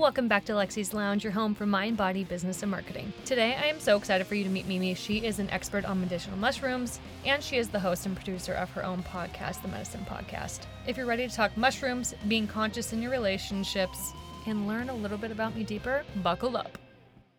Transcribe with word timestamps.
Welcome 0.00 0.28
back 0.28 0.46
to 0.46 0.54
Lexi's 0.54 0.94
Lounge, 0.94 1.24
your 1.24 1.32
home 1.34 1.54
for 1.54 1.66
mind, 1.66 1.98
body, 1.98 2.24
business, 2.24 2.62
and 2.62 2.70
marketing. 2.70 3.12
Today, 3.26 3.54
I 3.54 3.66
am 3.66 3.78
so 3.78 3.98
excited 3.98 4.26
for 4.26 4.34
you 4.34 4.44
to 4.44 4.48
meet 4.48 4.66
Mimi. 4.66 4.94
She 4.94 5.18
is 5.26 5.38
an 5.38 5.50
expert 5.50 5.84
on 5.84 6.00
medicinal 6.00 6.38
mushrooms, 6.38 6.98
and 7.26 7.42
she 7.42 7.58
is 7.58 7.68
the 7.68 7.80
host 7.80 8.06
and 8.06 8.16
producer 8.16 8.54
of 8.54 8.70
her 8.70 8.82
own 8.82 9.02
podcast, 9.02 9.60
The 9.60 9.68
Medicine 9.68 10.06
Podcast. 10.08 10.60
If 10.86 10.96
you're 10.96 11.04
ready 11.04 11.28
to 11.28 11.34
talk 11.34 11.54
mushrooms, 11.54 12.14
being 12.28 12.46
conscious 12.46 12.94
in 12.94 13.02
your 13.02 13.10
relationships, 13.10 14.14
and 14.46 14.66
learn 14.66 14.88
a 14.88 14.94
little 14.94 15.18
bit 15.18 15.32
about 15.32 15.54
me 15.54 15.64
deeper, 15.64 16.02
buckle 16.22 16.56
up. 16.56 16.78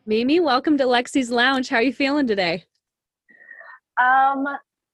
Mimi, 0.05 0.39
welcome 0.39 0.77
to 0.77 0.83
Lexi's 0.83 1.31
Lounge. 1.31 1.67
How 1.67 1.77
are 1.77 1.81
you 1.81 1.91
feeling 1.91 2.27
today? 2.27 2.63
Um, 3.99 4.45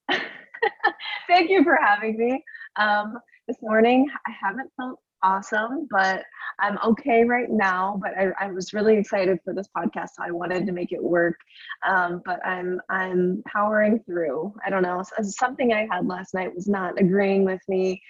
thank 1.27 1.49
you 1.49 1.65
for 1.65 1.77
having 1.85 2.17
me. 2.17 2.41
Um, 2.77 3.17
this 3.45 3.57
morning, 3.61 4.07
I 4.25 4.31
haven't 4.41 4.71
felt 4.77 5.01
awesome, 5.23 5.87
but 5.89 6.23
I'm 6.59 6.77
okay 6.83 7.23
right 7.23 7.49
now. 7.49 7.99
But 8.01 8.11
I, 8.17 8.45
I 8.45 8.51
was 8.51 8.73
really 8.73 8.97
excited 8.97 9.39
for 9.43 9.53
this 9.53 9.67
podcast, 9.75 10.09
so 10.15 10.23
I 10.23 10.31
wanted 10.31 10.65
to 10.65 10.71
make 10.71 10.91
it 10.91 11.03
work. 11.03 11.37
Um, 11.87 12.21
but 12.25 12.45
I'm 12.45 12.81
I'm 12.89 13.43
powering 13.51 13.99
through. 14.05 14.53
I 14.65 14.69
don't 14.69 14.83
know. 14.83 15.03
Something 15.21 15.73
I 15.73 15.87
had 15.91 16.07
last 16.07 16.33
night 16.33 16.53
was 16.53 16.67
not 16.67 16.99
agreeing 16.99 17.45
with 17.45 17.61
me, 17.67 18.01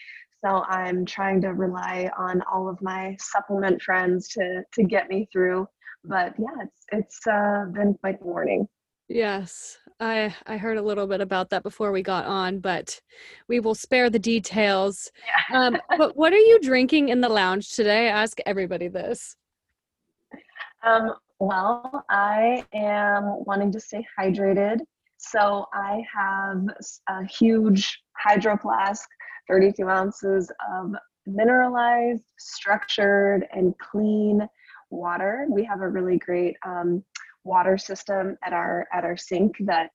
so 0.44 0.64
I'm 0.68 1.06
trying 1.06 1.42
to 1.42 1.54
rely 1.54 2.10
on 2.18 2.42
all 2.52 2.70
of 2.70 2.82
my 2.82 3.16
supplement 3.20 3.82
friends 3.82 4.28
to 4.30 4.64
to 4.74 4.84
get 4.84 5.10
me 5.10 5.28
through. 5.32 5.68
But 6.04 6.34
yeah, 6.38 6.64
it's 6.64 6.86
it's 6.92 7.28
uh, 7.28 7.66
been 7.74 7.96
quite 7.96 8.20
the 8.20 8.26
morning. 8.26 8.68
Yes, 9.10 9.78
I 10.00 10.36
I 10.46 10.58
heard 10.58 10.78
a 10.78 10.82
little 10.82 11.08
bit 11.08 11.22
about 11.22 11.50
that 11.50 11.64
before 11.64 11.92
we 11.92 12.04
got 12.04 12.26
on, 12.26 12.60
but 12.60 13.00
we 13.48 13.60
will 13.60 13.76
spare 13.76 14.10
the 14.10 14.20
details. 14.20 15.12
Yeah. 15.50 15.60
um, 15.60 15.78
but 15.98 16.16
what 16.16 16.34
are 16.34 16.38
you 16.38 16.60
drinking 16.62 17.10
in 17.10 17.22
the 17.22 17.30
lounge 17.30 17.76
today? 17.76 18.08
I 18.08 18.12
ask 18.12 18.38
everybody 18.46 18.88
this. 18.88 19.36
Um, 20.86 21.14
well, 21.40 22.06
I 22.10 22.66
am 22.74 23.44
wanting 23.46 23.72
to 23.72 23.80
stay 23.80 24.06
hydrated, 24.20 24.80
so 25.18 25.66
I 25.74 26.04
have 26.16 26.68
a 27.10 27.26
huge 27.26 28.00
hydro 28.16 28.58
flask, 28.58 29.08
32 29.50 29.88
ounces 29.88 30.52
of 30.72 30.94
mineralized, 31.26 32.24
structured, 32.38 33.48
and 33.52 33.78
clean 33.80 34.48
water. 34.90 35.48
We 35.50 35.64
have 35.66 35.82
a 35.82 35.90
really 35.90 36.18
great 36.18 36.56
um, 36.66 37.04
water 37.48 37.78
system 37.78 38.38
at 38.44 38.54
our 38.54 38.88
at 38.94 39.04
our 39.04 39.18
sink 39.18 39.56
that 39.62 39.90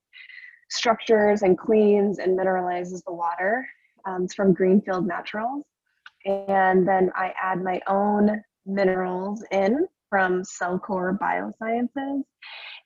structures 0.70 1.42
and 1.42 1.58
cleans 1.58 2.18
and 2.18 2.38
mineralizes 2.38 3.02
the 3.04 3.12
water. 3.12 3.66
Um, 4.06 4.24
it's 4.24 4.34
from 4.34 4.54
Greenfield 4.54 5.06
Naturals, 5.06 5.64
and 6.26 6.88
then 6.88 7.10
I 7.14 7.32
add 7.40 7.62
my 7.62 7.80
own 7.86 8.42
minerals 8.66 9.44
in 9.52 9.86
from 10.10 10.42
Cellcore 10.42 11.18
Biosciences, 11.18 12.22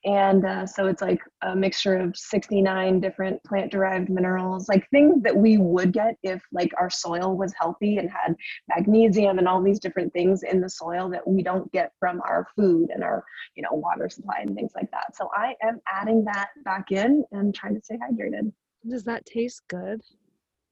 and 0.04 0.44
uh, 0.44 0.66
so 0.66 0.86
it's 0.86 1.02
like 1.02 1.20
a 1.42 1.54
mixture 1.54 1.96
of 1.96 2.16
69 2.16 3.00
different 3.00 3.42
plant 3.44 3.72
derived 3.72 4.08
minerals 4.08 4.68
like 4.68 4.88
things 4.90 5.22
that 5.22 5.36
we 5.36 5.58
would 5.58 5.92
get 5.92 6.16
if 6.22 6.42
like 6.52 6.72
our 6.78 6.90
soil 6.90 7.36
was 7.36 7.54
healthy 7.58 7.98
and 7.98 8.10
had 8.10 8.34
magnesium 8.68 9.38
and 9.38 9.48
all 9.48 9.62
these 9.62 9.80
different 9.80 10.12
things 10.12 10.42
in 10.42 10.60
the 10.60 10.68
soil 10.68 11.08
that 11.08 11.26
we 11.26 11.42
don't 11.42 11.70
get 11.72 11.92
from 11.98 12.20
our 12.22 12.46
food 12.56 12.90
and 12.92 13.02
our 13.02 13.24
you 13.56 13.62
know 13.62 13.72
water 13.72 14.08
supply 14.08 14.38
and 14.40 14.54
things 14.54 14.72
like 14.74 14.90
that. 14.90 15.16
So 15.16 15.30
i 15.34 15.54
am 15.62 15.80
adding 15.92 16.24
that 16.24 16.48
back 16.64 16.92
in 16.92 17.24
and 17.32 17.54
trying 17.54 17.74
to 17.74 17.80
stay 17.82 17.96
hydrated. 17.96 18.52
Does 18.88 19.04
that 19.04 19.26
taste 19.26 19.62
good? 19.68 20.00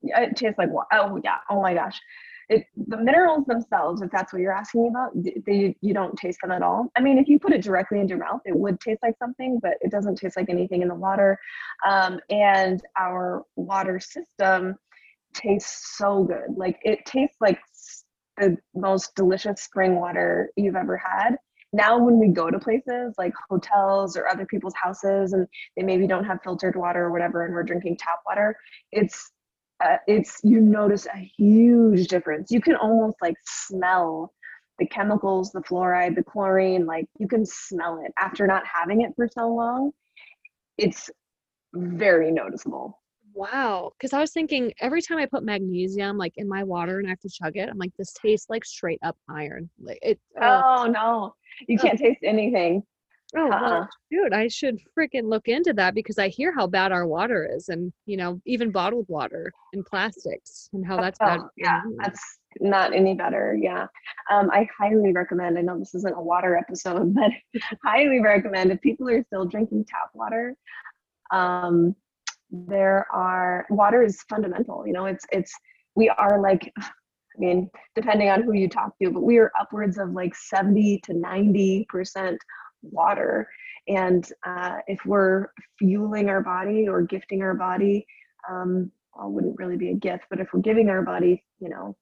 Yeah 0.03 0.21
it 0.21 0.37
tastes 0.37 0.59
like 0.59 0.71
oh 0.93 1.21
yeah. 1.25 1.39
Oh 1.51 1.63
my 1.63 1.75
gosh 1.75 2.01
it, 2.49 2.67
the 2.77 2.97
minerals 2.97 3.45
themselves, 3.47 4.03
if 4.03 4.11
that's 4.11 4.33
what 4.33 4.43
you're 4.43 4.53
asking 4.53 4.83
me 4.83 4.89
about, 4.89 5.13
they 5.47 5.77
you 5.81 5.95
don't 5.95 6.17
taste 6.17 6.39
them 6.43 6.51
at 6.51 6.63
all. 6.63 6.91
I 6.97 7.01
mean, 7.01 7.19
if 7.19 7.29
you 7.29 7.39
put 7.39 7.53
it 7.53 7.63
directly 7.63 8.01
into 8.01 8.11
your 8.11 8.19
mouth, 8.19 8.41
it 8.45 8.57
would 8.57 8.81
taste 8.81 9.01
like 9.03 9.17
something, 9.19 9.59
but 9.63 9.75
it 9.81 9.91
doesn't 9.91 10.17
taste 10.17 10.37
like 10.37 10.51
anything 10.51 10.83
in 10.83 10.89
the 10.89 10.95
water. 10.95 11.39
Um, 11.87 12.21
and 12.31 12.83
our 12.99 13.45
water 13.57 14.01
system 14.01 14.77
tastes 15.35 15.97
so 15.97 16.25
good. 16.25 16.57
Like 16.57 16.79
it 16.83 17.05
tastes 17.07 17.37
like 17.41 17.59
the 18.39 18.57
most 18.75 19.15
delicious 19.15 19.63
spring 19.63 19.97
water 19.97 20.51
you've 20.57 20.77
ever 20.77 20.97
had. 20.97 21.37
Now, 21.73 21.99
when 21.99 22.21
we 22.21 22.29
go 22.29 22.51
to 22.51 22.59
places 22.59 23.15
like 23.19 23.33
hotels 23.49 24.17
or 24.17 24.29
other 24.29 24.47
people's 24.47 24.75
houses 24.81 25.33
and 25.33 25.49
they 25.77 25.83
maybe 25.83 26.07
don't 26.07 26.25
have 26.25 26.39
filtered 26.45 26.77
water 26.77 27.07
or 27.07 27.11
whatever, 27.11 27.45
and 27.45 27.53
we're 27.53 27.65
drinking 27.65 27.97
tap 27.97 28.21
water, 28.25 28.57
it's 28.93 29.33
uh, 29.83 29.97
it's 30.07 30.41
you 30.43 30.61
notice 30.61 31.07
a 31.07 31.19
huge 31.37 32.09
difference. 32.09 32.51
You 32.51 32.61
can 32.61 32.77
almost 32.77 33.17
like 33.21 33.37
smell 33.45 34.33
the 34.79 34.87
chemicals, 34.87 35.53
the 35.53 35.61
fluoride, 35.61 36.17
the 36.17 36.23
chlorine, 36.23 36.87
like 36.87 37.07
you 37.19 37.29
can 37.29 37.45
smell 37.47 38.03
it 38.05 38.13
after 38.19 38.47
not 38.47 38.65
having 38.67 39.03
it 39.03 39.13
for 39.17 39.29
so 39.29 39.49
long. 39.49 39.93
It's 40.79 41.11
very 41.75 42.31
noticeable. 42.31 43.01
Wow. 43.35 43.93
Because 43.99 44.13
I 44.13 44.21
was 44.21 44.33
thinking 44.33 44.73
every 44.81 45.03
time 45.03 45.19
I 45.19 45.27
put 45.27 45.43
magnesium 45.43 46.17
like 46.17 46.35
in 46.37 46.49
my 46.49 46.63
water 46.63 46.99
and 46.99 47.07
I 47.07 47.11
have 47.11 47.21
to 47.21 47.29
chug 47.29 47.57
it, 47.57 47.69
I'm 47.69 47.79
like, 47.79 47.93
this 47.99 48.13
tastes 48.13 48.49
like 48.49 48.65
straight 48.65 49.01
up 49.03 49.17
iron. 49.29 49.69
Like 49.81 49.99
it. 50.03 50.21
Uh, 50.41 50.63
oh 50.65 50.85
no, 50.87 51.35
you 51.69 51.79
can't 51.79 51.99
taste 51.99 52.21
anything. 52.23 52.85
Oh, 53.37 53.49
well, 53.49 53.65
uh-uh. 53.65 53.87
dude, 54.11 54.33
I 54.33 54.47
should 54.49 54.79
freaking 54.97 55.29
look 55.29 55.49
into 55.49 55.73
that 55.75 55.95
because 55.95 56.19
I 56.19 56.29
hear 56.29 56.55
how 56.55 56.67
bad 56.67 56.93
our 56.93 57.07
water 57.07 57.49
is, 57.53 57.69
and 57.69 57.93
you 58.07 58.17
know, 58.17 58.41
even 58.47 58.71
bottled 58.71 59.07
water 59.09 59.53
and 59.73 59.85
plastics, 59.85 60.69
and 60.73 60.87
how 60.87 61.01
that's 61.01 61.19
oh, 61.21 61.27
bad. 61.27 61.41
Yeah, 61.57 61.83
that's 61.99 62.21
not 62.61 62.95
any 62.95 63.15
better. 63.15 63.59
Yeah, 63.61 63.87
um, 64.31 64.51
I 64.53 64.69
highly 64.79 65.13
recommend. 65.13 65.59
I 65.59 65.63
know 65.63 65.79
this 65.79 65.95
isn't 65.97 66.17
a 66.17 66.23
water 66.23 66.57
episode, 66.57 67.15
but 67.15 67.33
highly 67.83 68.21
recommend 68.21 68.71
if 68.71 68.81
people 68.81 69.09
are 69.09 69.25
still 69.25 69.47
drinking 69.47 69.87
tap 69.87 70.11
water. 70.15 70.55
Um, 71.33 71.97
there 72.51 73.07
are 73.13 73.67
water 73.69 74.03
is 74.03 74.23
fundamental. 74.29 74.87
You 74.87 74.93
know, 74.93 75.07
it's 75.07 75.27
it's 75.33 75.53
we 75.97 76.09
are 76.09 76.41
like 76.41 76.73
I 77.37 77.41
mean, 77.41 77.69
depending 77.97 78.31
on 78.31 78.45
who 78.45 78.53
you 78.53 78.69
talk 78.69 78.97
to, 79.03 79.11
but 79.11 79.23
we 79.23 79.39
are 79.39 79.51
upwards 79.59 79.99
of 79.99 80.13
like 80.13 80.37
70 80.37 81.01
to 81.03 81.15
90 81.15 81.85
percent 81.89 82.39
water. 82.91 83.49
And 83.89 84.27
uh, 84.47 84.79
if 84.87 85.01
we're 85.05 85.49
fueling 85.79 86.29
our 86.29 86.41
body 86.41 86.89
or 86.89 87.03
gifting 87.03 87.43
our 87.43 87.55
body, 87.55 88.07
um, 88.49 88.91
well, 89.15 89.31
wouldn't 89.31 89.59
really 89.59 89.77
be 89.77 89.91
a 89.91 89.95
gift, 89.95 90.25
but 90.31 90.41
if 90.41 90.49
we're 90.53 90.61
giving 90.61 90.89
our 90.89 91.03
body, 91.03 91.45
you 91.61 91.69
know, 91.69 91.97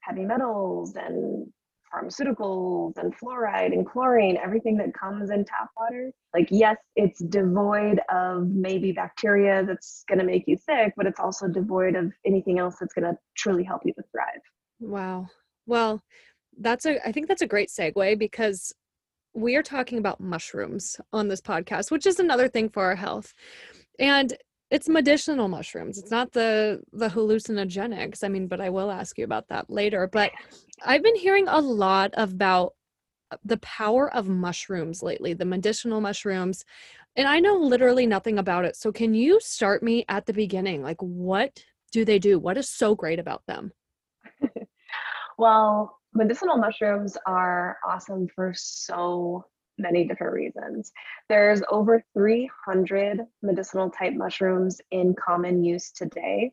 heavy 0.00 0.24
metals 0.24 0.96
and 0.96 1.46
pharmaceuticals 1.94 2.96
and 2.96 3.16
fluoride 3.16 3.72
and 3.72 3.86
chlorine, 3.86 4.36
everything 4.36 4.76
that 4.76 4.92
comes 4.92 5.30
in 5.30 5.44
tap 5.44 5.70
water, 5.78 6.10
like, 6.34 6.48
yes, 6.50 6.76
it's 6.96 7.20
devoid 7.20 8.00
of 8.10 8.48
maybe 8.48 8.92
bacteria 8.92 9.64
that's 9.64 10.04
going 10.08 10.18
to 10.18 10.24
make 10.24 10.44
you 10.46 10.56
sick, 10.56 10.92
but 10.96 11.06
it's 11.06 11.20
also 11.20 11.48
devoid 11.48 11.94
of 11.94 12.12
anything 12.24 12.58
else 12.58 12.76
that's 12.80 12.92
going 12.92 13.04
to 13.04 13.16
truly 13.36 13.62
help 13.62 13.82
you 13.84 13.92
to 13.94 14.02
thrive. 14.10 14.40
Wow. 14.80 15.28
Well, 15.66 16.02
that's 16.58 16.86
a, 16.86 17.06
I 17.06 17.12
think 17.12 17.28
that's 17.28 17.42
a 17.42 17.46
great 17.46 17.68
segue 17.68 18.18
because 18.18 18.72
we 19.36 19.54
are 19.54 19.62
talking 19.62 19.98
about 19.98 20.18
mushrooms 20.18 20.96
on 21.12 21.28
this 21.28 21.42
podcast, 21.42 21.90
which 21.90 22.06
is 22.06 22.18
another 22.18 22.48
thing 22.48 22.70
for 22.70 22.82
our 22.84 22.96
health. 22.96 23.34
And 23.98 24.34
it's 24.70 24.88
medicinal 24.88 25.46
mushrooms. 25.46 25.98
It's 25.98 26.10
not 26.10 26.32
the 26.32 26.80
the 26.92 27.08
hallucinogenics. 27.08 28.24
I 28.24 28.28
mean, 28.28 28.48
but 28.48 28.60
I 28.60 28.70
will 28.70 28.90
ask 28.90 29.16
you 29.18 29.24
about 29.24 29.48
that 29.48 29.70
later. 29.70 30.08
But 30.10 30.32
I've 30.84 31.02
been 31.02 31.14
hearing 31.14 31.46
a 31.48 31.60
lot 31.60 32.12
about 32.16 32.72
uh, 33.30 33.36
the 33.44 33.58
power 33.58 34.12
of 34.12 34.28
mushrooms 34.28 35.02
lately, 35.02 35.34
the 35.34 35.44
medicinal 35.44 36.00
mushrooms. 36.00 36.64
And 37.14 37.28
I 37.28 37.38
know 37.38 37.56
literally 37.56 38.06
nothing 38.06 38.38
about 38.38 38.64
it. 38.64 38.74
So 38.74 38.90
can 38.90 39.14
you 39.14 39.38
start 39.40 39.82
me 39.82 40.04
at 40.08 40.26
the 40.26 40.32
beginning? 40.32 40.82
Like 40.82 41.00
what 41.00 41.62
do 41.92 42.04
they 42.04 42.18
do? 42.18 42.38
What 42.38 42.56
is 42.56 42.68
so 42.68 42.94
great 42.94 43.18
about 43.18 43.42
them? 43.46 43.72
well, 45.38 45.95
medicinal 46.16 46.56
mushrooms 46.56 47.16
are 47.26 47.78
awesome 47.86 48.28
for 48.34 48.52
so 48.56 49.44
many 49.78 50.06
different 50.06 50.32
reasons. 50.32 50.92
There's 51.28 51.62
over 51.70 52.02
300 52.14 53.20
medicinal 53.42 53.90
type 53.90 54.14
mushrooms 54.14 54.80
in 54.90 55.14
common 55.14 55.62
use 55.62 55.92
today. 55.92 56.52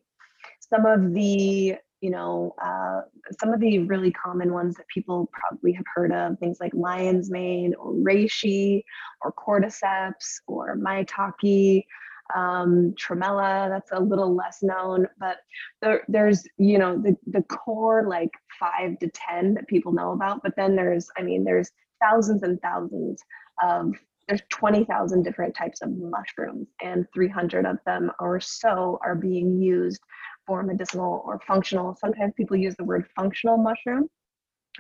Some 0.60 0.86
of 0.86 1.14
the, 1.14 1.76
you 2.02 2.10
know, 2.10 2.54
uh, 2.62 3.02
some 3.40 3.54
of 3.54 3.62
the 3.62 3.80
really 3.80 4.12
common 4.12 4.52
ones 4.52 4.76
that 4.76 4.88
people 4.94 5.30
probably 5.32 5.72
have 5.74 5.86
heard 5.96 6.12
of, 6.12 6.38
things 6.40 6.58
like 6.60 6.74
lion's 6.74 7.30
mane 7.30 7.74
or 7.76 7.94
reishi 7.94 8.84
or 9.22 9.32
cordyceps 9.34 10.40
or 10.48 10.76
maitake, 10.76 11.86
um, 12.36 12.94
tremella 13.00 13.70
that's 13.70 13.92
a 13.92 14.00
little 14.00 14.36
less 14.36 14.64
known 14.64 15.08
but 15.20 15.38
there, 15.82 16.04
there's 16.08 16.46
you 16.58 16.80
know 16.80 16.98
the, 16.98 17.16
the 17.28 17.44
core 17.44 18.06
like 18.08 18.32
five 18.60 19.00
to 19.00 19.10
ten 19.10 19.54
that 19.54 19.68
people 19.68 19.94
know 19.94 20.12
about 20.14 20.42
but 20.44 20.56
then 20.58 20.76
there's 20.76 21.10
i 21.18 21.24
mean 21.24 21.44
there's 21.44 21.72
thousands 22.02 22.44
and 22.44 22.62
thousands 22.62 23.22
of 23.64 23.94
there's 24.28 24.42
20,000 24.52 25.24
different 25.24 25.56
types 25.56 25.82
of 25.82 25.92
mushrooms 25.98 26.68
and 26.82 27.06
300 27.14 27.66
of 27.66 27.78
them 27.86 28.12
or 28.20 28.40
so 28.40 29.00
are 29.04 29.16
being 29.16 29.62
used 29.62 30.02
for 30.48 30.64
medicinal 30.64 31.24
or 31.26 31.40
functional 31.48 31.96
sometimes 32.00 32.34
people 32.38 32.58
use 32.58 32.76
the 32.78 32.84
word 32.86 33.06
functional 33.16 33.58
mushroom 33.58 34.10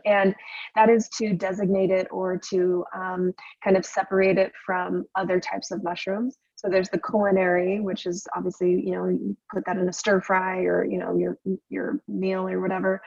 And 0.05 0.35
that 0.75 0.89
is 0.89 1.09
to 1.17 1.33
designate 1.33 1.91
it 1.91 2.07
or 2.11 2.38
to 2.51 2.85
um, 2.95 3.33
kind 3.63 3.77
of 3.77 3.85
separate 3.85 4.38
it 4.38 4.53
from 4.65 5.05
other 5.15 5.39
types 5.39 5.71
of 5.71 5.83
mushrooms. 5.83 6.38
So 6.63 6.71
there's 6.71 6.89
the 6.89 7.00
culinary, 7.00 7.81
which 7.81 8.06
is 8.06 8.25
obviously, 8.36 8.71
you 8.71 8.94
know, 8.94 9.07
you 9.07 9.36
put 9.54 9.65
that 9.65 9.77
in 9.77 9.89
a 9.89 9.94
stir 9.94 10.21
fry 10.21 10.60
or, 10.62 10.86
you 10.86 10.98
know, 10.98 11.18
your 11.18 11.38
your 11.69 12.00
meal 12.07 12.48
or 12.48 12.62
whatever. 12.62 13.01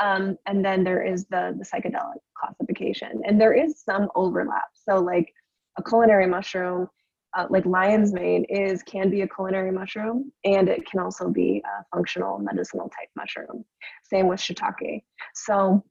Um, 0.00 0.38
and 0.46 0.64
then 0.64 0.82
there 0.82 1.02
is 1.02 1.26
the, 1.26 1.54
the 1.58 1.64
psychedelic 1.64 2.20
classification. 2.34 3.20
And 3.26 3.38
there 3.38 3.52
is 3.52 3.82
some 3.82 4.08
overlap. 4.14 4.68
So 4.74 4.98
like 4.98 5.32
a 5.78 5.82
culinary 5.82 6.26
mushroom, 6.26 6.88
uh, 7.36 7.46
like 7.50 7.66
lion's 7.66 8.12
mane 8.14 8.44
is 8.48 8.82
can 8.82 9.10
be 9.10 9.22
a 9.22 9.28
culinary 9.28 9.72
mushroom 9.72 10.32
and 10.44 10.68
it 10.68 10.86
can 10.90 11.00
also 11.00 11.28
be 11.28 11.62
a 11.64 11.84
functional 11.94 12.38
medicinal 12.38 12.88
type 12.88 13.08
mushroom. 13.16 13.64
Same 14.04 14.26
with 14.26 14.40
shiitake. 14.40 15.02
So 15.34 15.82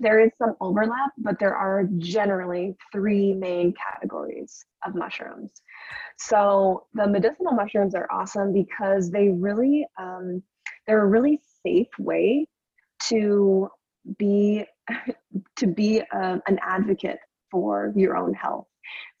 there 0.00 0.18
is 0.18 0.30
some 0.38 0.56
overlap, 0.60 1.12
but 1.18 1.38
there 1.38 1.54
are 1.54 1.84
generally 1.98 2.74
three 2.90 3.34
main 3.34 3.72
categories 3.74 4.64
of 4.84 4.94
mushrooms. 4.94 5.52
So 6.18 6.86
the 6.94 7.06
medicinal 7.06 7.52
mushrooms 7.52 7.94
are 7.94 8.08
awesome 8.10 8.52
because 8.52 9.10
they 9.10 9.28
really, 9.28 9.86
um, 9.98 10.42
they're 10.86 11.02
a 11.02 11.06
really 11.06 11.40
safe 11.64 11.88
way 11.98 12.46
to 13.04 13.68
be 14.18 14.64
to 15.56 15.66
be 15.66 16.00
a, 16.00 16.16
um, 16.16 16.42
an 16.46 16.58
advocate 16.62 17.18
for 17.50 17.92
your 17.96 18.16
own 18.16 18.34
health. 18.34 18.66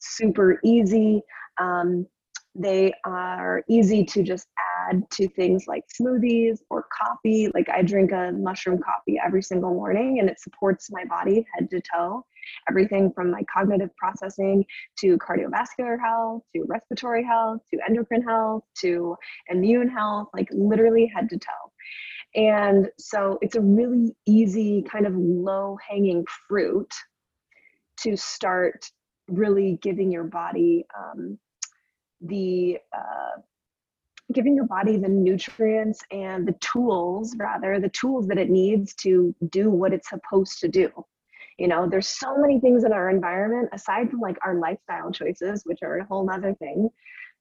Super 0.00 0.58
easy. 0.64 1.22
Um, 1.60 2.06
they 2.54 2.92
are 3.06 3.62
easy 3.68 4.04
to 4.04 4.22
just 4.22 4.46
add 4.90 5.02
to 5.10 5.28
things 5.28 5.64
like 5.66 5.84
smoothies 6.00 6.58
or 6.68 6.86
coffee. 6.92 7.48
Like 7.54 7.68
I 7.70 7.82
drink 7.82 8.12
a 8.12 8.32
mushroom 8.32 8.78
coffee 8.78 9.18
every 9.24 9.42
single 9.42 9.72
morning 9.72 10.18
and 10.20 10.28
it 10.28 10.38
supports 10.38 10.90
my 10.90 11.04
body 11.04 11.46
head 11.54 11.70
to 11.70 11.80
toe. 11.80 12.24
Everything 12.68 13.12
from 13.12 13.30
my 13.30 13.42
cognitive 13.52 13.94
processing 13.96 14.64
to 14.98 15.18
cardiovascular 15.18 15.98
health, 16.00 16.42
to 16.54 16.64
respiratory 16.66 17.24
health, 17.24 17.60
to 17.72 17.80
endocrine 17.88 18.22
health, 18.22 18.64
to 18.80 19.16
immune 19.48 19.88
health, 19.88 20.28
like 20.34 20.48
literally 20.52 21.10
head 21.14 21.28
to 21.30 21.38
toe. 21.38 21.72
And 22.34 22.88
so 22.98 23.38
it's 23.42 23.56
a 23.56 23.60
really 23.60 24.14
easy 24.26 24.82
kind 24.82 25.06
of 25.06 25.14
low 25.14 25.76
hanging 25.88 26.24
fruit 26.48 26.92
to 27.98 28.16
start 28.16 28.90
really 29.28 29.78
giving 29.82 30.10
your 30.10 30.24
body 30.24 30.84
um, 30.98 31.38
the 32.22 32.78
uh, 32.96 33.40
giving 34.32 34.54
your 34.54 34.66
body 34.66 34.96
the 34.96 35.08
nutrients 35.08 36.00
and 36.10 36.46
the 36.46 36.54
tools 36.60 37.34
rather 37.38 37.78
the 37.78 37.90
tools 37.90 38.26
that 38.28 38.38
it 38.38 38.48
needs 38.48 38.94
to 38.94 39.34
do 39.50 39.68
what 39.68 39.92
it's 39.92 40.08
supposed 40.08 40.58
to 40.60 40.68
do 40.68 40.90
you 41.58 41.68
know 41.68 41.88
there's 41.88 42.08
so 42.08 42.36
many 42.38 42.60
things 42.60 42.84
in 42.84 42.92
our 42.92 43.10
environment 43.10 43.68
aside 43.72 44.10
from 44.10 44.20
like 44.20 44.36
our 44.44 44.56
lifestyle 44.56 45.10
choices 45.10 45.62
which 45.64 45.78
are 45.82 45.98
a 45.98 46.04
whole 46.06 46.24
nother 46.24 46.54
thing 46.54 46.88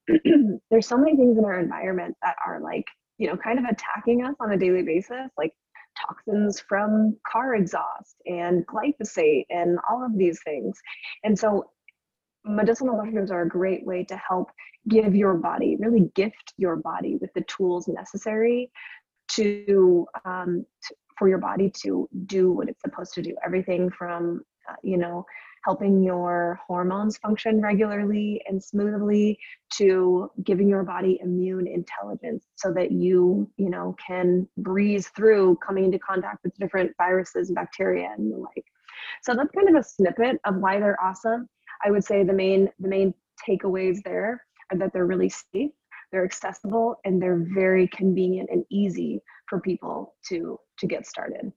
there's 0.72 0.88
so 0.88 0.98
many 0.98 1.16
things 1.16 1.38
in 1.38 1.46
our 1.46 1.60
environment 1.60 2.16
that 2.24 2.36
are 2.46 2.60
like 2.60 2.86
you 3.18 3.28
know 3.28 3.38
kind 3.38 3.60
of 3.60 3.66
attacking 3.66 4.24
us 4.24 4.36
on 4.40 4.52
a 4.52 4.58
daily 4.58 4.84
basis 4.84 5.30
like 5.38 5.54
toxins 6.00 6.60
from 6.60 7.18
car 7.28 7.56
exhaust 7.56 8.16
and 8.26 8.66
glyphosate 8.68 9.46
and 9.50 9.80
all 9.90 10.04
of 10.04 10.18
these 10.18 10.40
things. 10.44 10.80
And 11.24 11.38
so 11.38 11.70
medicinal 12.44 12.98
mushrooms 12.98 13.32
are 13.32 13.44
a 13.44 13.48
great 13.48 13.86
way 13.86 14.04
to 14.06 14.18
help 14.18 14.50
give 14.88 15.16
your 15.16 15.36
body, 15.36 15.78
really 15.80 16.12
gift 16.16 16.54
your 16.58 16.76
body 16.76 17.18
with 17.20 17.32
the 17.34 17.42
tools 17.42 17.88
necessary 17.88 18.72
to, 19.30 20.08
um, 20.26 20.66
to 20.84 20.96
for 21.22 21.30
your 21.30 21.38
body 21.38 21.70
to 21.84 22.10
do 22.26 22.52
what 22.52 22.68
it's 22.68 22.82
supposed 22.82 23.14
to 23.14 23.22
do. 23.22 23.36
Everything 23.46 23.92
from, 23.92 24.42
uh, 24.68 24.74
you 24.82 24.98
know, 24.98 25.24
helping 25.64 26.02
your 26.02 26.60
hormones 26.66 27.18
function 27.18 27.62
regularly 27.62 28.42
and 28.48 28.64
smoothly 28.64 29.38
to 29.74 30.32
giving 30.44 30.68
your 30.68 30.82
body 30.82 31.20
immune 31.22 31.68
intelligence 31.68 32.48
so 32.56 32.74
that 32.74 32.92
you 32.92 33.48
you 33.58 33.70
know 33.70 33.96
can 34.08 34.48
breeze 34.58 35.10
through 35.10 35.56
coming 35.58 35.86
into 35.86 36.00
contact 36.00 36.40
with 36.44 36.58
different 36.58 36.90
viruses 36.98 37.50
and 37.50 37.56
bacteria 37.56 38.10
and 38.18 38.34
the 38.34 38.38
like 38.38 38.66
so 39.22 39.36
that's 39.36 39.52
kind 39.52 39.70
of 39.70 39.76
a 39.76 39.84
snippet 39.84 40.42
of 40.46 40.56
why 40.56 40.80
they're 40.80 41.00
awesome 41.00 41.48
i 41.86 41.92
would 41.92 42.04
say 42.04 42.24
the 42.24 42.34
main 42.34 42.68
the 42.80 42.88
main 42.88 43.14
takeaways 43.48 44.02
there 44.04 44.42
are 44.72 44.78
that 44.78 44.92
they're 44.94 45.06
really 45.06 45.30
safe, 45.30 45.72
they're 46.12 46.26
accessible, 46.26 47.00
and 47.06 47.22
they're 47.22 47.46
very 47.54 47.88
convenient 47.88 48.50
and 48.52 48.66
easy 48.70 49.22
for 49.52 49.60
people 49.60 50.16
to 50.30 50.58
to 50.80 50.88
get 50.88 51.06
started. 51.06 51.52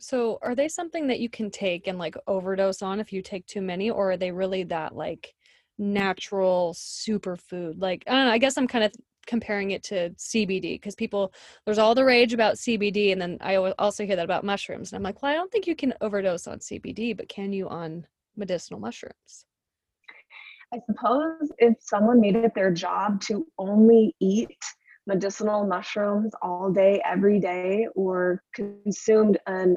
So, 0.00 0.38
are 0.42 0.54
they 0.54 0.68
something 0.68 1.06
that 1.06 1.20
you 1.20 1.28
can 1.28 1.50
take 1.50 1.86
and 1.86 1.98
like 1.98 2.16
overdose 2.26 2.82
on 2.82 2.98
if 2.98 3.12
you 3.12 3.22
take 3.22 3.46
too 3.46 3.60
many, 3.60 3.90
or 3.90 4.12
are 4.12 4.16
they 4.16 4.32
really 4.32 4.64
that 4.64 4.96
like 4.96 5.34
natural 5.78 6.74
superfood? 6.74 7.74
Like, 7.80 8.04
I 8.06 8.12
don't 8.12 8.26
know. 8.26 8.32
I 8.32 8.38
guess 8.38 8.56
I'm 8.56 8.66
kind 8.66 8.84
of 8.84 8.92
comparing 9.26 9.72
it 9.72 9.82
to 9.82 10.10
CBD 10.10 10.74
because 10.74 10.94
people 10.94 11.32
there's 11.64 11.78
all 11.78 11.94
the 11.94 12.04
rage 12.04 12.32
about 12.32 12.56
CBD, 12.56 13.12
and 13.12 13.20
then 13.20 13.36
I 13.42 13.56
also 13.56 14.06
hear 14.06 14.16
that 14.16 14.24
about 14.24 14.44
mushrooms, 14.44 14.90
and 14.92 14.96
I'm 14.96 15.02
like, 15.02 15.22
well, 15.22 15.30
I 15.32 15.34
don't 15.34 15.52
think 15.52 15.66
you 15.66 15.76
can 15.76 15.92
overdose 16.00 16.46
on 16.46 16.58
CBD, 16.58 17.14
but 17.14 17.28
can 17.28 17.52
you 17.52 17.68
on 17.68 18.06
medicinal 18.34 18.80
mushrooms? 18.80 19.44
I 20.74 20.78
suppose 20.86 21.52
if 21.58 21.74
someone 21.80 22.20
made 22.20 22.36
it 22.36 22.52
their 22.54 22.72
job 22.72 23.20
to 23.22 23.46
only 23.58 24.16
eat 24.20 24.58
medicinal 25.06 25.66
mushrooms 25.66 26.32
all 26.42 26.70
day, 26.70 27.02
every 27.04 27.40
day, 27.40 27.86
or 27.94 28.42
consumed 28.54 29.38
an 29.46 29.76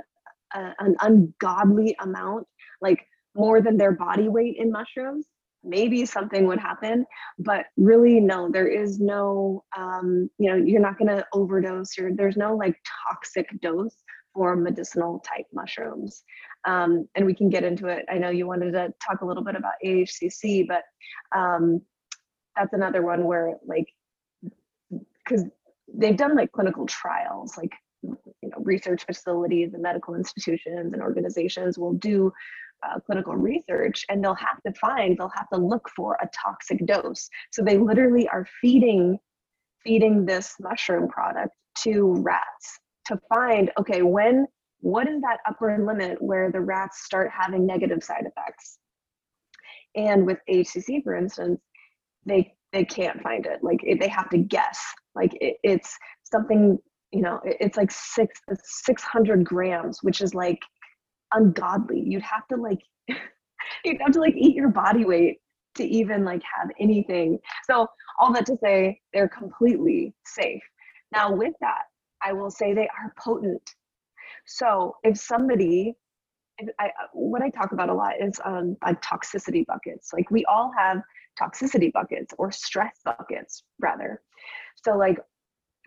uh, 0.55 0.73
an 0.79 0.95
ungodly 1.01 1.95
amount, 1.99 2.47
like 2.81 3.05
more 3.35 3.61
than 3.61 3.77
their 3.77 3.91
body 3.91 4.27
weight 4.27 4.57
in 4.57 4.71
mushrooms, 4.71 5.27
maybe 5.63 6.05
something 6.05 6.47
would 6.47 6.59
happen. 6.59 7.05
But 7.37 7.65
really, 7.77 8.19
no, 8.19 8.49
there 8.49 8.67
is 8.67 8.99
no, 8.99 9.63
um, 9.77 10.29
you 10.37 10.49
know, 10.49 10.55
you're 10.55 10.81
not 10.81 10.97
going 10.97 11.15
to 11.15 11.25
overdose. 11.33 11.97
You're, 11.97 12.15
there's 12.15 12.37
no 12.37 12.55
like 12.55 12.75
toxic 13.07 13.47
dose 13.61 13.95
for 14.33 14.55
medicinal 14.55 15.19
type 15.19 15.45
mushrooms. 15.53 16.23
Um, 16.65 17.07
and 17.15 17.25
we 17.25 17.33
can 17.33 17.49
get 17.49 17.63
into 17.63 17.87
it. 17.87 18.05
I 18.09 18.17
know 18.17 18.29
you 18.29 18.47
wanted 18.47 18.71
to 18.71 18.93
talk 19.05 19.21
a 19.21 19.25
little 19.25 19.43
bit 19.43 19.55
about 19.55 19.73
AHCC, 19.85 20.67
but 20.67 20.83
um, 21.37 21.81
that's 22.55 22.73
another 22.73 23.01
one 23.01 23.23
where 23.23 23.55
like, 23.65 23.87
because 25.29 25.45
they've 25.93 26.17
done 26.17 26.35
like 26.35 26.51
clinical 26.51 26.85
trials, 26.85 27.57
like 27.57 27.71
you 28.01 28.17
know, 28.43 28.57
research 28.59 29.05
facilities 29.05 29.73
and 29.73 29.83
medical 29.83 30.15
institutions 30.15 30.93
and 30.93 31.01
organizations 31.01 31.77
will 31.77 31.93
do 31.93 32.31
uh, 32.83 32.99
clinical 33.05 33.35
research 33.35 34.05
and 34.09 34.23
they'll 34.23 34.35
have 34.35 34.61
to 34.65 34.73
find, 34.79 35.17
they'll 35.17 35.31
have 35.35 35.49
to 35.49 35.59
look 35.59 35.89
for 35.95 36.17
a 36.21 36.29
toxic 36.33 36.85
dose. 36.85 37.29
So 37.51 37.61
they 37.61 37.77
literally 37.77 38.27
are 38.29 38.45
feeding 38.61 39.19
feeding 39.83 40.25
this 40.25 40.55
mushroom 40.59 41.07
product 41.07 41.53
to 41.73 42.13
rats 42.17 42.79
to 43.05 43.17
find 43.33 43.71
okay 43.79 44.01
when 44.01 44.45
what 44.81 45.07
is 45.07 45.21
that 45.21 45.39
upper 45.47 45.77
limit 45.85 46.21
where 46.21 46.51
the 46.51 46.61
rats 46.61 47.03
start 47.03 47.31
having 47.37 47.65
negative 47.65 48.03
side 48.03 48.25
effects? 48.25 48.77
And 49.95 50.25
with 50.25 50.37
HCC, 50.49 51.03
for 51.03 51.15
instance, 51.15 51.59
they 52.25 52.53
they 52.71 52.85
can't 52.85 53.21
find 53.21 53.45
it. 53.45 53.63
Like 53.63 53.81
they 53.99 54.07
have 54.07 54.29
to 54.29 54.37
guess. 54.37 54.79
Like 55.15 55.33
it, 55.41 55.57
it's 55.63 55.97
something 56.23 56.77
you 57.11 57.21
know. 57.21 57.39
It, 57.45 57.57
it's 57.59 57.77
like 57.77 57.91
six 57.91 58.39
six 58.63 59.03
hundred 59.03 59.43
grams, 59.43 59.99
which 60.03 60.21
is 60.21 60.33
like 60.33 60.59
ungodly. 61.33 62.03
You'd 62.05 62.23
have 62.23 62.47
to 62.47 62.55
like 62.55 62.79
you'd 63.85 64.01
have 64.01 64.13
to 64.13 64.19
like 64.19 64.35
eat 64.35 64.55
your 64.55 64.69
body 64.69 65.05
weight 65.05 65.39
to 65.75 65.83
even 65.85 66.23
like 66.25 66.41
have 66.57 66.69
anything. 66.79 67.39
So 67.69 67.87
all 68.19 68.33
that 68.33 68.45
to 68.47 68.57
say, 68.61 68.99
they're 69.13 69.29
completely 69.29 70.13
safe. 70.25 70.61
Now 71.11 71.33
with 71.33 71.53
that, 71.61 71.83
I 72.21 72.33
will 72.33 72.51
say 72.51 72.73
they 72.73 72.87
are 72.87 73.13
potent. 73.17 73.75
So 74.45 74.95
if 75.03 75.17
somebody, 75.17 75.93
if 76.57 76.69
I, 76.79 76.91
what 77.13 77.41
I 77.41 77.49
talk 77.49 77.71
about 77.71 77.89
a 77.89 77.93
lot 77.93 78.13
is 78.19 78.39
um, 78.43 78.77
like 78.83 79.01
toxicity 79.01 79.65
buckets. 79.65 80.11
Like 80.13 80.29
we 80.31 80.43
all 80.45 80.71
have 80.77 81.01
toxicity 81.39 81.91
buckets 81.91 82.33
or 82.37 82.51
stress 82.51 82.97
buckets 83.05 83.63
rather. 83.79 84.21
So 84.83 84.97
like 84.97 85.17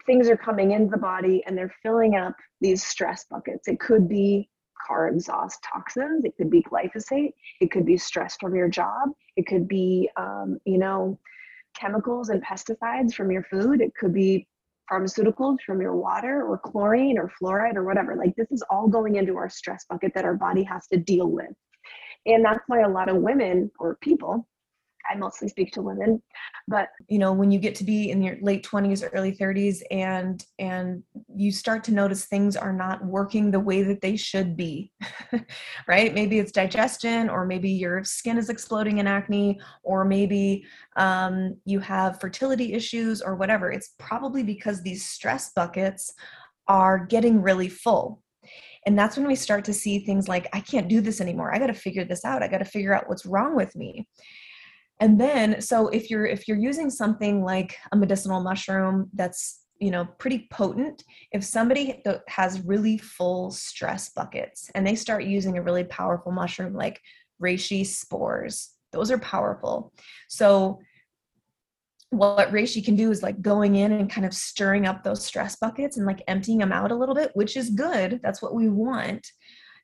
things 0.06 0.28
are 0.28 0.36
coming 0.36 0.72
into 0.72 0.90
the 0.90 0.98
body 0.98 1.42
and 1.46 1.56
they're 1.56 1.74
filling 1.82 2.16
up 2.16 2.34
these 2.60 2.82
stress 2.84 3.24
buckets. 3.30 3.68
It 3.68 3.80
could 3.80 4.08
be 4.08 4.48
car 4.86 5.08
exhaust 5.08 5.64
toxins. 5.70 6.24
It 6.24 6.36
could 6.36 6.50
be 6.50 6.62
glyphosate. 6.62 7.32
It 7.60 7.70
could 7.70 7.86
be 7.86 7.96
stress 7.96 8.36
from 8.40 8.54
your 8.54 8.68
job. 8.68 9.10
It 9.36 9.46
could 9.46 9.68
be, 9.68 10.10
um, 10.16 10.58
you 10.64 10.78
know, 10.78 11.18
chemicals 11.74 12.28
and 12.28 12.44
pesticides 12.44 13.14
from 13.14 13.30
your 13.30 13.44
food. 13.44 13.80
It 13.80 13.94
could 13.94 14.12
be 14.12 14.46
pharmaceuticals 14.90 15.58
from 15.64 15.80
your 15.80 15.96
water 15.96 16.44
or 16.44 16.58
chlorine 16.58 17.18
or 17.18 17.30
fluoride 17.40 17.76
or 17.76 17.84
whatever. 17.84 18.16
Like 18.16 18.34
this 18.36 18.50
is 18.50 18.62
all 18.70 18.88
going 18.88 19.16
into 19.16 19.36
our 19.36 19.48
stress 19.48 19.84
bucket 19.88 20.12
that 20.14 20.24
our 20.24 20.34
body 20.34 20.64
has 20.64 20.86
to 20.88 20.98
deal 20.98 21.30
with. 21.30 21.50
And 22.26 22.44
that's 22.44 22.62
why 22.66 22.80
a 22.80 22.88
lot 22.88 23.08
of 23.08 23.16
women 23.16 23.70
or 23.78 23.96
people 24.00 24.46
I 25.10 25.16
mostly 25.16 25.48
speak 25.48 25.72
to 25.72 25.82
women, 25.82 26.22
but 26.68 26.88
you 27.08 27.18
know, 27.18 27.32
when 27.32 27.50
you 27.50 27.58
get 27.58 27.74
to 27.76 27.84
be 27.84 28.10
in 28.10 28.22
your 28.22 28.36
late 28.40 28.66
20s 28.66 29.08
early 29.12 29.32
30s 29.32 29.82
and 29.90 30.44
and 30.58 31.02
you 31.34 31.50
start 31.52 31.84
to 31.84 31.92
notice 31.92 32.24
things 32.24 32.56
are 32.56 32.72
not 32.72 33.04
working 33.04 33.50
the 33.50 33.60
way 33.60 33.82
that 33.82 34.00
they 34.00 34.16
should 34.16 34.56
be. 34.56 34.92
right? 35.88 36.14
Maybe 36.14 36.38
it's 36.38 36.52
digestion 36.52 37.28
or 37.28 37.46
maybe 37.46 37.70
your 37.70 38.04
skin 38.04 38.38
is 38.38 38.48
exploding 38.48 38.98
in 38.98 39.06
acne 39.06 39.60
or 39.82 40.04
maybe 40.04 40.64
um, 40.96 41.56
you 41.64 41.80
have 41.80 42.20
fertility 42.20 42.72
issues 42.74 43.22
or 43.22 43.34
whatever. 43.34 43.70
It's 43.70 43.94
probably 43.98 44.42
because 44.42 44.82
these 44.82 45.06
stress 45.06 45.52
buckets 45.54 46.12
are 46.68 47.06
getting 47.06 47.42
really 47.42 47.68
full 47.68 48.22
and 48.86 48.98
that's 48.98 49.16
when 49.16 49.26
we 49.26 49.34
start 49.34 49.64
to 49.64 49.72
see 49.72 49.98
things 49.98 50.28
like 50.28 50.48
i 50.52 50.60
can't 50.60 50.88
do 50.88 51.00
this 51.00 51.20
anymore 51.20 51.54
i 51.54 51.58
got 51.58 51.66
to 51.66 51.74
figure 51.74 52.04
this 52.04 52.24
out 52.24 52.42
i 52.42 52.48
got 52.48 52.58
to 52.58 52.64
figure 52.64 52.94
out 52.94 53.08
what's 53.08 53.26
wrong 53.26 53.56
with 53.56 53.74
me 53.76 54.06
and 55.00 55.20
then 55.20 55.60
so 55.60 55.88
if 55.88 56.10
you're 56.10 56.26
if 56.26 56.46
you're 56.46 56.56
using 56.56 56.90
something 56.90 57.42
like 57.42 57.76
a 57.92 57.96
medicinal 57.96 58.40
mushroom 58.40 59.08
that's 59.14 59.60
you 59.80 59.90
know 59.90 60.06
pretty 60.18 60.46
potent 60.50 61.02
if 61.32 61.42
somebody 61.42 62.02
has 62.28 62.60
really 62.60 62.98
full 62.98 63.50
stress 63.50 64.10
buckets 64.10 64.70
and 64.74 64.86
they 64.86 64.94
start 64.94 65.24
using 65.24 65.58
a 65.58 65.62
really 65.62 65.84
powerful 65.84 66.30
mushroom 66.30 66.74
like 66.74 67.00
reishi 67.42 67.84
spores 67.84 68.72
those 68.92 69.10
are 69.10 69.18
powerful. 69.18 69.92
So 70.28 70.80
what 72.10 72.52
reishi 72.52 72.84
can 72.84 72.94
do 72.94 73.10
is 73.10 73.22
like 73.22 73.40
going 73.40 73.76
in 73.76 73.90
and 73.90 74.10
kind 74.10 74.26
of 74.26 74.34
stirring 74.34 74.86
up 74.86 75.02
those 75.02 75.24
stress 75.24 75.56
buckets 75.56 75.96
and 75.96 76.06
like 76.06 76.22
emptying 76.28 76.58
them 76.58 76.70
out 76.70 76.92
a 76.92 76.94
little 76.94 77.14
bit 77.14 77.30
which 77.34 77.56
is 77.56 77.70
good. 77.70 78.20
That's 78.22 78.42
what 78.42 78.54
we 78.54 78.68
want 78.68 79.26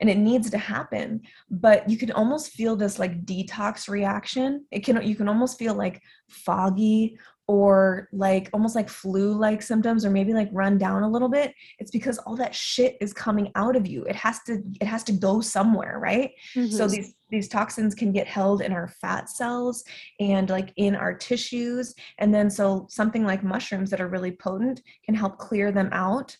and 0.00 0.08
it 0.08 0.18
needs 0.18 0.50
to 0.50 0.58
happen. 0.58 1.22
But 1.50 1.88
you 1.88 1.96
can 1.96 2.12
almost 2.12 2.52
feel 2.52 2.76
this 2.76 2.98
like 2.98 3.24
detox 3.24 3.88
reaction. 3.88 4.66
It 4.70 4.84
can 4.84 5.02
you 5.06 5.16
can 5.16 5.28
almost 5.28 5.58
feel 5.58 5.74
like 5.74 6.02
foggy 6.28 7.18
or 7.48 8.10
like 8.12 8.50
almost 8.52 8.76
like 8.76 8.90
flu 8.90 9.32
like 9.32 9.62
symptoms 9.62 10.04
or 10.04 10.10
maybe 10.10 10.34
like 10.34 10.50
run 10.52 10.76
down 10.76 11.02
a 11.02 11.10
little 11.10 11.30
bit. 11.30 11.54
It's 11.78 11.90
because 11.90 12.18
all 12.18 12.36
that 12.36 12.54
shit 12.54 12.98
is 13.00 13.14
coming 13.14 13.50
out 13.54 13.74
of 13.74 13.86
you. 13.86 14.04
It 14.04 14.16
has 14.16 14.42
to 14.44 14.62
it 14.80 14.86
has 14.86 15.02
to 15.04 15.12
go 15.12 15.40
somewhere 15.40 15.98
right? 15.98 16.30
Mm-hmm. 16.54 16.76
so 16.76 16.86
these 16.86 17.14
these 17.30 17.48
toxins 17.48 17.94
can 17.94 18.12
get 18.12 18.26
held 18.26 18.62
in 18.62 18.72
our 18.72 18.88
fat 18.88 19.28
cells 19.28 19.84
and 20.20 20.48
like 20.48 20.72
in 20.76 20.94
our 20.94 21.14
tissues. 21.14 21.94
And 22.18 22.34
then 22.34 22.50
so 22.50 22.86
something 22.90 23.24
like 23.24 23.42
mushrooms 23.42 23.90
that 23.90 24.00
are 24.00 24.08
really 24.08 24.32
potent 24.32 24.82
can 25.04 25.14
help 25.14 25.38
clear 25.38 25.72
them 25.72 25.88
out 25.92 26.36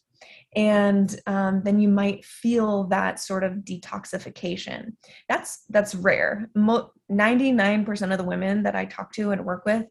and 0.56 1.20
um, 1.26 1.62
then 1.62 1.78
you 1.78 1.88
might 1.88 2.24
feel 2.24 2.84
that 2.84 3.20
sort 3.20 3.44
of 3.44 3.52
detoxification. 3.58 4.92
That's 5.28 5.64
that's 5.68 5.94
rare. 5.94 6.50
Mo- 6.54 6.90
99% 7.10 8.12
of 8.12 8.18
the 8.18 8.24
women 8.24 8.62
that 8.62 8.76
i 8.76 8.84
talk 8.84 9.12
to 9.14 9.30
and 9.30 9.44
work 9.44 9.64
with 9.64 9.84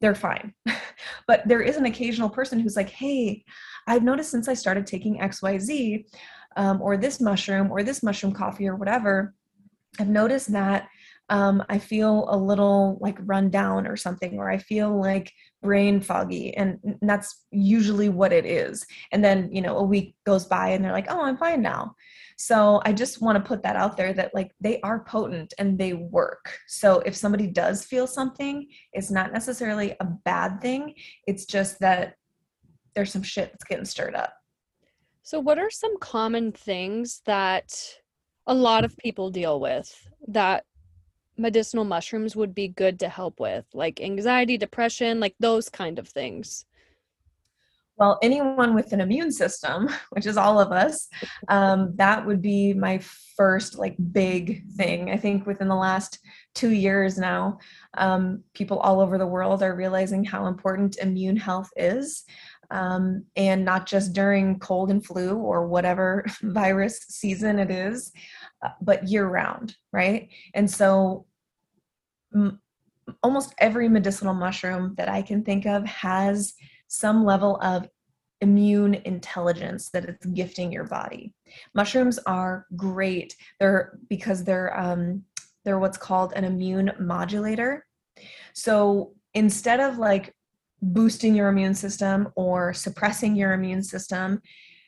they're 0.00 0.14
fine. 0.14 0.52
But 1.26 1.46
there 1.46 1.62
is 1.62 1.76
an 1.76 1.86
occasional 1.86 2.28
person 2.30 2.60
who's 2.60 2.76
like 2.76 2.90
hey 2.90 3.44
i've 3.86 4.04
noticed 4.04 4.30
since 4.30 4.48
i 4.48 4.54
started 4.54 4.86
taking 4.86 5.18
xyz 5.18 6.04
um, 6.56 6.80
or 6.80 6.96
this 6.96 7.20
mushroom 7.20 7.70
or 7.70 7.82
this 7.82 8.02
mushroom 8.02 8.32
coffee 8.32 8.68
or 8.68 8.76
whatever 8.76 9.34
i've 9.98 10.08
noticed 10.08 10.52
that 10.52 10.88
um, 11.28 11.64
I 11.68 11.78
feel 11.78 12.26
a 12.28 12.36
little 12.36 12.98
like 13.00 13.16
run 13.20 13.48
down 13.48 13.86
or 13.86 13.96
something, 13.96 14.38
or 14.38 14.50
I 14.50 14.58
feel 14.58 15.00
like 15.00 15.32
brain 15.62 16.00
foggy. 16.00 16.54
And 16.54 16.78
that's 17.00 17.44
usually 17.50 18.08
what 18.08 18.32
it 18.32 18.44
is. 18.44 18.84
And 19.12 19.24
then, 19.24 19.48
you 19.52 19.62
know, 19.62 19.78
a 19.78 19.82
week 19.82 20.14
goes 20.26 20.44
by 20.44 20.68
and 20.70 20.84
they're 20.84 20.92
like, 20.92 21.10
oh, 21.10 21.22
I'm 21.22 21.36
fine 21.36 21.62
now. 21.62 21.94
So 22.36 22.82
I 22.84 22.92
just 22.92 23.22
want 23.22 23.36
to 23.36 23.48
put 23.48 23.62
that 23.62 23.76
out 23.76 23.96
there 23.96 24.12
that 24.14 24.34
like 24.34 24.50
they 24.60 24.80
are 24.80 25.04
potent 25.04 25.54
and 25.58 25.78
they 25.78 25.92
work. 25.92 26.58
So 26.66 26.98
if 27.00 27.14
somebody 27.14 27.46
does 27.46 27.84
feel 27.84 28.06
something, 28.06 28.68
it's 28.92 29.10
not 29.10 29.32
necessarily 29.32 29.94
a 30.00 30.04
bad 30.04 30.60
thing. 30.60 30.94
It's 31.26 31.46
just 31.46 31.78
that 31.80 32.14
there's 32.94 33.12
some 33.12 33.22
shit 33.22 33.52
that's 33.52 33.64
getting 33.64 33.84
stirred 33.84 34.14
up. 34.14 34.34
So, 35.22 35.38
what 35.38 35.58
are 35.58 35.70
some 35.70 35.98
common 35.98 36.50
things 36.52 37.22
that 37.26 37.72
a 38.46 38.54
lot 38.54 38.84
of 38.84 38.96
people 38.96 39.30
deal 39.30 39.60
with 39.60 40.08
that 40.28 40.64
medicinal 41.42 41.84
mushrooms 41.84 42.34
would 42.34 42.54
be 42.54 42.68
good 42.68 42.98
to 43.00 43.08
help 43.08 43.40
with, 43.40 43.66
like 43.74 44.00
anxiety, 44.00 44.56
depression, 44.56 45.20
like 45.20 45.34
those 45.38 45.68
kind 45.68 45.98
of 45.98 46.08
things? 46.08 46.64
Well, 47.98 48.18
anyone 48.22 48.74
with 48.74 48.92
an 48.92 49.00
immune 49.00 49.30
system, 49.30 49.88
which 50.10 50.26
is 50.26 50.36
all 50.36 50.58
of 50.58 50.72
us, 50.72 51.08
um, 51.48 51.94
that 51.96 52.26
would 52.26 52.42
be 52.42 52.72
my 52.72 53.00
first 53.36 53.78
like 53.78 53.96
big 54.12 54.64
thing. 54.76 55.10
I 55.10 55.16
think 55.16 55.46
within 55.46 55.68
the 55.68 55.76
last 55.76 56.18
two 56.54 56.70
years 56.70 57.18
now, 57.18 57.58
um, 57.96 58.42
people 58.54 58.78
all 58.78 59.00
over 59.00 59.18
the 59.18 59.26
world 59.26 59.62
are 59.62 59.76
realizing 59.76 60.24
how 60.24 60.46
important 60.46 60.98
immune 60.98 61.36
health 61.36 61.70
is. 61.76 62.24
Um, 62.70 63.26
and 63.36 63.66
not 63.66 63.86
just 63.86 64.14
during 64.14 64.58
cold 64.58 64.90
and 64.90 65.04
flu 65.04 65.36
or 65.36 65.66
whatever 65.66 66.24
virus 66.42 67.04
season 67.08 67.58
it 67.58 67.70
is, 67.70 68.12
uh, 68.64 68.70
but 68.80 69.06
year 69.06 69.26
round, 69.28 69.76
right? 69.92 70.30
And 70.54 70.70
so 70.70 71.26
m- 72.34 72.60
almost 73.22 73.54
every 73.58 73.88
medicinal 73.88 74.34
mushroom 74.34 74.94
that 74.96 75.08
I 75.08 75.22
can 75.22 75.44
think 75.44 75.66
of 75.66 75.84
has 75.86 76.54
some 76.88 77.24
level 77.24 77.58
of 77.62 77.88
immune 78.40 78.94
intelligence 78.94 79.90
that 79.90 80.04
it's 80.04 80.26
gifting 80.26 80.72
your 80.72 80.84
body. 80.84 81.32
Mushrooms 81.74 82.18
are 82.26 82.66
great. 82.76 83.36
They're 83.60 83.98
because 84.08 84.44
they're 84.44 84.78
um, 84.78 85.22
they're 85.64 85.78
what's 85.78 85.96
called 85.96 86.32
an 86.34 86.44
immune 86.44 86.92
modulator. 86.98 87.86
So 88.52 89.14
instead 89.34 89.80
of 89.80 89.98
like 89.98 90.34
boosting 90.82 91.34
your 91.34 91.48
immune 91.48 91.74
system 91.74 92.28
or 92.34 92.74
suppressing 92.74 93.36
your 93.36 93.52
immune 93.52 93.82
system, 93.82 94.42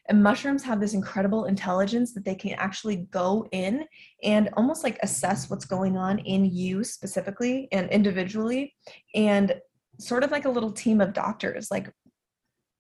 and 0.08 0.22
mushrooms 0.22 0.62
have 0.62 0.80
this 0.80 0.94
incredible 0.94 1.46
intelligence 1.46 2.12
that 2.12 2.24
they 2.24 2.34
can 2.34 2.52
actually 2.52 2.96
go 3.10 3.46
in 3.52 3.84
and 4.22 4.50
almost 4.54 4.84
like 4.84 4.98
assess 5.02 5.48
what's 5.48 5.64
going 5.64 5.96
on 5.96 6.18
in 6.20 6.44
you 6.44 6.84
specifically 6.84 7.68
and 7.72 7.88
individually, 7.90 8.74
and 9.14 9.54
sort 9.98 10.24
of 10.24 10.30
like 10.30 10.44
a 10.44 10.50
little 10.50 10.72
team 10.72 11.00
of 11.00 11.12
doctors, 11.12 11.70
like 11.70 11.90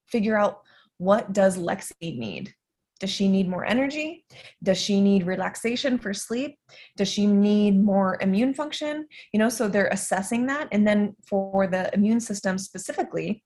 figure 0.08 0.36
out 0.36 0.60
what 0.98 1.32
does 1.32 1.56
Lexi 1.56 2.18
need? 2.18 2.54
Does 3.00 3.10
she 3.10 3.28
need 3.28 3.48
more 3.48 3.64
energy? 3.64 4.24
Does 4.62 4.78
she 4.78 5.00
need 5.00 5.26
relaxation 5.26 5.98
for 5.98 6.14
sleep? 6.14 6.56
Does 6.96 7.08
she 7.08 7.26
need 7.26 7.82
more 7.82 8.18
immune 8.20 8.54
function? 8.54 9.06
You 9.32 9.40
know, 9.40 9.48
so 9.48 9.68
they're 9.68 9.88
assessing 9.88 10.46
that. 10.46 10.68
And 10.72 10.86
then 10.86 11.16
for 11.26 11.66
the 11.66 11.92
immune 11.92 12.20
system 12.20 12.56
specifically, 12.56 13.42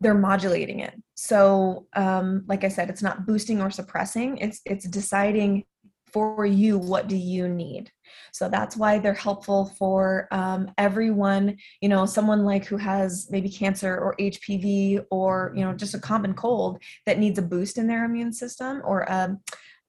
they're 0.00 0.14
modulating 0.14 0.80
it 0.80 0.94
so 1.14 1.86
um, 1.94 2.44
like 2.46 2.64
i 2.64 2.68
said 2.68 2.90
it's 2.90 3.02
not 3.02 3.26
boosting 3.26 3.60
or 3.60 3.70
suppressing 3.70 4.36
it's 4.38 4.60
it's 4.64 4.86
deciding 4.86 5.64
for 6.12 6.46
you 6.46 6.78
what 6.78 7.08
do 7.08 7.16
you 7.16 7.48
need 7.48 7.90
so 8.32 8.48
that's 8.48 8.76
why 8.76 8.98
they're 8.98 9.12
helpful 9.12 9.72
for 9.78 10.28
um, 10.30 10.70
everyone 10.78 11.56
you 11.80 11.88
know 11.88 12.06
someone 12.06 12.44
like 12.44 12.64
who 12.64 12.76
has 12.76 13.26
maybe 13.30 13.48
cancer 13.48 13.98
or 13.98 14.14
hpv 14.20 15.04
or 15.10 15.52
you 15.54 15.64
know 15.64 15.72
just 15.72 15.94
a 15.94 15.98
common 15.98 16.32
cold 16.32 16.80
that 17.06 17.18
needs 17.18 17.38
a 17.38 17.42
boost 17.42 17.76
in 17.76 17.86
their 17.86 18.04
immune 18.04 18.32
system 18.32 18.80
or 18.84 19.02
a 19.02 19.12
um, 19.12 19.40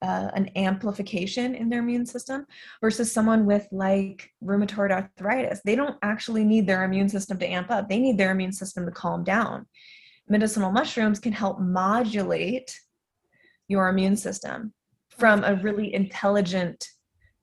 uh, 0.02 0.30
an 0.34 0.50
amplification 0.56 1.56
in 1.56 1.70
their 1.70 1.80
immune 1.80 2.06
system 2.06 2.46
versus 2.82 3.12
someone 3.12 3.46
with 3.46 3.68
like 3.72 4.32
rheumatoid 4.44 4.92
arthritis. 4.92 5.62
They 5.66 5.76
don't 5.76 5.98
actually 6.04 6.44
need 6.44 6.68
their 6.68 6.84
immune 6.84 7.10
system 7.10 7.40
to 7.40 7.48
amp 7.48 7.72
up, 7.72 7.90
they 7.90 8.00
need 8.00 8.18
their 8.18 8.32
immune 8.32 8.52
system 8.52 8.86
to 8.86 8.92
calm 8.92 9.24
down. 9.24 9.66
Medicinal 10.30 10.72
mushrooms 10.72 11.20
can 11.20 11.32
help 11.32 11.60
modulate 11.60 12.80
your 13.68 13.88
immune 13.90 14.18
system 14.18 14.74
from 15.10 15.44
a 15.44 15.56
really 15.56 15.94
intelligent 15.94 16.88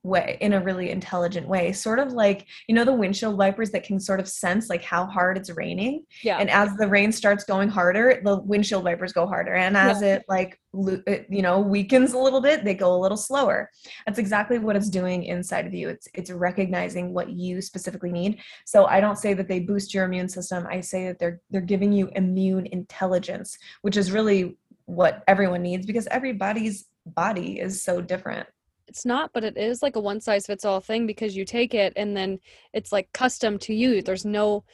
way 0.04 0.36
in 0.42 0.52
a 0.52 0.60
really 0.60 0.90
intelligent 0.90 1.48
way 1.48 1.72
sort 1.72 1.98
of 1.98 2.12
like 2.12 2.46
you 2.68 2.74
know 2.74 2.84
the 2.84 2.92
windshield 2.92 3.38
wipers 3.38 3.70
that 3.70 3.82
can 3.82 3.98
sort 3.98 4.20
of 4.20 4.28
sense 4.28 4.68
like 4.68 4.82
how 4.82 5.06
hard 5.06 5.36
it's 5.36 5.50
raining? 5.50 6.04
Yeah. 6.22 6.38
And 6.38 6.50
as 6.50 6.76
the 6.76 6.86
rain 6.86 7.10
starts 7.10 7.42
going 7.42 7.70
harder 7.70 8.20
the 8.22 8.36
windshield 8.40 8.84
wipers 8.84 9.12
go 9.12 9.26
harder. 9.26 9.54
And 9.54 9.76
as 9.76 10.02
yeah. 10.02 10.16
it 10.16 10.24
like 10.28 10.60
it, 11.06 11.26
you 11.30 11.40
know 11.40 11.58
weakens 11.58 12.12
a 12.12 12.18
little 12.18 12.40
bit 12.40 12.64
they 12.64 12.74
go 12.74 12.94
a 12.94 13.00
little 13.00 13.16
slower. 13.16 13.70
That's 14.06 14.18
exactly 14.18 14.58
what 14.58 14.76
it's 14.76 14.90
doing 14.90 15.24
inside 15.24 15.66
of 15.66 15.72
you. 15.74 15.88
It's 15.88 16.06
it's 16.14 16.30
recognizing 16.30 17.14
what 17.14 17.30
you 17.30 17.62
specifically 17.62 18.12
need. 18.12 18.40
So 18.66 18.84
i 18.86 19.00
don't 19.00 19.16
say 19.16 19.32
that 19.34 19.48
they 19.48 19.60
boost 19.60 19.94
your 19.94 20.04
immune 20.04 20.28
system. 20.28 20.66
I 20.70 20.80
say 20.80 21.06
that 21.06 21.18
they're 21.18 21.40
they're 21.50 21.60
giving 21.60 21.92
you 21.92 22.10
immune 22.14 22.66
intelligence 22.66 23.56
which 23.80 23.96
is 23.96 24.12
really 24.12 24.58
what 24.86 25.24
everyone 25.26 25.62
needs 25.62 25.86
because 25.86 26.06
everybody's 26.08 26.84
body 27.06 27.58
is 27.58 27.82
so 27.82 28.00
different 28.00 28.46
it's 28.88 29.04
not 29.04 29.30
but 29.32 29.44
it 29.44 29.56
is 29.56 29.82
like 29.82 29.96
a 29.96 30.00
one 30.00 30.20
size 30.20 30.46
fits 30.46 30.64
all 30.64 30.80
thing 30.80 31.06
because 31.06 31.36
you 31.36 31.44
take 31.44 31.74
it 31.74 31.92
and 31.96 32.16
then 32.16 32.38
it's 32.72 32.92
like 32.92 33.12
custom 33.12 33.58
to 33.58 33.74
you 33.74 34.02
there's 34.02 34.24
no 34.24 34.64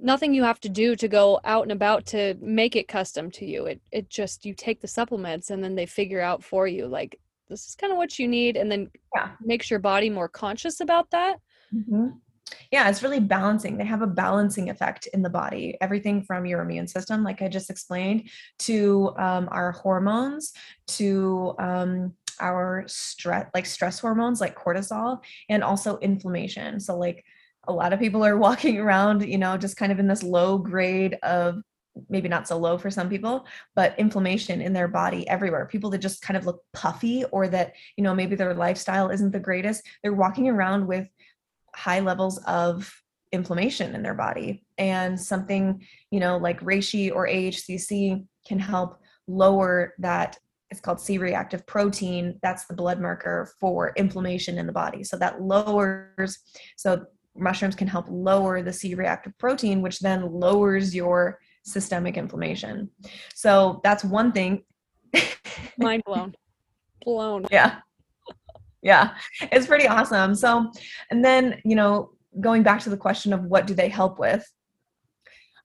nothing 0.00 0.34
you 0.34 0.42
have 0.42 0.60
to 0.60 0.68
do 0.68 0.96
to 0.96 1.08
go 1.08 1.40
out 1.44 1.62
and 1.62 1.72
about 1.72 2.06
to 2.06 2.34
make 2.40 2.76
it 2.76 2.88
custom 2.88 3.30
to 3.30 3.44
you 3.44 3.66
it 3.66 3.80
it 3.90 4.08
just 4.08 4.44
you 4.44 4.54
take 4.54 4.80
the 4.80 4.88
supplements 4.88 5.50
and 5.50 5.62
then 5.62 5.74
they 5.74 5.86
figure 5.86 6.20
out 6.20 6.42
for 6.42 6.66
you 6.66 6.86
like 6.86 7.18
this 7.48 7.68
is 7.68 7.74
kind 7.74 7.92
of 7.92 7.96
what 7.98 8.18
you 8.18 8.26
need 8.26 8.56
and 8.56 8.70
then 8.70 8.90
yeah. 9.14 9.30
makes 9.40 9.70
your 9.70 9.78
body 9.78 10.08
more 10.08 10.28
conscious 10.28 10.80
about 10.80 11.10
that 11.10 11.38
mm-hmm. 11.74 12.08
yeah, 12.70 12.88
it's 12.88 13.02
really 13.02 13.20
balancing. 13.20 13.76
They 13.76 13.84
have 13.84 14.02
a 14.02 14.06
balancing 14.06 14.70
effect 14.70 15.06
in 15.08 15.22
the 15.22 15.30
body. 15.30 15.76
Everything 15.80 16.22
from 16.22 16.46
your 16.46 16.60
immune 16.62 16.88
system, 16.88 17.22
like 17.22 17.42
I 17.42 17.48
just 17.48 17.70
explained, 17.70 18.30
to 18.60 19.14
um, 19.18 19.48
our 19.50 19.72
hormones, 19.72 20.52
to 20.88 21.54
um, 21.58 22.14
our 22.40 22.84
stress, 22.86 23.48
like 23.54 23.66
stress 23.66 23.98
hormones, 23.98 24.40
like 24.40 24.58
cortisol, 24.58 25.18
and 25.48 25.62
also 25.62 25.98
inflammation. 25.98 26.80
So, 26.80 26.96
like 26.96 27.24
a 27.68 27.72
lot 27.72 27.92
of 27.92 28.00
people 28.00 28.24
are 28.24 28.36
walking 28.48 28.78
around, 28.78 29.22
you 29.22 29.38
know, 29.38 29.56
just 29.56 29.76
kind 29.76 29.92
of 29.92 29.98
in 29.98 30.08
this 30.08 30.22
low 30.22 30.58
grade 30.58 31.18
of 31.22 31.62
maybe 32.08 32.28
not 32.28 32.48
so 32.48 32.56
low 32.56 32.78
for 32.78 32.90
some 32.90 33.08
people, 33.08 33.46
but 33.74 33.98
inflammation 33.98 34.62
in 34.62 34.72
their 34.72 34.88
body 34.88 35.28
everywhere. 35.28 35.66
People 35.66 35.90
that 35.90 35.98
just 35.98 36.22
kind 36.22 36.36
of 36.36 36.46
look 36.46 36.62
puffy 36.72 37.24
or 37.26 37.48
that, 37.48 37.74
you 37.96 38.04
know, 38.04 38.14
maybe 38.14 38.34
their 38.34 38.54
lifestyle 38.54 39.10
isn't 39.10 39.30
the 39.30 39.40
greatest. 39.40 39.86
They're 40.02 40.12
walking 40.12 40.48
around 40.48 40.86
with 40.86 41.08
high 41.74 42.00
levels 42.00 42.38
of 42.44 42.92
inflammation 43.32 43.94
in 43.94 44.02
their 44.02 44.14
body. 44.14 44.64
And 44.78 45.20
something, 45.20 45.86
you 46.10 46.20
know, 46.20 46.36
like 46.36 46.60
reishi 46.60 47.14
or 47.14 47.26
AHCC 47.26 48.24
can 48.46 48.58
help 48.58 48.98
lower 49.26 49.94
that. 49.98 50.38
It's 50.72 50.80
called 50.80 51.00
C 51.00 51.18
reactive 51.18 51.64
protein. 51.66 52.38
That's 52.42 52.64
the 52.64 52.74
blood 52.74 53.00
marker 53.00 53.52
for 53.60 53.92
inflammation 53.96 54.58
in 54.58 54.66
the 54.66 54.72
body. 54.72 55.04
So 55.04 55.16
that 55.18 55.40
lowers, 55.40 56.38
so 56.76 57.04
mushrooms 57.36 57.76
can 57.76 57.86
help 57.86 58.06
lower 58.08 58.62
the 58.62 58.72
C 58.72 58.94
reactive 58.94 59.36
protein, 59.38 59.82
which 59.82 60.00
then 60.00 60.32
lowers 60.32 60.94
your 60.94 61.38
systemic 61.62 62.16
inflammation. 62.16 62.90
So 63.34 63.80
that's 63.84 64.02
one 64.02 64.32
thing. 64.32 64.64
Mind 65.78 66.02
blown. 66.04 66.34
Blown. 67.04 67.46
Yeah 67.50 67.80
yeah 68.82 69.14
it's 69.40 69.66
pretty 69.68 69.86
awesome 69.86 70.34
so 70.34 70.68
and 71.10 71.24
then 71.24 71.60
you 71.64 71.76
know 71.76 72.10
going 72.40 72.64
back 72.64 72.80
to 72.80 72.90
the 72.90 72.96
question 72.96 73.32
of 73.32 73.44
what 73.44 73.64
do 73.66 73.74
they 73.74 73.88
help 73.88 74.18
with 74.18 74.44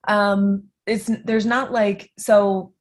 um 0.06 0.62
it's 0.86 1.10
there's 1.24 1.46
not 1.46 1.72
like 1.72 2.10
so 2.16 2.72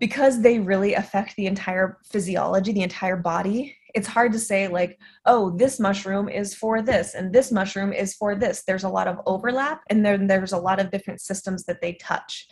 because 0.00 0.40
they 0.40 0.58
really 0.58 0.94
affect 0.94 1.36
the 1.36 1.46
entire 1.46 1.98
physiology 2.04 2.72
the 2.72 2.82
entire 2.82 3.16
body 3.16 3.76
it's 3.94 4.08
hard 4.08 4.32
to 4.32 4.38
say 4.38 4.66
like 4.68 4.98
oh 5.26 5.50
this 5.56 5.78
mushroom 5.78 6.28
is 6.28 6.54
for 6.54 6.82
this 6.82 7.14
and 7.14 7.32
this 7.32 7.52
mushroom 7.52 7.92
is 7.92 8.14
for 8.14 8.34
this 8.34 8.64
there's 8.66 8.84
a 8.84 8.88
lot 8.88 9.06
of 9.06 9.20
overlap 9.26 9.80
and 9.90 10.04
then 10.04 10.26
there's 10.26 10.52
a 10.52 10.58
lot 10.58 10.80
of 10.80 10.90
different 10.90 11.20
systems 11.20 11.64
that 11.64 11.80
they 11.80 11.92
touch 11.94 12.48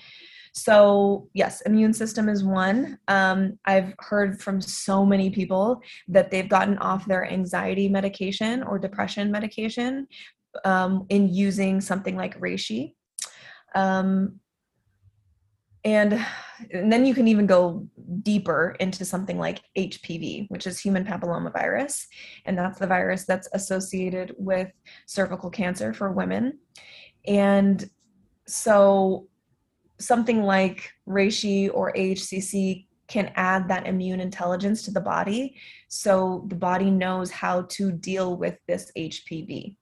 so, 0.54 1.28
yes, 1.34 1.60
immune 1.62 1.92
system 1.92 2.28
is 2.28 2.42
one. 2.42 2.98
Um, 3.06 3.58
I've 3.64 3.94
heard 3.98 4.40
from 4.40 4.60
so 4.60 5.04
many 5.04 5.30
people 5.30 5.80
that 6.08 6.30
they've 6.30 6.48
gotten 6.48 6.78
off 6.78 7.06
their 7.06 7.30
anxiety 7.30 7.88
medication 7.88 8.62
or 8.62 8.78
depression 8.78 9.30
medication 9.30 10.08
um, 10.64 11.06
in 11.10 11.32
using 11.32 11.80
something 11.80 12.16
like 12.16 12.40
reishi. 12.40 12.94
Um, 13.74 14.40
and, 15.88 16.22
and 16.70 16.92
then 16.92 17.06
you 17.06 17.14
can 17.14 17.26
even 17.26 17.46
go 17.46 17.88
deeper 18.22 18.76
into 18.78 19.06
something 19.06 19.38
like 19.38 19.62
HPV, 19.76 20.50
which 20.50 20.66
is 20.66 20.78
human 20.78 21.02
papillomavirus. 21.02 22.04
And 22.44 22.58
that's 22.58 22.78
the 22.78 22.86
virus 22.86 23.24
that's 23.24 23.48
associated 23.54 24.34
with 24.36 24.70
cervical 25.06 25.48
cancer 25.48 25.94
for 25.94 26.12
women. 26.12 26.58
And 27.26 27.88
so 28.46 29.28
something 29.98 30.42
like 30.42 30.90
reishi 31.08 31.70
or 31.72 31.94
AHCC 31.94 32.86
can 33.08 33.32
add 33.36 33.66
that 33.68 33.86
immune 33.86 34.20
intelligence 34.20 34.82
to 34.82 34.90
the 34.90 35.00
body 35.00 35.56
so 35.88 36.44
the 36.48 36.54
body 36.54 36.90
knows 36.90 37.30
how 37.30 37.62
to 37.62 37.90
deal 37.90 38.36
with 38.36 38.58
this 38.68 38.92
HPV. 38.94 39.74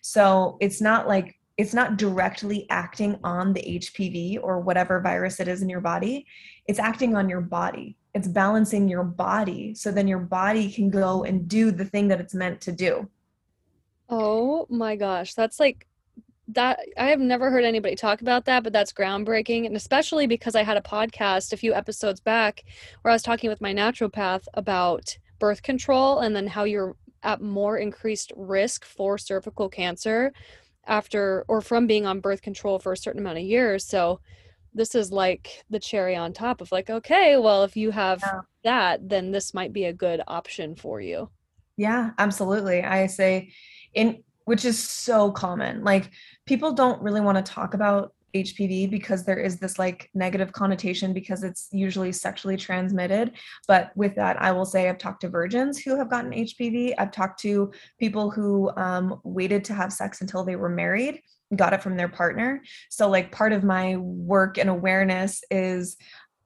So 0.00 0.58
it's 0.60 0.80
not 0.80 1.08
like 1.08 1.34
it's 1.56 1.74
not 1.74 1.96
directly 1.96 2.66
acting 2.70 3.18
on 3.22 3.52
the 3.52 3.62
HPV 3.62 4.38
or 4.42 4.60
whatever 4.60 5.00
virus 5.00 5.38
it 5.38 5.48
is 5.48 5.62
in 5.62 5.68
your 5.68 5.80
body. 5.80 6.26
It's 6.66 6.78
acting 6.78 7.14
on 7.14 7.28
your 7.28 7.40
body. 7.40 7.96
It's 8.12 8.28
balancing 8.28 8.88
your 8.88 9.04
body 9.04 9.74
so 9.74 9.90
then 9.90 10.08
your 10.08 10.18
body 10.18 10.70
can 10.70 10.90
go 10.90 11.24
and 11.24 11.48
do 11.48 11.70
the 11.70 11.84
thing 11.84 12.08
that 12.08 12.20
it's 12.20 12.34
meant 12.34 12.60
to 12.62 12.72
do. 12.72 13.08
Oh 14.08 14.66
my 14.68 14.96
gosh, 14.96 15.34
that's 15.34 15.60
like 15.60 15.86
that 16.48 16.80
I 16.98 17.06
have 17.06 17.20
never 17.20 17.50
heard 17.50 17.64
anybody 17.64 17.94
talk 17.94 18.20
about 18.20 18.44
that, 18.44 18.64
but 18.64 18.72
that's 18.72 18.92
groundbreaking. 18.92 19.66
And 19.66 19.76
especially 19.76 20.26
because 20.26 20.54
I 20.54 20.62
had 20.62 20.76
a 20.76 20.82
podcast 20.82 21.52
a 21.52 21.56
few 21.56 21.72
episodes 21.72 22.20
back 22.20 22.64
where 23.02 23.10
I 23.10 23.14
was 23.14 23.22
talking 23.22 23.48
with 23.48 23.60
my 23.60 23.72
naturopath 23.72 24.46
about 24.54 25.16
birth 25.38 25.62
control 25.62 26.18
and 26.18 26.34
then 26.34 26.46
how 26.46 26.64
you're 26.64 26.96
at 27.22 27.40
more 27.40 27.78
increased 27.78 28.32
risk 28.36 28.84
for 28.84 29.16
cervical 29.16 29.68
cancer 29.68 30.32
after 30.86 31.44
or 31.48 31.60
from 31.60 31.86
being 31.86 32.06
on 32.06 32.20
birth 32.20 32.42
control 32.42 32.78
for 32.78 32.92
a 32.92 32.96
certain 32.96 33.20
amount 33.20 33.38
of 33.38 33.44
years. 33.44 33.84
So 33.84 34.20
this 34.72 34.94
is 34.94 35.12
like 35.12 35.64
the 35.70 35.78
cherry 35.78 36.16
on 36.16 36.32
top 36.32 36.60
of 36.60 36.72
like, 36.72 36.90
okay, 36.90 37.36
well, 37.36 37.62
if 37.64 37.76
you 37.76 37.90
have 37.90 38.20
yeah. 38.22 38.40
that, 38.64 39.08
then 39.08 39.30
this 39.30 39.54
might 39.54 39.72
be 39.72 39.84
a 39.84 39.92
good 39.92 40.20
option 40.26 40.74
for 40.74 41.00
you. 41.00 41.30
Yeah, 41.76 42.10
absolutely. 42.18 42.82
I 42.82 43.06
say 43.06 43.52
in 43.94 44.22
which 44.44 44.64
is 44.64 44.78
so 44.78 45.30
common. 45.30 45.84
Like 45.84 46.10
people 46.46 46.72
don't 46.72 47.02
really 47.02 47.20
want 47.20 47.44
to 47.44 47.52
talk 47.52 47.74
about 47.74 48.12
HPV 48.34 48.90
because 48.90 49.24
there 49.24 49.38
is 49.38 49.58
this 49.58 49.78
like 49.78 50.10
negative 50.14 50.52
connotation 50.52 51.12
because 51.12 51.44
it's 51.44 51.68
usually 51.72 52.12
sexually 52.12 52.56
transmitted. 52.56 53.32
But 53.68 53.92
with 53.96 54.14
that, 54.16 54.40
I 54.42 54.52
will 54.52 54.64
say 54.64 54.88
I've 54.88 54.98
talked 54.98 55.20
to 55.22 55.28
virgins 55.28 55.78
who 55.78 55.96
have 55.96 56.10
gotten 56.10 56.32
HPV. 56.32 56.94
I've 56.98 57.12
talked 57.12 57.40
to 57.40 57.72
people 57.98 58.30
who 58.30 58.70
um, 58.76 59.20
waited 59.22 59.64
to 59.66 59.74
have 59.74 59.92
sex 59.92 60.20
until 60.20 60.44
they 60.44 60.56
were 60.56 60.68
married, 60.68 61.22
got 61.54 61.72
it 61.72 61.82
from 61.82 61.96
their 61.96 62.08
partner. 62.08 62.62
So, 62.90 63.08
like, 63.08 63.30
part 63.30 63.52
of 63.52 63.62
my 63.62 63.96
work 63.96 64.58
and 64.58 64.68
awareness 64.68 65.42
is 65.50 65.96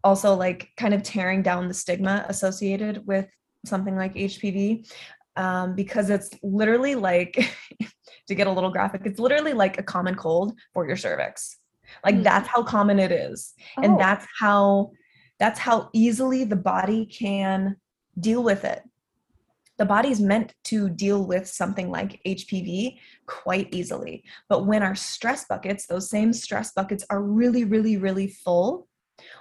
also 0.04 0.34
like 0.34 0.68
kind 0.76 0.94
of 0.94 1.02
tearing 1.02 1.42
down 1.42 1.68
the 1.68 1.74
stigma 1.74 2.24
associated 2.28 3.06
with 3.06 3.26
something 3.64 3.96
like 3.96 4.14
HPV 4.14 4.88
um, 5.36 5.74
because 5.74 6.10
it's 6.10 6.30
literally 6.42 6.94
like 6.94 7.50
to 8.28 8.34
get 8.34 8.46
a 8.46 8.52
little 8.52 8.70
graphic 8.70 9.02
it's 9.04 9.18
literally 9.18 9.52
like 9.52 9.78
a 9.78 9.82
common 9.82 10.14
cold 10.14 10.56
for 10.72 10.86
your 10.86 10.96
cervix 10.96 11.58
like 12.04 12.14
mm-hmm. 12.14 12.24
that's 12.24 12.48
how 12.48 12.62
common 12.62 12.98
it 12.98 13.12
is 13.12 13.54
oh. 13.76 13.82
and 13.82 13.98
that's 13.98 14.26
how 14.38 14.90
that's 15.38 15.58
how 15.58 15.88
easily 15.92 16.44
the 16.44 16.56
body 16.56 17.06
can 17.06 17.76
deal 18.18 18.42
with 18.42 18.64
it 18.64 18.82
the 19.78 19.84
body's 19.84 20.20
meant 20.20 20.54
to 20.64 20.88
deal 20.88 21.24
with 21.24 21.46
something 21.46 21.88
like 21.88 22.20
HPV 22.26 22.98
quite 23.26 23.72
easily. 23.72 24.24
But 24.48 24.66
when 24.66 24.82
our 24.82 24.96
stress 24.96 25.44
buckets, 25.44 25.86
those 25.86 26.10
same 26.10 26.32
stress 26.32 26.72
buckets 26.72 27.04
are 27.10 27.22
really, 27.22 27.62
really, 27.62 27.96
really 27.96 28.26
full, 28.26 28.88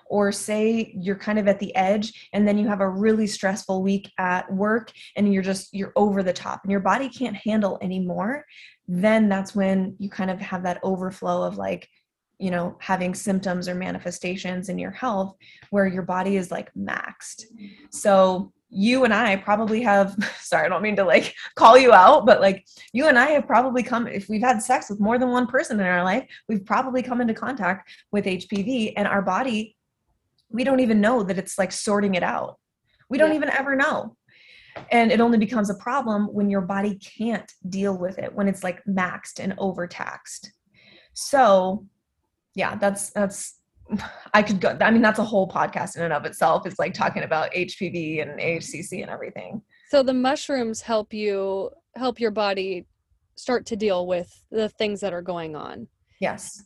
or 0.10 0.32
say 0.32 0.94
you're 0.96 1.18
kind 1.18 1.40
of 1.40 1.48
at 1.48 1.60
the 1.60 1.76
edge 1.76 2.30
and 2.34 2.48
then 2.48 2.58
you 2.58 2.68
have 2.68 2.82
a 2.82 2.90
really 2.90 3.28
stressful 3.28 3.82
week 3.84 4.12
at 4.18 4.52
work 4.52 4.92
and 5.16 5.32
you're 5.34 5.44
just 5.44 5.74
you're 5.74 5.94
over 5.96 6.24
the 6.24 6.34
top 6.34 6.62
and 6.64 6.72
your 6.72 6.80
body 6.80 7.10
can't 7.10 7.36
handle 7.36 7.78
anymore 7.82 8.46
then 8.88 9.28
that's 9.30 9.54
when 9.54 9.96
you 10.00 10.10
kind 10.10 10.32
of 10.32 10.40
have 10.40 10.64
that 10.64 10.80
overflow 10.82 11.44
of 11.44 11.58
like 11.58 11.88
you 12.40 12.52
know 12.52 12.78
having 12.80 13.14
symptoms 13.14 13.68
or 13.68 13.76
manifestations 13.76 14.70
in 14.70 14.78
your 14.78 14.92
health 14.92 15.36
where 15.70 15.88
your 15.88 16.04
body 16.04 16.38
is 16.38 16.52
like 16.52 16.72
maxed 16.74 17.46
so 17.92 18.52
you 18.70 19.06
and 19.06 19.14
I 19.14 19.38
probably 19.38 19.82
have 19.84 20.14
sorry, 20.42 20.66
I 20.66 20.70
don't 20.70 20.82
mean 20.82 20.98
to 20.98 21.06
like 21.06 21.34
call 21.56 21.78
you 21.78 21.94
out, 21.94 22.26
but 22.26 22.42
like 22.42 22.66
you 22.92 23.08
and 23.08 23.18
I 23.18 23.28
have 23.28 23.48
probably 23.48 23.82
come 23.82 24.08
if 24.08 24.28
we've 24.28 24.42
had 24.42 24.62
sex 24.62 24.90
with 24.90 25.00
more 25.00 25.18
than 25.18 25.30
one 25.30 25.48
person 25.48 25.80
in 25.80 25.86
our 25.86 26.04
life, 26.04 26.28
we've 26.50 26.66
probably 26.66 27.02
come 27.02 27.22
into 27.22 27.34
contact 27.34 27.90
with 28.12 28.26
HPV 28.26 28.94
and 28.98 29.08
our 29.08 29.22
body 29.22 29.78
we 30.50 30.64
don't 30.64 30.80
even 30.80 31.02
know 31.02 31.24
that 31.24 31.38
it's 31.38 31.58
like 31.58 31.72
sorting 31.72 32.16
it 32.16 32.24
out. 32.24 32.58
We 33.10 33.18
don't 33.18 33.32
yeah. 33.32 33.38
even 33.38 33.50
ever 33.50 33.76
know. 33.76 34.16
And 34.92 35.12
it 35.12 35.20
only 35.20 35.38
becomes 35.38 35.70
a 35.70 35.76
problem 35.76 36.28
when 36.28 36.50
your 36.50 36.62
body 36.62 37.00
can't 37.00 37.52
deal 37.68 37.98
with 37.98 38.20
it, 38.20 38.34
when 38.34 38.48
it's 38.48 38.64
like 38.64 38.84
maxed 38.86 39.40
and 39.40 39.56
overtaxed. 39.58 40.52
So, 41.14 41.86
yeah, 42.58 42.76
that's 42.76 43.12
that's 43.12 43.60
I 44.34 44.42
could 44.42 44.60
go. 44.60 44.78
I 44.82 44.92
mean, 44.92 45.02
that's 45.02 45.20
a 45.20 45.24
whole 45.24 45.48
podcast 45.48 45.96
in 45.96 46.04
and 46.04 46.12
of 46.12 46.26
itself. 46.26 46.66
It's 46.66 46.80
like 46.80 46.94
talking 46.94 47.24
about 47.24 47.54
HPV 47.54 48.22
and 48.22 48.40
AHCC 48.40 49.02
and 49.02 49.10
everything. 49.10 49.62
So 49.90 50.04
the 50.04 50.14
mushrooms 50.14 50.82
help 50.82 51.14
you 51.14 51.70
help 51.96 52.20
your 52.20 52.32
body 52.32 52.86
start 53.36 53.66
to 53.68 53.76
deal 53.76 54.08
with 54.08 54.44
the 54.52 54.68
things 54.70 55.00
that 55.02 55.14
are 55.14 55.22
going 55.22 55.56
on. 55.56 55.88
Yes. 56.20 56.64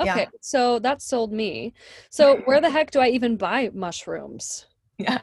Okay, 0.00 0.22
yeah. 0.22 0.26
so 0.40 0.78
that 0.78 1.02
sold 1.02 1.32
me. 1.32 1.74
So 2.08 2.36
where 2.44 2.60
the 2.60 2.70
heck 2.70 2.92
do 2.92 3.00
I 3.00 3.08
even 3.08 3.36
buy 3.36 3.70
mushrooms? 3.74 4.66
Yeah. 4.96 5.18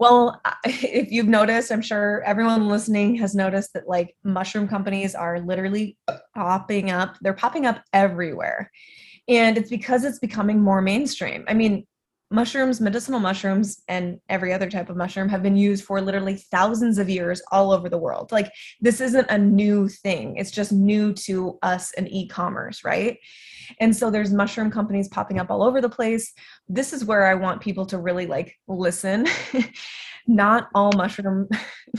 Well, 0.00 0.40
if 0.64 1.12
you've 1.12 1.28
noticed, 1.28 1.70
I'm 1.70 1.82
sure 1.82 2.22
everyone 2.24 2.66
listening 2.66 3.14
has 3.16 3.34
noticed 3.34 3.74
that 3.74 3.86
like 3.86 4.16
mushroom 4.24 4.66
companies 4.66 5.14
are 5.14 5.38
literally 5.38 5.96
popping 6.34 6.90
up. 6.90 7.18
They're 7.20 7.34
popping 7.34 7.66
up 7.66 7.84
everywhere. 7.92 8.70
And 9.28 9.56
it's 9.56 9.70
because 9.70 10.04
it's 10.04 10.18
becoming 10.18 10.60
more 10.60 10.82
mainstream. 10.82 11.44
I 11.48 11.54
mean, 11.54 11.86
mushrooms, 12.32 12.80
medicinal 12.80 13.20
mushrooms, 13.20 13.82
and 13.88 14.18
every 14.28 14.52
other 14.52 14.70
type 14.70 14.88
of 14.88 14.96
mushroom 14.96 15.28
have 15.28 15.42
been 15.42 15.56
used 15.56 15.84
for 15.84 16.00
literally 16.00 16.36
thousands 16.50 16.98
of 16.98 17.08
years 17.08 17.42
all 17.52 17.72
over 17.72 17.88
the 17.88 17.98
world. 17.98 18.32
Like, 18.32 18.50
this 18.80 19.00
isn't 19.00 19.30
a 19.30 19.38
new 19.38 19.88
thing, 19.88 20.36
it's 20.36 20.50
just 20.50 20.72
new 20.72 21.12
to 21.14 21.58
us 21.62 21.92
and 21.96 22.10
e 22.10 22.26
commerce, 22.26 22.82
right? 22.84 23.18
And 23.80 23.94
so 23.94 24.10
there's 24.10 24.32
mushroom 24.32 24.70
companies 24.70 25.08
popping 25.08 25.38
up 25.38 25.50
all 25.50 25.62
over 25.62 25.80
the 25.80 25.88
place. 25.88 26.32
This 26.68 26.92
is 26.92 27.04
where 27.04 27.26
I 27.26 27.34
want 27.34 27.60
people 27.60 27.86
to 27.86 27.98
really 27.98 28.26
like 28.26 28.56
listen. 28.66 29.26
Not 30.26 30.68
all 30.74 30.92
mushroom, 30.92 31.48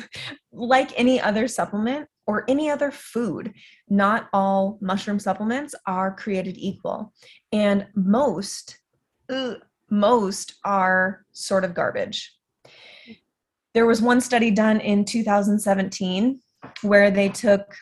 like 0.52 0.98
any 0.98 1.20
other 1.20 1.48
supplement 1.48 2.08
or 2.26 2.46
any 2.48 2.70
other 2.70 2.92
food, 2.92 3.54
not 3.90 4.30
all 4.34 4.78
mushroom 4.82 5.20
supplements 5.20 5.76
are 5.86 6.16
created 6.16 6.56
equal. 6.58 7.14
And 7.52 7.88
most, 7.96 8.78
most 9.90 10.56
are 10.64 11.26
sort 11.32 11.64
of 11.64 11.74
garbage. 11.74 12.34
There 13.74 13.86
was 13.86 14.02
one 14.02 14.22
study 14.22 14.52
done 14.52 14.80
in 14.80 15.04
2017 15.04 16.40
where 16.82 17.12
they 17.12 17.30
took 17.30 17.76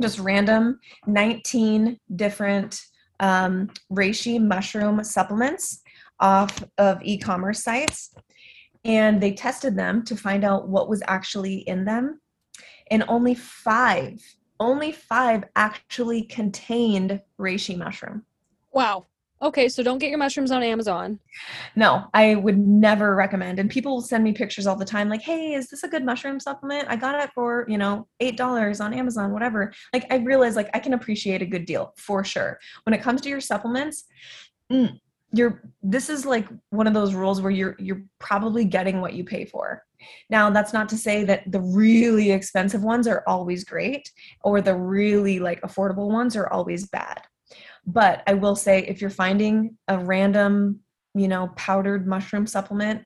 just 0.00 0.18
random 0.18 0.78
19 1.06 1.98
different 2.16 2.80
um, 3.20 3.70
reishi 3.92 4.44
mushroom 4.44 5.02
supplements 5.04 5.82
off 6.20 6.64
of 6.78 6.98
e-commerce 7.02 7.62
sites 7.62 8.14
and 8.84 9.20
they 9.20 9.32
tested 9.32 9.76
them 9.76 10.04
to 10.04 10.16
find 10.16 10.44
out 10.44 10.68
what 10.68 10.88
was 10.88 11.02
actually 11.06 11.58
in 11.68 11.84
them 11.84 12.20
and 12.94 13.04
only 13.08 13.34
five 13.34 14.22
only 14.60 14.92
five 14.92 15.44
actually 15.56 16.22
contained 16.22 17.20
reishi 17.38 17.76
mushroom 17.76 18.24
wow 18.72 19.04
Okay, 19.42 19.68
so 19.68 19.82
don't 19.82 19.98
get 19.98 20.08
your 20.08 20.18
mushrooms 20.18 20.50
on 20.50 20.62
Amazon. 20.62 21.20
No, 21.76 22.06
I 22.14 22.34
would 22.34 22.56
never 22.56 23.14
recommend. 23.14 23.58
And 23.58 23.68
people 23.68 23.92
will 23.92 24.00
send 24.00 24.24
me 24.24 24.32
pictures 24.32 24.66
all 24.66 24.76
the 24.76 24.86
time 24.86 25.10
like, 25.10 25.20
"Hey, 25.20 25.52
is 25.52 25.68
this 25.68 25.82
a 25.82 25.88
good 25.88 26.02
mushroom 26.02 26.40
supplement? 26.40 26.88
I 26.88 26.96
got 26.96 27.22
it 27.22 27.30
for, 27.34 27.66
you 27.68 27.76
know, 27.76 28.06
$8 28.20 28.80
on 28.80 28.94
Amazon, 28.94 29.32
whatever." 29.32 29.74
Like 29.92 30.06
I 30.10 30.16
realize 30.16 30.56
like 30.56 30.70
I 30.72 30.78
can 30.78 30.94
appreciate 30.94 31.42
a 31.42 31.46
good 31.46 31.66
deal 31.66 31.92
for 31.98 32.24
sure. 32.24 32.58
When 32.84 32.94
it 32.94 33.02
comes 33.02 33.20
to 33.22 33.28
your 33.28 33.42
supplements, 33.42 34.04
mm, 34.72 34.98
you're 35.32 35.62
this 35.82 36.08
is 36.08 36.24
like 36.24 36.48
one 36.70 36.86
of 36.86 36.94
those 36.94 37.12
rules 37.12 37.42
where 37.42 37.50
you're 37.50 37.76
you're 37.78 38.02
probably 38.18 38.64
getting 38.64 39.02
what 39.02 39.12
you 39.12 39.24
pay 39.24 39.44
for. 39.44 39.84
Now, 40.30 40.50
that's 40.50 40.72
not 40.72 40.88
to 40.90 40.96
say 40.96 41.24
that 41.24 41.50
the 41.50 41.60
really 41.60 42.30
expensive 42.32 42.82
ones 42.82 43.06
are 43.06 43.22
always 43.26 43.64
great 43.64 44.10
or 44.42 44.60
the 44.60 44.76
really 44.76 45.38
like 45.38 45.60
affordable 45.62 46.10
ones 46.10 46.36
are 46.36 46.52
always 46.52 46.86
bad 46.86 47.22
but 47.86 48.22
I 48.26 48.34
will 48.34 48.56
say 48.56 48.80
if 48.80 49.00
you're 49.00 49.10
finding 49.10 49.76
a 49.88 49.98
random, 49.98 50.80
you 51.14 51.28
know, 51.28 51.48
powdered 51.56 52.06
mushroom 52.06 52.46
supplement 52.46 53.04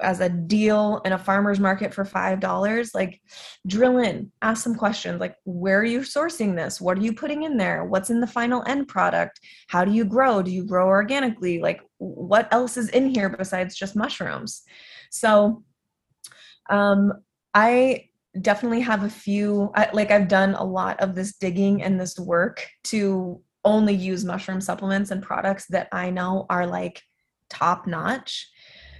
as 0.00 0.20
a 0.20 0.30
deal 0.30 1.02
in 1.04 1.12
a 1.12 1.18
farmer's 1.18 1.60
market 1.60 1.92
for 1.92 2.04
$5, 2.04 2.94
like 2.94 3.20
drill 3.66 3.98
in, 3.98 4.32
ask 4.40 4.64
some 4.64 4.74
questions 4.74 5.20
like, 5.20 5.36
where 5.44 5.78
are 5.78 5.84
you 5.84 6.00
sourcing 6.00 6.56
this? 6.56 6.80
What 6.80 6.98
are 6.98 7.02
you 7.02 7.12
putting 7.12 7.42
in 7.42 7.58
there? 7.58 7.84
What's 7.84 8.10
in 8.10 8.20
the 8.20 8.26
final 8.26 8.64
end 8.66 8.88
product? 8.88 9.40
How 9.68 9.84
do 9.84 9.92
you 9.92 10.04
grow? 10.04 10.42
Do 10.42 10.50
you 10.50 10.64
grow 10.64 10.86
organically? 10.86 11.60
Like, 11.60 11.82
what 11.98 12.48
else 12.52 12.76
is 12.76 12.88
in 12.88 13.14
here 13.14 13.28
besides 13.28 13.76
just 13.76 13.94
mushrooms? 13.94 14.62
So, 15.10 15.62
um, 16.70 17.12
I 17.52 18.06
definitely 18.40 18.80
have 18.80 19.02
a 19.02 19.10
few, 19.10 19.70
I, 19.74 19.90
like, 19.92 20.10
I've 20.10 20.28
done 20.28 20.54
a 20.54 20.64
lot 20.64 21.00
of 21.00 21.14
this 21.14 21.36
digging 21.36 21.82
and 21.82 22.00
this 22.00 22.18
work 22.18 22.66
to 22.84 23.42
only 23.64 23.94
use 23.94 24.24
mushroom 24.24 24.60
supplements 24.60 25.10
and 25.10 25.22
products 25.22 25.66
that 25.68 25.88
I 25.92 26.10
know 26.10 26.46
are 26.48 26.66
like 26.66 27.02
top 27.50 27.86
notch. 27.86 28.48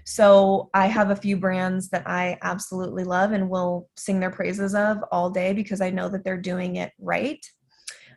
So 0.05 0.71
I 0.75 0.87
have 0.87 1.11
a 1.11 1.17
few 1.17 1.37
brands 1.37 1.89
that 1.91 2.07
I 2.09 2.39
absolutely 2.43 3.05
love 3.05 3.33
and 3.33 3.49
will 3.49 3.89
sing 3.97 4.21
their 4.21 4.31
praises 4.31 4.75
of 4.75 4.99
all 5.13 5.31
day 5.31 5.53
because 5.53 5.81
I 5.81 5.91
know 5.91 6.09
that 6.09 6.25
they're 6.25 6.41
doing 6.41 6.77
it 6.77 6.93
right. 6.99 7.45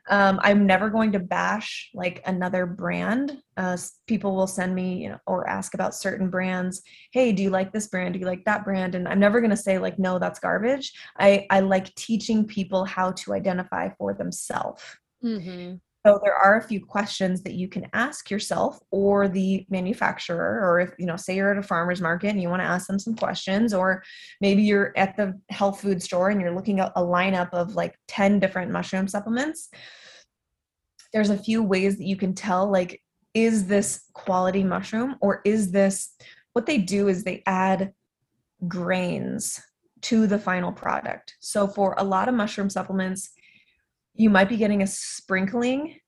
Um, 0.09 0.39
I'm 0.43 0.65
never 0.65 0.89
going 0.89 1.11
to 1.13 1.19
bash 1.19 1.89
like 1.93 2.21
another 2.25 2.65
brand. 2.65 3.37
Uh, 3.55 3.77
people 4.07 4.35
will 4.35 4.47
send 4.47 4.75
me, 4.75 5.03
you 5.03 5.09
know, 5.09 5.19
or 5.25 5.47
ask 5.47 5.73
about 5.73 5.95
certain 5.95 6.29
brands. 6.29 6.81
Hey, 7.11 7.31
do 7.31 7.43
you 7.43 7.49
like 7.49 7.71
this 7.71 7.87
brand? 7.87 8.13
Do 8.13 8.19
you 8.19 8.25
like 8.25 8.45
that 8.45 8.65
brand? 8.65 8.95
And 8.95 9.07
I'm 9.07 9.19
never 9.19 9.39
going 9.39 9.51
to 9.51 9.57
say 9.57 9.77
like, 9.77 9.99
no, 9.99 10.19
that's 10.19 10.39
garbage. 10.39 10.91
I 11.17 11.47
I 11.49 11.61
like 11.61 11.93
teaching 11.95 12.45
people 12.45 12.85
how 12.85 13.11
to 13.11 13.33
identify 13.33 13.89
for 13.97 14.13
themselves. 14.13 14.83
Mm-hmm. 15.23 15.75
So 16.05 16.19
there 16.21 16.35
are 16.35 16.57
a 16.57 16.67
few 16.67 16.85
questions 16.85 17.43
that 17.43 17.53
you 17.53 17.69
can 17.69 17.87
ask 17.93 18.29
yourself 18.29 18.77
or 18.91 19.29
the 19.29 19.65
manufacturer, 19.69 20.59
or 20.61 20.81
if 20.81 20.91
you 20.99 21.05
know, 21.05 21.15
say 21.15 21.35
you're 21.35 21.51
at 21.51 21.57
a 21.57 21.63
farmer's 21.63 22.01
market 22.01 22.29
and 22.29 22.41
you 22.41 22.49
want 22.49 22.61
to 22.61 22.67
ask 22.67 22.87
them 22.87 22.99
some 22.99 23.15
questions, 23.15 23.73
or 23.73 24.03
maybe 24.41 24.63
you're 24.63 24.91
at 24.97 25.15
the 25.15 25.39
health 25.49 25.79
food 25.79 26.03
store 26.03 26.29
and 26.29 26.41
you're 26.41 26.53
looking 26.53 26.81
at 26.81 26.91
a 26.97 27.01
lineup 27.01 27.49
of 27.53 27.75
like 27.75 27.97
10 28.09 28.39
different 28.39 28.69
mushroom 28.69 29.07
supplements. 29.07 29.69
There's 31.13 31.29
a 31.29 31.37
few 31.37 31.63
ways 31.63 31.97
that 31.97 32.05
you 32.05 32.17
can 32.17 32.33
tell 32.33 32.69
like, 32.69 33.01
is 33.33 33.65
this 33.65 34.03
quality 34.13 34.63
mushroom 34.63 35.15
or 35.21 35.41
is 35.45 35.71
this 35.71 36.15
what 36.51 36.65
they 36.65 36.77
do 36.77 37.07
is 37.07 37.23
they 37.23 37.43
add 37.45 37.93
grains 38.67 39.61
to 40.01 40.27
the 40.27 40.37
final 40.37 40.71
product. 40.71 41.35
So 41.39 41.67
for 41.67 41.95
a 41.97 42.03
lot 42.03 42.27
of 42.27 42.35
mushroom 42.35 42.69
supplements, 42.69 43.31
you 44.15 44.29
might 44.29 44.49
be 44.49 44.57
getting 44.57 44.81
a 44.81 44.87
sprinkling 44.87 45.99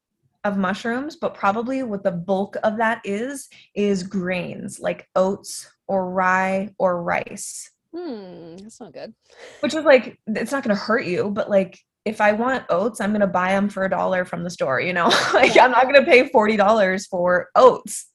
of 0.44 0.58
mushrooms, 0.58 1.16
but 1.16 1.34
probably 1.34 1.84
what 1.84 2.04
the 2.04 2.12
bulk 2.12 2.56
of 2.64 2.78
that 2.78 3.02
is 3.04 3.50
is 3.74 4.04
grains 4.04 4.80
like 4.80 5.08
oats 5.16 5.70
or 5.88 6.12
rye 6.12 6.70
or 6.78 7.02
rice. 7.02 7.72
Hmm, 7.94 8.58
that's 8.58 8.80
not 8.80 8.94
good. 8.94 9.14
Which 9.62 9.74
is 9.74 9.86
like 9.86 10.20
it's 10.28 10.52
not 10.52 10.64
going 10.64 10.76
to 10.76 10.82
hurt 10.82 11.06
you, 11.06 11.32
but 11.32 11.50
like 11.50 11.80
if 12.06 12.22
I 12.22 12.34
want 12.34 12.66
oats, 12.70 13.02
I'm 13.02 13.10
going 13.10 13.22
to 13.22 13.28
buy 13.28 13.54
them 13.54 13.68
for 13.68 13.84
a 13.84 13.90
dollar 13.90 14.26
from 14.26 14.44
the 14.44 14.50
store, 14.52 14.80
you 14.80 14.94
know? 14.94 15.08
like 15.34 15.58
I'm 15.58 15.72
not 15.72 15.84
going 15.84 15.96
to 15.96 16.06
pay 16.06 16.30
$40 16.30 17.08
for 17.10 17.50
oats. 17.56 18.12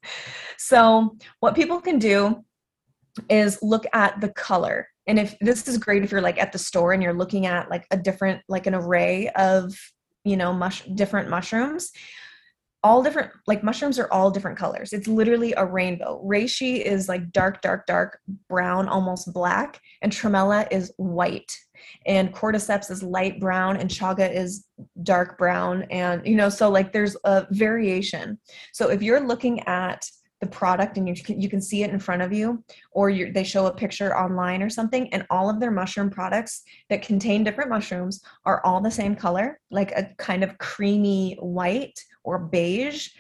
So, 0.59 1.17
what 1.41 1.57
people 1.57 1.81
can 1.81 1.99
do 1.99 2.45
is 3.29 3.59
look 3.61 3.87
at 3.93 4.21
the 4.21 4.29
color 4.29 4.87
and 5.11 5.19
if 5.19 5.37
this 5.41 5.67
is 5.67 5.77
great 5.77 6.05
if 6.05 6.13
you're 6.13 6.21
like 6.21 6.39
at 6.39 6.53
the 6.53 6.59
store 6.59 6.93
and 6.93 7.03
you're 7.03 7.13
looking 7.13 7.47
at 7.47 7.69
like 7.69 7.85
a 7.91 7.97
different 7.97 8.41
like 8.49 8.67
an 8.67 8.75
array 8.75 9.29
of 9.31 9.75
you 10.25 10.37
know 10.37 10.53
mush 10.53 10.83
different 10.95 11.29
mushrooms 11.29 11.91
all 12.83 13.03
different 13.03 13.31
like 13.47 13.63
mushrooms 13.63 13.99
are 13.99 14.11
all 14.11 14.31
different 14.31 14.57
colors. 14.57 14.93
It's 14.93 15.07
literally 15.07 15.53
a 15.57 15.67
rainbow. 15.67 16.23
Reishi 16.25 16.83
is 16.83 17.09
like 17.09 17.31
dark 17.31 17.61
dark 17.61 17.87
dark 17.87 18.19
brown 18.49 18.89
almost 18.89 19.33
black 19.35 19.81
and 20.01 20.11
tremella 20.11 20.67
is 20.71 20.93
white. 20.97 21.55
And 22.07 22.35
cordyceps 22.35 22.91
is 22.91 23.03
light 23.03 23.39
brown 23.39 23.77
and 23.77 23.91
chaga 23.91 24.35
is 24.35 24.67
dark 25.03 25.37
brown 25.37 25.83
and 25.91 26.27
you 26.27 26.37
know 26.37 26.49
so 26.49 26.71
like 26.71 26.93
there's 26.93 27.17
a 27.25 27.47
variation. 27.51 28.39
So 28.73 28.89
if 28.89 29.03
you're 29.03 29.27
looking 29.27 29.61
at 29.67 30.07
the 30.41 30.47
product 30.47 30.97
and 30.97 31.07
you 31.07 31.15
can, 31.15 31.41
you 31.41 31.49
can 31.49 31.61
see 31.61 31.83
it 31.83 31.91
in 31.91 31.99
front 31.99 32.23
of 32.23 32.33
you 32.33 32.65
or 32.93 33.13
they 33.13 33.45
show 33.45 33.67
a 33.67 33.75
picture 33.75 34.17
online 34.17 34.63
or 34.63 34.71
something 34.71 35.13
and 35.13 35.27
all 35.31 35.51
of 35.51 35.61
their 35.61 35.71
mushroom 35.71 36.11
products 36.11 36.63
that 36.89 37.03
contain 37.03 37.45
different 37.45 37.71
mushrooms 37.71 38.23
are 38.47 38.65
all 38.65 38.81
the 38.81 38.91
same 38.91 39.15
color 39.15 39.61
like 39.71 39.93
a 39.93 40.09
kind 40.17 40.43
of 40.43 40.57
creamy 40.59 41.37
white 41.41 41.99
or 42.25 42.39
beige. 42.39 43.11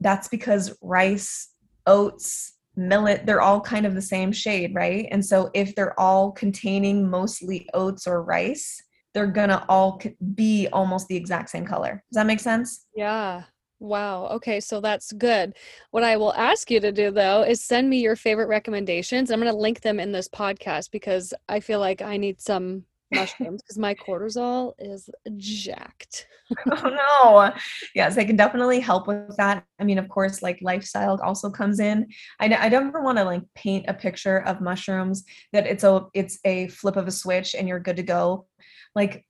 That's 0.00 0.28
because 0.28 0.76
rice 0.82 1.50
oats 1.86 2.54
millet 2.76 3.26
they're 3.26 3.40
all 3.40 3.60
kind 3.60 3.86
of 3.86 3.94
the 3.94 4.02
same 4.02 4.30
shade 4.30 4.74
right? 4.74 5.08
And 5.10 5.24
so 5.24 5.50
if 5.54 5.74
they're 5.74 5.98
all 5.98 6.32
containing 6.32 7.08
mostly 7.08 7.68
oats 7.74 8.06
or 8.06 8.22
rice 8.22 8.82
they're 9.14 9.26
gonna 9.26 9.64
all 9.68 10.00
be 10.34 10.68
almost 10.72 11.08
the 11.08 11.16
exact 11.16 11.50
same 11.50 11.64
color. 11.64 12.04
Does 12.10 12.16
that 12.16 12.26
make 12.26 12.40
sense? 12.40 12.86
Yeah 12.94 13.44
Wow. 13.80 14.26
Okay. 14.26 14.58
So 14.60 14.80
that's 14.80 15.12
good. 15.12 15.54
What 15.92 16.02
I 16.02 16.16
will 16.16 16.34
ask 16.34 16.70
you 16.70 16.80
to 16.80 16.90
do 16.90 17.10
though 17.10 17.42
is 17.42 17.62
send 17.62 17.88
me 17.88 18.00
your 18.00 18.16
favorite 18.16 18.48
recommendations. 18.48 19.30
I'm 19.30 19.40
going 19.40 19.52
to 19.52 19.56
link 19.58 19.82
them 19.82 20.00
in 20.00 20.10
this 20.10 20.28
podcast 20.28 20.90
because 20.90 21.32
I 21.48 21.60
feel 21.60 21.78
like 21.78 22.02
I 22.02 22.16
need 22.16 22.40
some 22.40 22.84
mushrooms 23.12 23.62
because 23.62 23.78
my 23.78 23.94
cortisol 23.94 24.72
is 24.78 25.08
jacked. 25.36 26.26
oh 26.70 26.90
no. 27.22 27.54
Yes, 27.94 28.16
they 28.16 28.24
can 28.24 28.36
definitely 28.36 28.80
help 28.80 29.06
with 29.06 29.36
that. 29.36 29.64
I 29.78 29.84
mean, 29.84 29.98
of 29.98 30.08
course, 30.08 30.42
like 30.42 30.58
lifestyle 30.60 31.18
also 31.22 31.48
comes 31.48 31.78
in. 31.78 32.08
I, 32.40 32.46
I 32.54 32.68
don't 32.68 32.88
ever 32.88 33.02
want 33.02 33.18
to 33.18 33.24
like 33.24 33.42
paint 33.54 33.86
a 33.88 33.94
picture 33.94 34.38
of 34.38 34.60
mushrooms 34.60 35.24
that 35.52 35.66
it's 35.66 35.84
a 35.84 36.06
it's 36.14 36.38
a 36.44 36.68
flip 36.68 36.96
of 36.96 37.06
a 37.06 37.12
switch 37.12 37.54
and 37.54 37.68
you're 37.68 37.80
good 37.80 37.96
to 37.96 38.02
go. 38.02 38.46
Like 38.94 39.24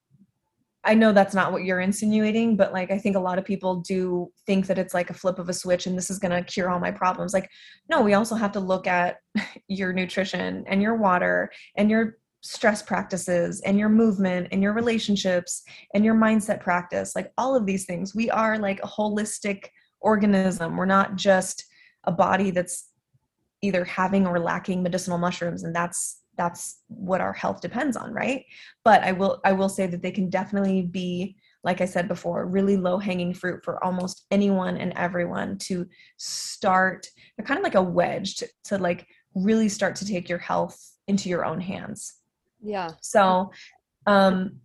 I 0.85 0.95
know 0.95 1.12
that's 1.12 1.35
not 1.35 1.53
what 1.53 1.64
you're 1.64 1.81
insinuating, 1.81 2.57
but 2.57 2.73
like 2.73 2.91
I 2.91 2.99
think 2.99 3.17
a 3.17 3.21
lot 3.21 3.38
of 3.38 3.45
people 3.45 3.77
do 3.77 4.31
think 4.47 4.67
that 4.67 4.79
it's 4.79 4.95
like 4.95 5.11
a 5.11 5.14
flip 5.14 5.38
of 5.38 5.49
a 5.49 5.53
switch 5.53 5.87
and 5.87 5.99
this 5.99 6.11
is 6.11 6.19
going 6.19 6.33
to 6.33 6.43
cure 6.43 6.71
all 6.71 6.79
my 6.79 6.93
problems. 6.93 7.35
Like, 7.35 7.51
no, 7.91 8.01
we 8.01 8.14
also 8.14 8.37
have 8.37 8.53
to 8.53 8.61
look 8.61 8.87
at 8.87 9.17
your 9.69 9.93
nutrition 9.93 10.64
and 10.69 10.81
your 10.81 10.97
water 10.97 11.51
and 11.77 11.91
your 11.91 12.19
stress 12.41 12.81
practices 12.83 13.61
and 13.62 13.79
your 13.79 13.88
movement 13.88 14.49
and 14.53 14.62
your 14.62 14.73
relationships 14.73 15.64
and 15.95 16.05
your 16.05 16.14
mindset 16.14 16.61
practice. 16.61 17.17
Like, 17.17 17.33
all 17.37 17.57
of 17.57 17.67
these 17.67 17.85
things. 17.85 18.14
We 18.14 18.31
are 18.31 18.59
like 18.59 18.79
a 18.83 18.88
holistic 18.88 19.67
organism. 20.01 20.77
We're 20.77 20.87
not 20.87 21.17
just 21.17 21.64
a 22.05 22.12
body 22.12 22.53
that's 22.53 22.88
either 23.62 23.85
having 23.85 24.27
or 24.27 24.38
lacking 24.38 24.83
medicinal 24.85 25.19
mushrooms 25.19 25.64
and 25.64 25.75
that's 25.75 26.21
that's 26.38 26.81
what 26.87 27.20
our 27.20 27.35
health 27.35 27.61
depends 27.61 27.96
on 27.96 28.12
right? 28.14 28.46
But 28.85 29.03
i 29.03 29.12
will 29.12 29.40
i 29.44 29.53
will 29.53 29.68
say 29.68 29.87
that 29.87 30.01
they 30.01 30.11
can 30.11 30.31
definitely 30.31 30.83
be 30.83 31.37
like 31.64 31.81
i 31.81 31.85
said 31.85 32.09
before 32.09 32.46
really 32.46 32.77
low 32.77 32.98
hanging 32.98 33.35
fruit 33.35 33.62
for 33.62 33.83
almost 33.85 34.24
anyone 34.31 34.79
and 34.79 34.92
everyone 34.96 35.59
to 35.59 35.87
start 36.16 37.07
they're 37.37 37.44
kind 37.44 37.59
of 37.59 37.64
like 37.64 37.74
a 37.74 37.83
wedge 37.83 38.37
to, 38.37 38.48
to 38.64 38.79
like 38.79 39.07
really 39.35 39.68
start 39.68 39.96
to 39.96 40.07
take 40.07 40.29
your 40.29 40.38
health 40.38 40.92
into 41.07 41.29
your 41.29 41.44
own 41.44 41.61
hands. 41.61 42.14
Yeah. 42.62 42.92
So 43.01 43.53
um 44.07 44.57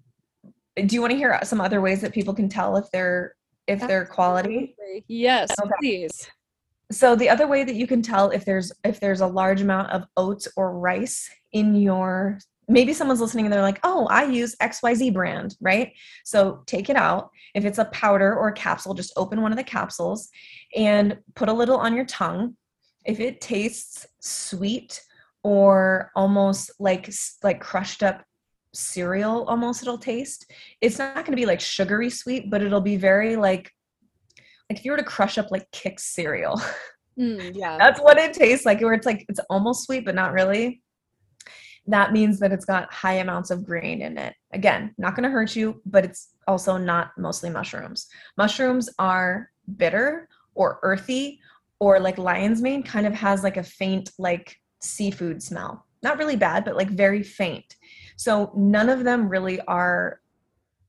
do 0.76 0.96
you 0.96 1.02
want 1.02 1.12
to 1.12 1.18
hear 1.18 1.40
some 1.44 1.62
other 1.62 1.82
ways 1.82 2.02
that 2.02 2.14
people 2.14 2.34
can 2.34 2.50
tell 2.50 2.78
if 2.78 2.90
they're 2.92 3.36
if 3.68 3.80
they're 3.88 4.06
quality? 4.06 4.76
Yes 5.08 5.52
okay. 5.62 5.72
please 5.80 6.30
so 6.94 7.16
the 7.16 7.30
other 7.30 7.48
way 7.48 7.64
that 7.64 7.76
you 7.76 7.88
can 7.88 8.02
tell 8.02 8.30
if 8.30 8.46
there's 8.46 8.72
if 8.84 9.00
there's 9.00 9.22
a 9.22 9.28
large 9.28 9.62
amount 9.62 9.90
of 9.92 10.06
oats 10.18 10.48
or 10.56 10.78
rice 10.78 11.30
in 11.52 11.76
your 11.76 12.40
maybe 12.68 12.94
someone's 12.94 13.22
listening 13.22 13.46
and 13.46 13.54
they're 13.54 13.62
like 13.62 13.80
oh 13.84 14.08
i 14.10 14.24
use 14.24 14.56
xyz 14.56 15.14
brand 15.14 15.56
right? 15.62 15.94
So 16.24 16.64
take 16.66 16.90
it 16.90 16.96
out. 16.96 17.30
If 17.56 17.66
it's 17.66 17.78
a 17.78 17.86
powder 17.86 18.36
or 18.36 18.50
a 18.50 18.54
capsule 18.54 18.94
just 18.94 19.14
open 19.16 19.42
one 19.42 19.52
of 19.52 19.58
the 19.58 19.64
capsules 19.64 20.30
and 20.76 21.18
put 21.36 21.50
a 21.50 21.54
little 21.54 21.78
on 21.78 21.96
your 21.96 22.06
tongue. 22.06 22.56
If 23.06 23.20
it 23.20 23.42
tastes 23.42 24.08
sweet 24.22 25.02
or 25.44 26.12
almost 26.16 26.72
like 26.80 27.12
like 27.44 27.60
crushed 27.60 28.02
up 28.02 28.24
cereal 28.74 29.44
almost 29.46 29.82
it'll 29.82 29.98
taste. 29.98 30.52
It's 30.82 30.98
not 30.98 31.16
going 31.16 31.32
to 31.32 31.42
be 31.42 31.46
like 31.46 31.60
sugary 31.60 32.10
sweet 32.10 32.50
but 32.50 32.62
it'll 32.62 32.82
be 32.82 32.98
very 32.98 33.36
like 33.36 33.70
like 34.70 34.80
if 34.80 34.86
you 34.86 34.92
were 34.92 34.98
to 34.98 35.04
crush 35.04 35.38
up 35.38 35.52
like 35.52 35.70
Kix 35.72 36.02
cereal. 36.02 36.62
Mm, 37.20 37.52
yeah. 37.56 37.78
That's 37.78 38.02
what 38.02 38.18
it 38.18 38.34
tastes 38.34 38.66
like 38.66 38.82
where 38.82 38.94
it's 38.94 39.06
like 39.06 39.26
it's 39.30 39.40
almost 39.50 39.86
sweet 39.86 40.04
but 40.06 40.16
not 40.16 40.34
really. 40.34 40.82
That 41.86 42.12
means 42.14 42.40
that 42.40 42.52
it's 42.52 42.66
got 42.66 42.92
high 42.92 43.16
amounts 43.16 43.52
of 43.52 43.66
grain 43.66 44.02
in 44.02 44.18
it. 44.18 44.34
Again 44.52 44.96
not 44.98 45.16
going 45.16 45.24
to 45.24 45.30
hurt 45.30 45.56
you 45.56 45.80
but 45.86 46.04
it's 46.04 46.30
also 46.48 46.78
not 46.78 47.12
mostly 47.18 47.52
mushrooms. 47.52 48.08
Mushrooms 48.38 48.90
are 48.98 49.52
bitter 49.78 50.28
or 50.56 50.80
earthy 50.82 51.40
or 51.80 52.00
like 52.00 52.18
lion's 52.18 52.62
mane 52.62 52.82
kind 52.82 53.06
of 53.06 53.14
has 53.14 53.44
like 53.44 53.58
a 53.58 53.64
faint 53.64 54.10
like 54.18 54.58
seafood 54.82 55.44
smell. 55.44 55.86
Not 56.02 56.18
really 56.18 56.36
bad 56.36 56.66
but 56.66 56.76
like 56.76 56.90
very 56.90 57.22
faint. 57.22 57.76
So 58.16 58.52
none 58.56 58.90
of 58.90 59.04
them 59.04 59.30
really 59.30 59.62
are 59.62 60.20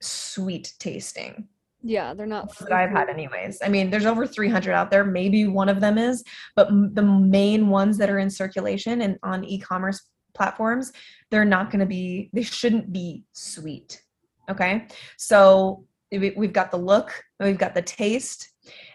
sweet 0.00 0.72
tasting. 0.78 1.48
Yeah, 1.86 2.14
they're 2.14 2.26
not. 2.26 2.56
That 2.58 2.72
I've 2.72 2.90
had, 2.90 3.10
anyways. 3.10 3.58
I 3.62 3.68
mean, 3.68 3.90
there's 3.90 4.06
over 4.06 4.26
300 4.26 4.72
out 4.72 4.90
there. 4.90 5.04
Maybe 5.04 5.46
one 5.46 5.68
of 5.68 5.80
them 5.80 5.98
is, 5.98 6.24
but 6.56 6.68
the 6.68 7.02
main 7.02 7.68
ones 7.68 7.98
that 7.98 8.08
are 8.08 8.18
in 8.18 8.30
circulation 8.30 9.02
and 9.02 9.18
on 9.22 9.44
e-commerce 9.44 10.00
platforms, 10.32 10.92
they're 11.30 11.44
not 11.44 11.70
going 11.70 11.80
to 11.80 11.86
be. 11.86 12.30
They 12.32 12.42
shouldn't 12.42 12.90
be 12.90 13.24
sweet. 13.32 14.02
Okay, 14.50 14.86
so 15.18 15.84
we've 16.10 16.52
got 16.52 16.70
the 16.70 16.78
look, 16.78 17.22
we've 17.38 17.58
got 17.58 17.74
the 17.74 17.82
taste, 17.82 18.50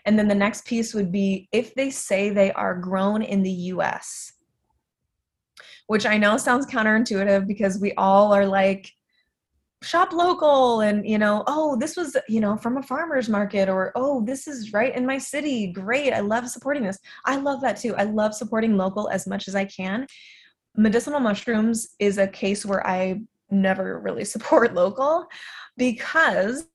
and 0.06 0.18
then 0.18 0.28
the 0.28 0.36
next 0.36 0.66
piece 0.66 0.94
would 0.96 1.12
be 1.12 1.48
if 1.52 1.76
they 1.76 1.92
say 1.92 2.32
they 2.32 2.52
are 2.54 2.76
grown 2.76 3.22
in 3.22 3.44
the 3.44 3.52
U.S 3.52 4.34
which 5.90 6.06
I 6.06 6.20
know 6.20 6.38
sounds 6.38 6.68
counterintuitive 6.68 7.48
because 7.48 7.80
we 7.80 7.94
all 7.94 8.32
are 8.32 8.46
like, 8.46 8.92
shop 9.82 10.12
local 10.12 10.82
and 10.82 11.08
you 11.08 11.18
know 11.18 11.44
oh 11.48 11.78
this 11.78 11.96
was 11.96 12.18
you 12.28 12.42
know 12.42 12.58
from 12.58 12.78
a 12.78 12.84
farmers 12.84 13.30
market 13.30 13.70
or 13.70 13.94
oh 13.96 14.24
this 14.26 14.48
is 14.48 14.74
right 14.74 14.96
in 14.96 15.06
my 15.06 15.18
city. 15.18 15.72
Great. 15.72 16.14
I 16.14 16.20
love 16.20 16.50
supporting 16.50 16.84
this. 16.84 17.00
I 17.26 17.38
love 17.38 17.62
that 17.62 17.78
too. 17.78 17.96
I 17.96 18.04
love 18.04 18.34
supporting 18.34 18.78
local 18.78 19.10
as 19.10 19.28
much 19.28 19.48
as 19.48 19.56
i 19.56 19.66
can. 19.66 20.06
Medicinal 20.76 21.20
mushrooms 21.20 21.96
is 22.00 22.18
a 22.18 22.28
case 22.28 22.66
where 22.66 22.86
i 22.86 23.22
never 23.50 24.00
really 24.00 24.26
support 24.36 24.74
local 24.74 25.26
because 25.78 26.68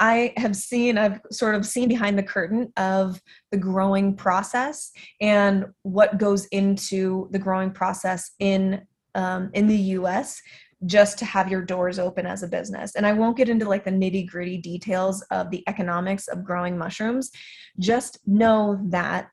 I 0.00 0.32
have 0.36 0.56
seen, 0.56 0.98
I've 0.98 1.20
sort 1.30 1.54
of 1.54 1.64
seen 1.64 1.88
behind 1.88 2.18
the 2.18 2.22
curtain 2.22 2.72
of 2.76 3.22
the 3.52 3.56
growing 3.56 4.16
process 4.16 4.90
and 5.20 5.66
what 5.82 6.18
goes 6.18 6.46
into 6.46 7.28
the 7.30 7.38
growing 7.38 7.70
process 7.70 8.32
in 8.40 8.82
um, 9.14 9.50
in 9.54 9.68
the 9.68 9.76
U.S. 9.76 10.42
just 10.86 11.18
to 11.18 11.24
have 11.24 11.50
your 11.50 11.62
doors 11.62 11.98
open 11.98 12.26
as 12.26 12.42
a 12.42 12.48
business. 12.48 12.94
And 12.94 13.06
I 13.06 13.12
won't 13.12 13.36
get 13.36 13.48
into 13.48 13.68
like 13.68 13.84
the 13.84 13.90
nitty 13.90 14.28
gritty 14.28 14.58
details 14.58 15.22
of 15.30 15.50
the 15.50 15.62
economics 15.68 16.28
of 16.28 16.44
growing 16.44 16.76
mushrooms. 16.76 17.30
Just 17.78 18.18
know 18.26 18.78
that 18.90 19.28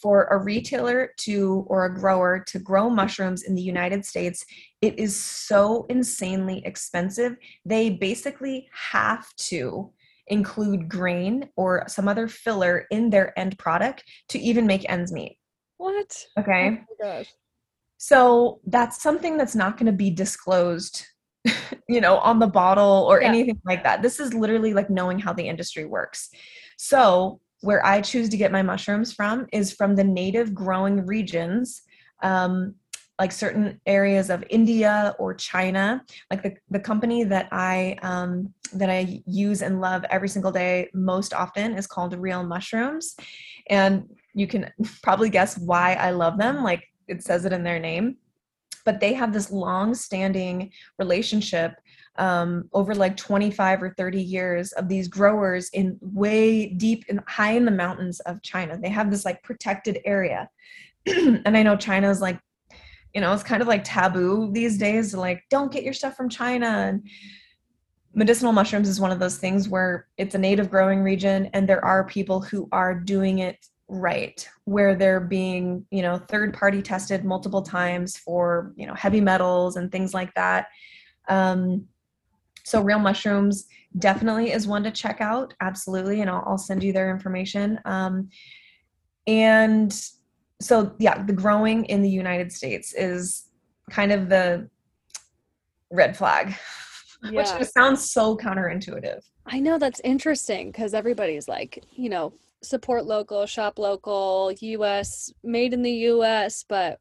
for 0.00 0.24
a 0.24 0.36
retailer 0.36 1.12
to 1.16 1.64
or 1.66 1.86
a 1.86 1.94
grower 1.94 2.38
to 2.46 2.58
grow 2.58 2.90
mushrooms 2.90 3.42
in 3.42 3.54
the 3.54 3.62
United 3.62 4.04
States, 4.04 4.44
it 4.82 4.98
is 4.98 5.18
so 5.18 5.86
insanely 5.88 6.62
expensive. 6.66 7.36
They 7.64 7.90
basically 7.90 8.68
have 8.72 9.26
to 9.36 9.90
include 10.26 10.88
grain 10.88 11.48
or 11.56 11.84
some 11.86 12.08
other 12.08 12.28
filler 12.28 12.86
in 12.90 13.10
their 13.10 13.38
end 13.38 13.58
product 13.58 14.04
to 14.28 14.38
even 14.38 14.66
make 14.66 14.88
ends 14.90 15.12
meet. 15.12 15.38
What? 15.78 16.24
Okay. 16.38 16.80
Oh 17.02 17.22
so 18.04 18.60
that's 18.66 19.00
something 19.00 19.38
that's 19.38 19.54
not 19.54 19.78
going 19.78 19.86
to 19.86 19.92
be 19.92 20.10
disclosed, 20.10 21.06
you 21.88 22.02
know, 22.02 22.18
on 22.18 22.38
the 22.38 22.46
bottle 22.46 23.06
or 23.08 23.22
yeah. 23.22 23.28
anything 23.28 23.58
like 23.64 23.82
that. 23.82 24.02
This 24.02 24.20
is 24.20 24.34
literally 24.34 24.74
like 24.74 24.90
knowing 24.90 25.18
how 25.18 25.32
the 25.32 25.48
industry 25.48 25.86
works. 25.86 26.28
So 26.76 27.40
where 27.62 27.82
I 27.82 28.02
choose 28.02 28.28
to 28.28 28.36
get 28.36 28.52
my 28.52 28.60
mushrooms 28.60 29.14
from 29.14 29.46
is 29.54 29.72
from 29.72 29.96
the 29.96 30.04
native 30.04 30.52
growing 30.52 31.06
regions, 31.06 31.80
um, 32.22 32.74
like 33.18 33.32
certain 33.32 33.80
areas 33.86 34.28
of 34.28 34.44
India 34.50 35.16
or 35.18 35.32
China. 35.32 36.02
Like 36.30 36.42
the, 36.42 36.56
the 36.68 36.80
company 36.80 37.24
that 37.24 37.48
I 37.52 37.96
um, 38.02 38.52
that 38.74 38.90
I 38.90 39.22
use 39.26 39.62
and 39.62 39.80
love 39.80 40.04
every 40.10 40.28
single 40.28 40.52
day 40.52 40.90
most 40.92 41.32
often 41.32 41.72
is 41.72 41.86
called 41.86 42.12
Real 42.18 42.42
Mushrooms, 42.42 43.16
and 43.70 44.10
you 44.34 44.46
can 44.46 44.70
probably 45.02 45.30
guess 45.30 45.56
why 45.56 45.94
I 45.94 46.10
love 46.10 46.36
them. 46.36 46.62
Like 46.62 46.84
it 47.08 47.22
says 47.22 47.44
it 47.44 47.52
in 47.52 47.62
their 47.62 47.78
name, 47.78 48.16
but 48.84 49.00
they 49.00 49.14
have 49.14 49.32
this 49.32 49.50
long-standing 49.50 50.70
relationship 50.98 51.74
um, 52.16 52.68
over 52.72 52.94
like 52.94 53.16
25 53.16 53.82
or 53.82 53.94
30 53.96 54.22
years 54.22 54.72
of 54.72 54.88
these 54.88 55.08
growers 55.08 55.68
in 55.70 55.98
way 56.00 56.66
deep 56.66 57.04
and 57.08 57.20
high 57.26 57.52
in 57.52 57.64
the 57.64 57.70
mountains 57.70 58.20
of 58.20 58.42
China. 58.42 58.78
They 58.80 58.90
have 58.90 59.10
this 59.10 59.24
like 59.24 59.42
protected 59.42 59.98
area. 60.04 60.48
and 61.06 61.56
I 61.56 61.62
know 61.62 61.76
China 61.76 62.08
is 62.10 62.20
like, 62.20 62.38
you 63.14 63.20
know, 63.20 63.32
it's 63.32 63.42
kind 63.42 63.62
of 63.62 63.68
like 63.68 63.84
taboo 63.84 64.50
these 64.52 64.78
days 64.78 65.14
like, 65.14 65.42
don't 65.50 65.72
get 65.72 65.84
your 65.84 65.92
stuff 65.92 66.16
from 66.16 66.28
China. 66.28 66.66
And 66.66 67.08
medicinal 68.14 68.52
mushrooms 68.52 68.88
is 68.88 69.00
one 69.00 69.10
of 69.10 69.18
those 69.18 69.38
things 69.38 69.68
where 69.68 70.06
it's 70.16 70.34
a 70.34 70.38
native 70.38 70.70
growing 70.70 71.02
region 71.02 71.50
and 71.52 71.68
there 71.68 71.84
are 71.84 72.04
people 72.04 72.40
who 72.40 72.68
are 72.70 72.94
doing 72.94 73.40
it 73.40 73.66
right 73.88 74.48
where 74.64 74.94
they're 74.94 75.20
being 75.20 75.84
you 75.90 76.00
know 76.00 76.16
third 76.16 76.54
party 76.54 76.80
tested 76.80 77.24
multiple 77.24 77.60
times 77.60 78.16
for 78.16 78.72
you 78.76 78.86
know 78.86 78.94
heavy 78.94 79.20
metals 79.20 79.76
and 79.76 79.92
things 79.92 80.14
like 80.14 80.32
that 80.34 80.68
um, 81.28 81.86
so 82.64 82.80
Real 82.82 82.98
Mushrooms 82.98 83.66
definitely 83.98 84.50
is 84.50 84.66
one 84.66 84.82
to 84.84 84.90
check 84.90 85.20
out. 85.20 85.54
Absolutely. 85.60 86.20
And 86.22 86.30
I'll, 86.30 86.42
I'll 86.46 86.58
send 86.58 86.82
you 86.82 86.92
their 86.92 87.10
information. 87.10 87.78
Um, 87.84 88.30
and 89.26 89.94
so, 90.60 90.94
yeah, 90.98 91.22
the 91.22 91.32
growing 91.32 91.84
in 91.86 92.02
the 92.02 92.10
United 92.10 92.50
States 92.52 92.94
is 92.94 93.48
kind 93.90 94.12
of 94.12 94.28
the 94.28 94.68
red 95.90 96.16
flag, 96.16 96.56
yeah. 97.24 97.30
which 97.30 97.48
just 97.58 97.74
sounds 97.74 98.10
so 98.10 98.36
counterintuitive. 98.36 99.20
I 99.46 99.60
know 99.60 99.78
that's 99.78 100.00
interesting 100.00 100.70
because 100.70 100.94
everybody's 100.94 101.48
like, 101.48 101.84
you 101.92 102.08
know, 102.08 102.32
support 102.64 103.06
local, 103.06 103.46
shop 103.46 103.78
local, 103.78 104.52
US, 104.60 105.32
made 105.42 105.72
in 105.72 105.82
the 105.82 105.92
US, 106.12 106.64
but 106.68 107.00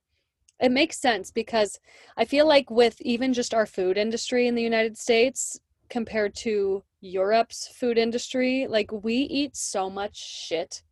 it 0.60 0.71
makes 0.71 0.99
sense 0.99 1.32
because 1.32 1.80
I 2.15 2.26
feel 2.26 2.47
like 2.47 2.69
with 2.69 3.02
even 3.02 3.34
just 3.34 3.54
our 3.54 3.65
food 3.65 3.97
industry 3.97 4.47
in 4.47 4.56
the 4.56 4.62
United 4.62 4.97
States 4.97 5.60
compared 5.89 6.36
to 6.36 6.84
Europe's 7.02 7.67
food 7.67 7.97
industry, 7.97 8.67
like 8.67 8.91
we 8.91 9.15
eat 9.15 9.56
so 9.56 9.89
much 9.89 10.15
shit. 10.15 10.84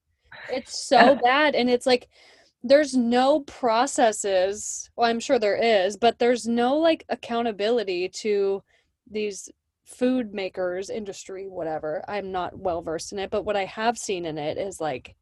It's 0.49 0.87
so 0.87 1.15
bad 1.23 1.55
and 1.55 1.69
it's 1.69 1.85
like 1.85 2.09
there's 2.63 2.95
no 2.95 3.41
processes. 3.41 4.89
Well, 4.95 5.09
I'm 5.09 5.19
sure 5.19 5.39
there 5.39 5.55
is, 5.55 5.97
but 5.97 6.19
there's 6.19 6.47
no 6.47 6.75
like 6.77 7.05
accountability 7.09 8.09
to 8.09 8.63
these 9.09 9.49
food 9.95 10.33
makers 10.33 10.89
industry 10.89 11.47
whatever. 11.47 12.03
I'm 12.07 12.31
not 12.31 12.57
well 12.57 12.81
versed 12.81 13.13
in 13.13 13.19
it, 13.19 13.29
but 13.29 13.43
what 13.43 13.55
I 13.55 13.65
have 13.65 13.97
seen 13.97 14.25
in 14.25 14.37
it 14.37 14.57
is 14.57 14.79
like 14.79 15.15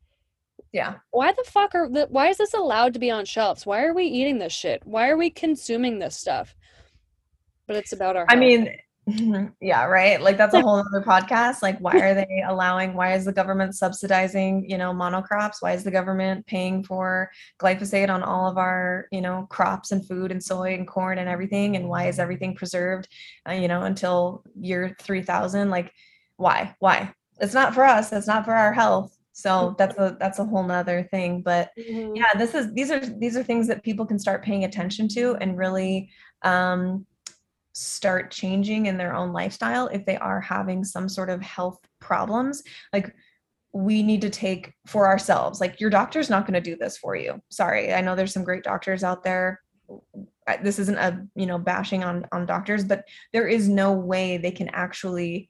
yeah. 0.72 0.96
Why 1.12 1.32
the 1.32 1.44
fuck 1.48 1.74
are 1.74 1.90
the, 1.90 2.08
why 2.10 2.28
is 2.28 2.38
this 2.38 2.54
allowed 2.54 2.94
to 2.94 3.00
be 3.00 3.10
on 3.10 3.26
shelves? 3.26 3.66
Why 3.66 3.84
are 3.84 3.94
we 3.94 4.04
eating 4.04 4.38
this 4.38 4.54
shit? 4.54 4.82
Why 4.86 5.10
are 5.10 5.18
we 5.18 5.30
consuming 5.30 6.00
this 6.00 6.18
stuff? 6.18 6.56
But 7.68 7.76
it's 7.76 7.94
about 7.94 8.16
our 8.16 8.26
health. 8.28 8.38
I 8.38 8.40
mean, 8.40 8.70
yeah, 9.62 9.86
right. 9.86 10.22
Like 10.22 10.38
that's 10.38 10.54
a 10.54 10.62
whole 10.62 10.78
other 10.78 11.04
podcast. 11.06 11.62
Like, 11.62 11.80
why 11.80 12.00
are 12.02 12.14
they 12.14 12.44
allowing, 12.48 12.94
why 12.94 13.14
is 13.14 13.26
the 13.26 13.32
government 13.32 13.76
subsidizing, 13.76 14.70
you 14.70 14.78
know, 14.78 14.94
monocrops? 14.94 15.62
Why 15.62 15.74
is 15.74 15.84
the 15.84 15.92
government 15.92 16.46
paying 16.46 16.84
for 16.84 17.32
glyphosate 17.62 18.10
on 18.10 18.24
all 18.24 18.50
of 18.50 18.58
our, 18.58 19.08
you 19.12 19.22
know, 19.22 19.48
crops 19.50 19.92
and 19.92 20.06
food 20.08 20.32
and 20.32 20.44
soy 20.44 20.74
and 20.74 20.88
corn 20.88 21.18
and 21.18 21.30
everything? 21.30 21.76
And 21.76 21.88
why 21.88 22.08
is 22.08 22.20
everything 22.20 22.56
preserved, 22.56 23.08
uh, 23.48 23.54
you 23.54 23.68
know, 23.68 23.84
until 23.84 24.44
year 24.60 24.96
3000? 25.02 25.70
Like, 25.70 25.92
why? 26.38 26.76
Why? 26.80 27.14
It's 27.40 27.54
not 27.54 27.74
for 27.74 27.84
us. 27.84 28.12
It's 28.12 28.28
not 28.28 28.46
for 28.46 28.54
our 28.54 28.74
health. 28.74 29.16
So 29.40 29.74
that's 29.78 29.98
a 29.98 30.18
that's 30.20 30.40
a 30.40 30.46
whole 30.46 30.64
nother 30.64 31.04
thing. 31.04 31.42
But 31.42 31.72
mm-hmm. 31.80 32.16
yeah, 32.16 32.34
this 32.38 32.54
is 32.54 32.74
these 32.74 32.92
are 32.92 33.00
these 33.00 33.38
are 33.38 33.44
things 33.44 33.68
that 33.68 33.84
people 33.84 34.06
can 34.06 34.20
start 34.20 34.44
paying 34.44 34.66
attention 34.66 35.08
to 35.10 35.36
and 35.36 35.58
really 35.58 36.10
um 36.44 37.06
start 37.80 38.32
changing 38.32 38.88
in 38.88 38.98
their 38.98 39.16
own 39.16 39.32
lifestyle 39.32 39.88
if 39.88 40.06
they 40.06 40.18
are 40.18 40.42
having 40.42 40.84
some 40.84 41.08
sort 41.08 41.30
of 41.30 41.42
health 41.42 41.80
problems 42.00 42.62
like 42.92 43.16
we 43.72 44.02
need 44.04 44.22
to 44.22 44.30
take 44.30 44.74
for 44.88 45.08
ourselves 45.08 45.62
like 45.62 45.80
your 45.80 45.90
doctor's 45.90 46.30
not 46.30 46.46
going 46.46 46.62
to 46.62 46.62
do 46.62 46.76
this 46.76 46.98
for 46.98 47.16
you. 47.16 47.42
Sorry 47.50 47.94
i 47.94 48.02
know 48.02 48.16
there's 48.16 48.34
some 48.34 48.44
great 48.44 48.64
doctors 48.64 49.04
out 49.04 49.24
there. 49.24 49.62
This 50.64 50.80
isn't 50.80 50.98
a 50.98 51.26
you 51.36 51.46
know 51.46 51.58
bashing 51.58 52.04
on 52.04 52.26
on 52.32 52.46
doctors 52.46 52.84
but 52.84 53.06
there 53.32 53.48
is 53.48 53.70
no 53.70 53.94
way 53.94 54.38
they 54.38 54.52
can 54.52 54.70
actually 54.70 55.50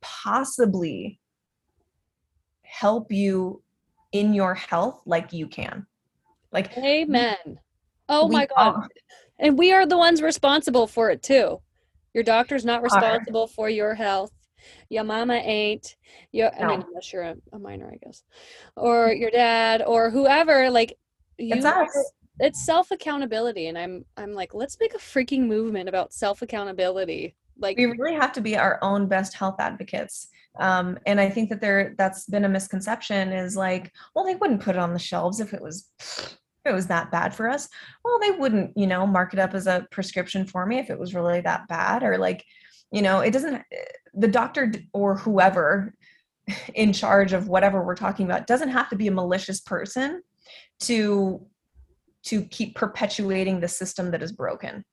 possibly 0.00 1.20
help 2.62 3.12
you 3.12 3.62
in 4.12 4.32
your 4.32 4.54
health 4.54 5.00
like 5.04 5.32
you 5.32 5.46
can. 5.46 5.86
Like 6.50 6.76
amen. 6.78 7.60
Oh 8.08 8.28
my 8.28 8.46
god 8.46 8.88
and 9.38 9.58
we 9.58 9.72
are 9.72 9.86
the 9.86 9.98
ones 9.98 10.22
responsible 10.22 10.86
for 10.86 11.10
it 11.10 11.22
too. 11.22 11.60
Your 12.14 12.24
doctor's 12.24 12.64
not 12.64 12.82
responsible 12.82 13.46
for 13.46 13.68
your 13.70 13.94
health. 13.94 14.32
Your 14.88 15.04
mama 15.04 15.34
ain't. 15.34 15.96
Your 16.32 16.50
no. 16.58 16.64
I 16.64 16.66
mean, 16.68 16.84
unless 16.88 17.12
you're 17.12 17.22
a, 17.22 17.36
a, 17.52 17.58
minor, 17.58 17.90
I 17.92 17.96
guess, 18.04 18.24
or 18.76 19.12
your 19.12 19.30
dad, 19.30 19.82
or 19.86 20.10
whoever. 20.10 20.70
Like, 20.70 20.96
you, 21.38 21.54
it's 21.54 21.64
us. 21.64 21.88
It's 22.40 22.64
self 22.64 22.90
accountability, 22.90 23.68
and 23.68 23.78
I'm 23.78 24.04
I'm 24.16 24.32
like, 24.32 24.54
let's 24.54 24.76
make 24.80 24.94
a 24.94 24.98
freaking 24.98 25.46
movement 25.46 25.88
about 25.88 26.12
self 26.12 26.42
accountability. 26.42 27.36
Like, 27.56 27.76
we 27.76 27.86
really 27.86 28.14
have 28.14 28.32
to 28.32 28.40
be 28.40 28.56
our 28.56 28.78
own 28.82 29.06
best 29.06 29.34
health 29.34 29.56
advocates. 29.58 30.28
Um, 30.58 30.98
and 31.06 31.20
I 31.20 31.28
think 31.30 31.50
that 31.50 31.60
there 31.60 31.94
that's 31.96 32.26
been 32.26 32.44
a 32.44 32.48
misconception 32.48 33.32
is 33.32 33.56
like, 33.56 33.92
well, 34.14 34.24
they 34.24 34.34
wouldn't 34.34 34.62
put 34.62 34.74
it 34.74 34.80
on 34.80 34.92
the 34.92 34.98
shelves 34.98 35.40
if 35.40 35.54
it 35.54 35.62
was 35.62 35.88
it 36.68 36.74
was 36.74 36.86
that 36.86 37.10
bad 37.10 37.34
for 37.34 37.48
us 37.48 37.68
well 38.04 38.18
they 38.20 38.30
wouldn't 38.30 38.76
you 38.76 38.86
know 38.86 39.06
mark 39.06 39.32
it 39.32 39.38
up 39.38 39.54
as 39.54 39.66
a 39.66 39.86
prescription 39.90 40.44
for 40.44 40.66
me 40.66 40.78
if 40.78 40.90
it 40.90 40.98
was 40.98 41.14
really 41.14 41.40
that 41.40 41.66
bad 41.68 42.02
or 42.02 42.18
like 42.18 42.44
you 42.92 43.02
know 43.02 43.20
it 43.20 43.32
doesn't 43.32 43.62
the 44.14 44.28
doctor 44.28 44.72
or 44.92 45.16
whoever 45.16 45.94
in 46.74 46.92
charge 46.92 47.32
of 47.32 47.48
whatever 47.48 47.82
we're 47.82 47.94
talking 47.94 48.26
about 48.26 48.46
doesn't 48.46 48.70
have 48.70 48.88
to 48.88 48.96
be 48.96 49.08
a 49.08 49.12
malicious 49.12 49.60
person 49.60 50.22
to 50.80 51.44
to 52.24 52.42
keep 52.42 52.74
perpetuating 52.74 53.60
the 53.60 53.68
system 53.68 54.10
that 54.10 54.22
is 54.22 54.32
broken 54.32 54.84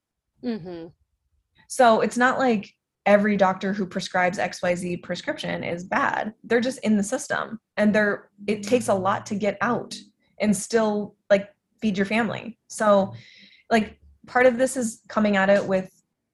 mm-hmm. 0.43 0.87
so 1.67 2.01
it's 2.01 2.17
not 2.17 2.39
like 2.39 2.71
every 3.05 3.37
doctor 3.37 3.71
who 3.71 3.85
prescribes 3.85 4.37
xyz 4.37 5.01
prescription 5.03 5.63
is 5.63 5.83
bad 5.83 6.33
they're 6.43 6.59
just 6.59 6.79
in 6.79 6.97
the 6.97 7.03
system 7.03 7.59
and 7.77 7.93
they're 7.93 8.29
it 8.47 8.63
takes 8.63 8.87
a 8.87 8.93
lot 8.93 9.25
to 9.25 9.35
get 9.35 9.57
out 9.61 9.95
and 10.39 10.55
still 10.55 11.15
like 11.29 11.49
feed 11.85 11.97
your 11.99 12.05
family. 12.07 12.57
So, 12.67 13.13
like, 13.69 13.99
part 14.25 14.47
of 14.47 14.57
this 14.57 14.75
is 14.75 15.01
coming 15.07 15.37
at 15.37 15.51
it 15.51 15.63
with 15.63 15.87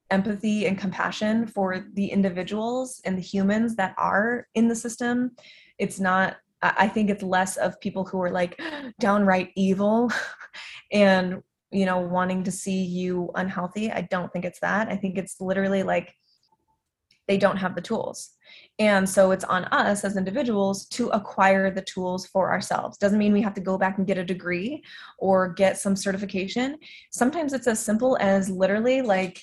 empathy 0.09 0.65
and 0.65 0.77
compassion 0.77 1.45
for 1.45 1.87
the 1.91 2.07
individuals 2.07 3.01
and 3.03 3.17
the 3.17 3.21
humans 3.21 3.75
that 3.75 3.93
are 3.97 4.47
in 4.55 4.69
the 4.69 4.75
system. 4.75 5.31
It's 5.77 5.99
not, 5.99 6.37
I 6.61 6.87
think 6.87 7.09
it's 7.09 7.21
less 7.21 7.57
of 7.57 7.77
people 7.81 8.05
who 8.05 8.21
are 8.21 8.31
like 8.31 8.61
downright 9.01 9.49
evil 9.57 10.09
and, 10.93 11.41
you 11.69 11.85
know, 11.85 11.99
wanting 11.99 12.45
to 12.45 12.51
see 12.51 12.81
you 12.85 13.29
unhealthy. 13.35 13.91
I 13.91 14.07
don't 14.09 14.31
think 14.31 14.45
it's 14.45 14.61
that. 14.61 14.87
I 14.87 14.95
think 14.95 15.17
it's 15.17 15.41
literally 15.41 15.83
like 15.83 16.15
they 17.27 17.37
don't 17.37 17.57
have 17.57 17.75
the 17.75 17.81
tools. 17.81 18.31
And 18.79 19.07
so 19.07 19.31
it's 19.31 19.43
on 19.43 19.65
us 19.65 20.03
as 20.03 20.17
individuals 20.17 20.85
to 20.87 21.09
acquire 21.09 21.71
the 21.71 21.83
tools 21.83 22.25
for 22.25 22.51
ourselves. 22.51 22.97
Doesn't 22.97 23.19
mean 23.19 23.33
we 23.33 23.41
have 23.41 23.53
to 23.53 23.61
go 23.61 23.77
back 23.77 23.97
and 23.97 24.07
get 24.07 24.17
a 24.17 24.25
degree 24.25 24.83
or 25.19 25.53
get 25.53 25.77
some 25.77 25.95
certification. 25.95 26.77
Sometimes 27.11 27.53
it's 27.53 27.67
as 27.67 27.79
simple 27.79 28.17
as 28.19 28.49
literally 28.49 29.01
like 29.01 29.41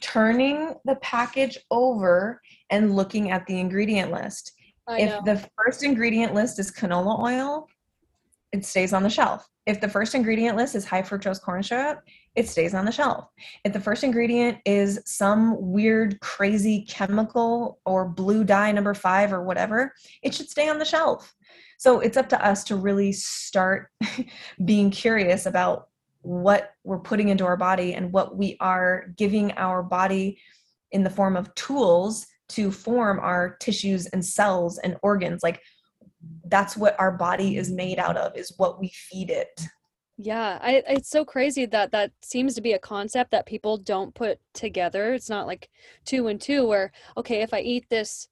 turning 0.00 0.74
the 0.84 0.96
package 0.96 1.58
over 1.70 2.40
and 2.70 2.94
looking 2.94 3.30
at 3.30 3.46
the 3.46 3.58
ingredient 3.58 4.12
list. 4.12 4.52
I 4.86 5.00
if 5.00 5.10
know. 5.10 5.22
the 5.24 5.48
first 5.56 5.82
ingredient 5.82 6.34
list 6.34 6.58
is 6.58 6.70
canola 6.70 7.20
oil, 7.20 7.66
it 8.52 8.64
stays 8.64 8.92
on 8.92 9.02
the 9.02 9.10
shelf. 9.10 9.48
If 9.66 9.80
the 9.80 9.88
first 9.88 10.14
ingredient 10.14 10.56
list 10.56 10.74
is 10.74 10.84
high 10.84 11.02
fructose 11.02 11.40
corn 11.40 11.62
syrup, 11.62 12.00
it 12.34 12.48
stays 12.48 12.74
on 12.74 12.84
the 12.84 12.92
shelf. 12.92 13.28
If 13.64 13.72
the 13.72 13.80
first 13.80 14.02
ingredient 14.02 14.58
is 14.64 15.00
some 15.04 15.56
weird, 15.60 16.18
crazy 16.20 16.84
chemical 16.88 17.78
or 17.84 18.08
blue 18.08 18.44
dye 18.44 18.72
number 18.72 18.94
five 18.94 19.32
or 19.32 19.42
whatever, 19.42 19.92
it 20.22 20.34
should 20.34 20.48
stay 20.48 20.68
on 20.68 20.78
the 20.78 20.84
shelf. 20.84 21.34
So 21.78 22.00
it's 22.00 22.16
up 22.16 22.28
to 22.30 22.44
us 22.44 22.64
to 22.64 22.76
really 22.76 23.12
start 23.12 23.88
being 24.64 24.90
curious 24.90 25.46
about 25.46 25.88
what 26.22 26.72
we're 26.84 26.98
putting 26.98 27.28
into 27.28 27.44
our 27.44 27.56
body 27.56 27.94
and 27.94 28.12
what 28.12 28.36
we 28.36 28.56
are 28.60 29.06
giving 29.16 29.52
our 29.52 29.82
body 29.82 30.38
in 30.92 31.04
the 31.04 31.10
form 31.10 31.36
of 31.36 31.54
tools 31.54 32.26
to 32.50 32.70
form 32.70 33.18
our 33.20 33.56
tissues 33.60 34.06
and 34.06 34.24
cells 34.24 34.78
and 34.78 34.96
organs. 35.02 35.42
Like 35.42 35.62
that's 36.50 36.76
what 36.76 36.98
our 36.98 37.12
body 37.12 37.56
is 37.56 37.70
made 37.70 37.98
out 37.98 38.16
of, 38.16 38.36
is 38.36 38.52
what 38.56 38.80
we 38.80 38.88
feed 38.88 39.30
it. 39.30 39.60
Yeah, 40.18 40.58
I, 40.60 40.82
it's 40.86 41.08
so 41.08 41.24
crazy 41.24 41.64
that 41.66 41.92
that 41.92 42.12
seems 42.20 42.54
to 42.54 42.60
be 42.60 42.74
a 42.74 42.78
concept 42.78 43.30
that 43.30 43.46
people 43.46 43.78
don't 43.78 44.14
put 44.14 44.38
together. 44.52 45.14
It's 45.14 45.30
not 45.30 45.46
like 45.46 45.70
two 46.04 46.26
and 46.26 46.38
two, 46.38 46.66
where, 46.66 46.92
okay, 47.16 47.40
if 47.40 47.54
I 47.54 47.60
eat 47.60 47.86
this 47.88 48.28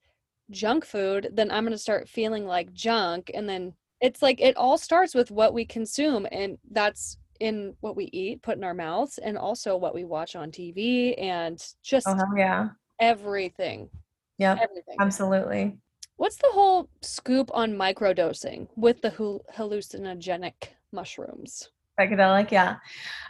junk 0.50 0.84
food, 0.84 1.30
then 1.32 1.50
I'm 1.50 1.64
going 1.64 1.72
to 1.72 1.78
start 1.78 2.08
feeling 2.08 2.46
like 2.46 2.74
junk. 2.74 3.30
And 3.32 3.48
then 3.48 3.72
it's 4.02 4.20
like 4.20 4.40
it 4.40 4.56
all 4.56 4.76
starts 4.76 5.14
with 5.14 5.30
what 5.30 5.54
we 5.54 5.64
consume, 5.64 6.26
and 6.30 6.58
that's 6.70 7.16
in 7.40 7.74
what 7.80 7.96
we 7.96 8.04
eat, 8.12 8.42
put 8.42 8.58
in 8.58 8.64
our 8.64 8.74
mouths, 8.74 9.18
and 9.18 9.38
also 9.38 9.76
what 9.76 9.94
we 9.94 10.04
watch 10.04 10.36
on 10.36 10.50
TV 10.50 11.14
and 11.18 11.64
just 11.82 12.06
oh, 12.06 12.16
yeah. 12.36 12.68
everything. 13.00 13.88
Yeah, 14.36 14.56
everything. 14.60 14.96
Absolutely. 15.00 15.78
What's 16.18 16.36
the 16.36 16.50
whole 16.52 16.90
scoop 17.00 17.50
on 17.54 17.72
microdosing 17.72 18.68
with 18.76 19.00
the 19.00 19.10
hallucinogenic 19.10 20.52
mushrooms? 20.92 21.70
psychedelic 21.98 22.50
yeah. 22.50 22.76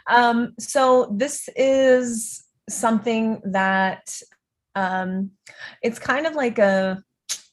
Um, 0.07 0.53
so 0.59 1.11
this 1.15 1.49
is 1.55 2.43
something 2.69 3.41
that 3.45 4.21
um, 4.75 5.31
it's 5.81 5.99
kind 5.99 6.27
of 6.27 6.35
like 6.35 6.59
a 6.59 7.03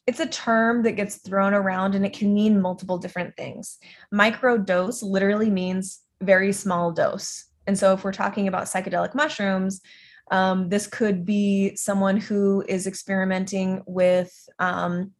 it's 0.06 0.20
a 0.20 0.26
term 0.26 0.84
that 0.84 0.92
gets 0.92 1.16
thrown 1.16 1.52
around 1.52 1.94
and 1.94 2.06
it 2.06 2.12
can 2.12 2.32
mean 2.32 2.60
multiple 2.60 2.96
different 2.96 3.36
things. 3.36 3.78
Micro 4.12 4.56
dose 4.56 5.02
literally 5.02 5.50
means 5.50 6.00
very 6.22 6.52
small 6.52 6.92
dose. 6.92 7.44
And 7.66 7.76
so 7.76 7.92
if 7.92 8.04
we're 8.04 8.12
talking 8.12 8.46
about 8.46 8.66
psychedelic 8.66 9.14
mushrooms 9.14 9.80
um, 10.30 10.68
this 10.68 10.86
could 10.86 11.24
be 11.24 11.74
someone 11.76 12.16
who 12.16 12.64
is 12.68 12.86
experimenting 12.86 13.82
with 13.86 14.48
um, 14.58 15.12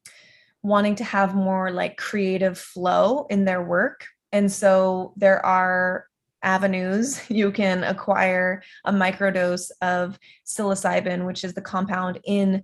wanting 0.62 0.96
to 0.96 1.04
have 1.04 1.34
more 1.34 1.70
like 1.70 1.96
creative 1.96 2.58
flow 2.58 3.26
in 3.30 3.44
their 3.44 3.62
work 3.62 4.06
and 4.32 4.50
so 4.50 5.12
there 5.16 5.44
are 5.44 6.06
avenues 6.42 7.20
you 7.30 7.50
can 7.50 7.84
acquire 7.84 8.62
a 8.84 8.92
microdose 8.92 9.70
of 9.82 10.18
psilocybin, 10.46 11.26
which 11.26 11.44
is 11.44 11.52
the 11.52 11.60
compound 11.60 12.18
in 12.24 12.62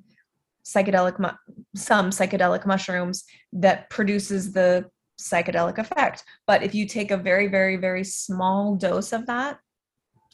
psychedelic 0.64 1.36
some 1.74 2.10
psychedelic 2.10 2.64
mushrooms 2.64 3.24
that 3.52 3.90
produces 3.90 4.52
the 4.52 4.88
psychedelic 5.20 5.78
effect. 5.78 6.22
But 6.46 6.62
if 6.62 6.72
you 6.72 6.86
take 6.86 7.10
a 7.10 7.16
very 7.16 7.48
very 7.48 7.76
very 7.76 8.04
small 8.04 8.76
dose 8.76 9.12
of 9.12 9.26
that, 9.26 9.58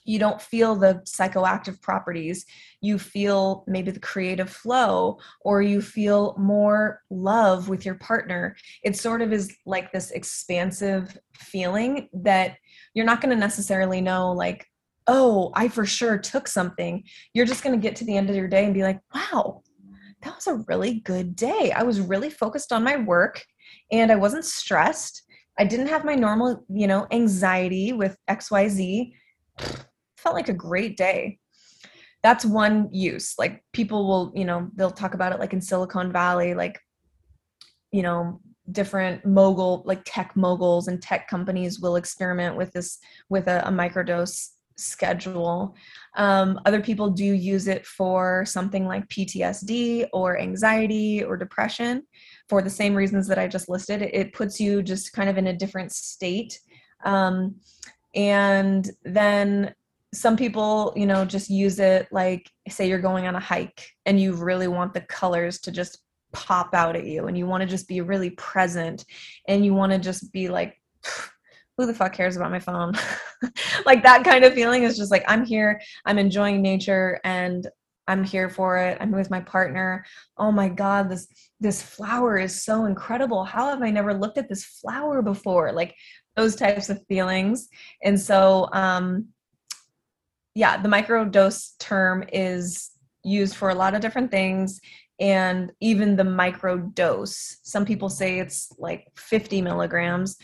you 0.08 0.18
don't 0.18 0.40
feel 0.40 0.74
the 0.74 1.02
psychoactive 1.04 1.82
properties. 1.82 2.46
You 2.80 2.98
feel 2.98 3.62
maybe 3.66 3.90
the 3.90 4.00
creative 4.00 4.48
flow 4.48 5.18
or 5.42 5.60
you 5.60 5.82
feel 5.82 6.34
more 6.38 7.02
love 7.10 7.68
with 7.68 7.84
your 7.84 7.96
partner. 7.96 8.56
It 8.82 8.96
sort 8.96 9.20
of 9.20 9.34
is 9.34 9.54
like 9.66 9.92
this 9.92 10.10
expansive 10.12 11.18
feeling 11.34 12.08
that 12.14 12.56
you're 12.94 13.04
not 13.04 13.20
going 13.20 13.34
to 13.34 13.40
necessarily 13.40 14.00
know 14.00 14.32
like 14.32 14.66
oh 15.08 15.52
i 15.54 15.68
for 15.68 15.84
sure 15.84 16.16
took 16.16 16.48
something. 16.48 17.04
You're 17.34 17.44
just 17.44 17.62
going 17.62 17.78
to 17.78 17.86
get 17.86 17.94
to 17.96 18.06
the 18.06 18.16
end 18.16 18.30
of 18.30 18.36
your 18.36 18.48
day 18.48 18.64
and 18.64 18.72
be 18.72 18.84
like 18.84 19.00
wow 19.14 19.62
that 20.22 20.34
was 20.34 20.46
a 20.46 20.64
really 20.66 21.00
good 21.00 21.36
day. 21.36 21.70
I 21.70 21.82
was 21.82 22.00
really 22.00 22.30
focused 22.30 22.72
on 22.72 22.82
my 22.82 22.96
work 22.96 23.44
and 23.92 24.10
i 24.10 24.16
wasn't 24.16 24.46
stressed. 24.46 25.22
I 25.58 25.64
didn't 25.64 25.88
have 25.88 26.06
my 26.06 26.14
normal 26.14 26.64
you 26.70 26.86
know 26.86 27.06
anxiety 27.10 27.92
with 27.92 28.16
xyz 28.30 29.12
felt 30.28 30.36
like 30.36 30.50
a 30.50 30.52
great 30.68 30.96
day. 30.98 31.38
that's 32.22 32.44
one 32.44 32.88
use. 32.92 33.34
Like 33.38 33.62
people 33.72 34.06
will 34.06 34.32
you 34.34 34.44
know 34.44 34.68
they'll 34.74 34.90
talk 34.90 35.14
about 35.14 35.32
it 35.32 35.38
like 35.38 35.52
in 35.54 35.60
silicon 35.60 36.12
valley 36.12 36.52
like 36.52 36.78
you 37.92 38.02
know 38.02 38.40
different 38.70 39.24
mogul 39.24 39.82
like 39.86 40.02
tech 40.04 40.36
moguls 40.36 40.88
and 40.88 41.00
tech 41.00 41.28
companies 41.28 41.80
will 41.80 41.96
experiment 41.96 42.56
with 42.56 42.70
this 42.72 42.98
with 43.30 43.46
a, 43.48 43.66
a 43.66 43.70
microdose 43.70 44.48
schedule. 44.76 45.74
Um, 46.16 46.60
other 46.66 46.82
people 46.82 47.08
do 47.10 47.24
use 47.24 47.66
it 47.68 47.86
for 47.86 48.44
something 48.44 48.84
like 48.86 49.08
ptsd 49.08 50.06
or 50.12 50.38
anxiety 50.38 51.24
or 51.24 51.36
depression 51.36 52.02
for 52.48 52.60
the 52.62 52.76
same 52.80 52.94
reasons 52.94 53.26
that 53.28 53.38
i 53.38 53.46
just 53.48 53.68
listed. 53.70 54.02
It 54.02 54.34
puts 54.34 54.60
you 54.60 54.82
just 54.82 55.12
kind 55.12 55.30
of 55.30 55.38
in 55.38 55.46
a 55.46 55.56
different 55.56 55.92
state. 55.92 56.60
Um, 57.04 57.56
and 58.14 58.90
then 59.04 59.74
some 60.14 60.36
people 60.36 60.92
you 60.96 61.06
know 61.06 61.24
just 61.24 61.50
use 61.50 61.78
it 61.78 62.08
like 62.10 62.50
say 62.68 62.88
you're 62.88 62.98
going 62.98 63.26
on 63.26 63.36
a 63.36 63.40
hike 63.40 63.90
and 64.06 64.20
you 64.20 64.32
really 64.32 64.68
want 64.68 64.94
the 64.94 65.00
colors 65.02 65.60
to 65.60 65.70
just 65.70 65.98
pop 66.32 66.74
out 66.74 66.96
at 66.96 67.06
you 67.06 67.26
and 67.26 67.36
you 67.36 67.46
want 67.46 67.62
to 67.62 67.66
just 67.66 67.88
be 67.88 68.00
really 68.00 68.30
present 68.30 69.04
and 69.48 69.64
you 69.64 69.74
want 69.74 69.92
to 69.92 69.98
just 69.98 70.32
be 70.32 70.48
like 70.48 70.80
who 71.76 71.86
the 71.86 71.94
fuck 71.94 72.12
cares 72.12 72.36
about 72.36 72.50
my 72.50 72.58
phone? 72.58 72.94
Like 73.86 74.02
that 74.02 74.24
kind 74.24 74.44
of 74.44 74.52
feeling 74.52 74.82
is 74.82 74.96
just 74.96 75.12
like 75.12 75.22
i'm 75.28 75.44
here 75.44 75.80
i'm 76.04 76.18
enjoying 76.18 76.60
nature 76.60 77.20
and 77.22 77.68
i'm 78.08 78.24
here 78.24 78.50
for 78.50 78.78
it 78.78 78.98
i'm 79.00 79.12
with 79.12 79.30
my 79.30 79.38
partner. 79.38 80.04
Oh 80.36 80.50
my 80.50 80.68
god 80.68 81.08
this 81.08 81.28
this 81.60 81.80
flower 81.80 82.36
is 82.36 82.64
so 82.64 82.86
incredible. 82.86 83.44
How 83.44 83.68
have 83.68 83.80
i 83.80 83.90
never 83.90 84.12
looked 84.12 84.38
at 84.38 84.48
this 84.48 84.64
flower 84.64 85.22
before? 85.22 85.70
Like 85.70 85.94
those 86.34 86.56
types 86.56 86.90
of 86.90 87.06
feelings. 87.06 87.68
And 88.02 88.20
so 88.20 88.68
um 88.72 89.28
yeah 90.54 90.80
the 90.80 90.88
microdose 90.88 91.76
term 91.78 92.24
is 92.32 92.90
used 93.24 93.56
for 93.56 93.70
a 93.70 93.74
lot 93.74 93.94
of 93.94 94.00
different 94.00 94.30
things 94.30 94.80
and 95.20 95.72
even 95.80 96.16
the 96.16 96.24
micro 96.24 96.78
dose 96.78 97.58
some 97.62 97.84
people 97.84 98.08
say 98.08 98.38
it's 98.38 98.72
like 98.78 99.06
50 99.16 99.62
milligrams 99.62 100.36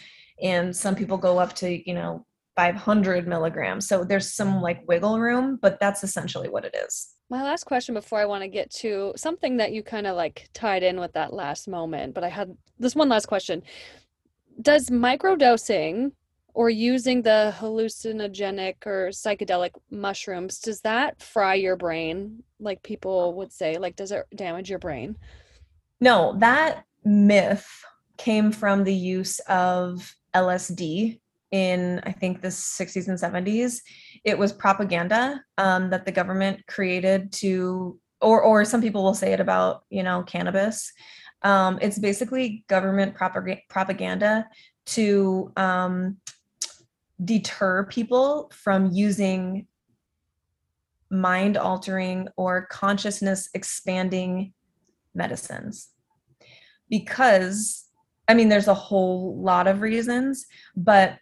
and 0.43 0.75
some 0.75 0.95
people 0.95 1.17
go 1.17 1.39
up 1.39 1.55
to 1.55 1.89
you 1.89 1.95
know 1.95 2.27
500 2.57 3.27
milligrams. 3.27 3.89
So 3.89 4.05
there's 4.05 4.33
some 4.33 4.61
like 4.61 4.87
wiggle 4.87 5.19
room 5.19 5.59
but 5.61 5.79
that's 5.81 6.05
essentially 6.05 6.49
what 6.49 6.65
it 6.65 6.75
is. 6.75 7.15
My 7.31 7.43
last 7.43 7.65
question 7.65 7.95
before 7.95 8.21
i 8.21 8.27
want 8.27 8.43
to 8.43 8.49
get 8.49 8.71
to 8.71 9.13
something 9.17 9.57
that 9.57 9.73
you 9.73 9.83
kind 9.83 10.07
of 10.07 10.15
like 10.15 10.49
tied 10.53 10.83
in 10.83 11.01
with 11.01 11.13
that 11.15 11.33
last 11.33 11.67
moment 11.67 12.15
but 12.15 12.23
i 12.23 12.29
had 12.29 12.57
this 12.79 12.95
one 12.95 13.09
last 13.09 13.27
question. 13.27 13.63
Does 14.61 14.89
microdosing 14.89 16.13
or 16.55 16.71
using 16.71 17.23
the 17.23 17.55
hallucinogenic 17.59 18.87
or 18.87 19.09
psychedelic 19.09 19.71
mushrooms 19.91 20.59
does 20.59 20.81
that 20.81 21.21
fry 21.21 21.55
your 21.55 21.77
brain 21.77 22.43
like 22.59 22.83
people 22.83 23.35
would 23.35 23.53
say? 23.53 23.77
Like 23.77 23.97
does 23.97 24.13
it 24.13 24.25
damage 24.35 24.71
your 24.71 24.79
brain? 24.79 25.17
No 26.01 26.35
that 26.39 26.85
myth 27.05 27.67
came 28.17 28.51
from 28.53 28.85
the 28.85 28.95
use 28.95 29.41
of 29.41 30.15
lsd 30.35 31.21
in 31.51 32.01
i 32.05 32.13
think 32.13 32.41
the 32.41 32.49
60s 32.49 33.09
and 33.09 33.19
70s 33.19 33.81
it 34.25 34.39
was 34.39 34.53
propaganda 34.53 35.43
um, 35.59 35.91
that 35.91 36.07
the 36.07 36.13
government 36.13 36.67
created 36.67 37.31
to 37.31 38.01
or 38.25 38.43
or 38.43 38.65
some 38.65 38.81
people 38.81 39.05
will 39.05 39.15
say 39.15 39.33
it 39.33 39.41
about 39.41 39.85
you 39.91 40.03
know 40.03 40.23
cannabis. 40.23 40.93
Um, 41.43 41.79
it's 41.83 41.99
basically 41.99 42.65
government 42.69 43.15
propaganda 43.15 44.49
to 44.87 45.53
um, 45.57 46.17
deter 47.23 47.85
people 47.85 48.51
from 48.53 48.91
using 48.93 49.67
mind 51.11 51.57
altering 51.57 52.29
or 52.37 52.67
consciousness 52.67 53.49
expanding 53.55 54.53
medicines 55.15 55.91
because 56.91 57.85
i 58.27 58.35
mean 58.35 58.49
there's 58.49 58.69
a 58.69 58.75
whole 58.75 59.41
lot 59.41 59.69
of 59.69 59.81
reasons 59.81 60.47
but 60.77 61.19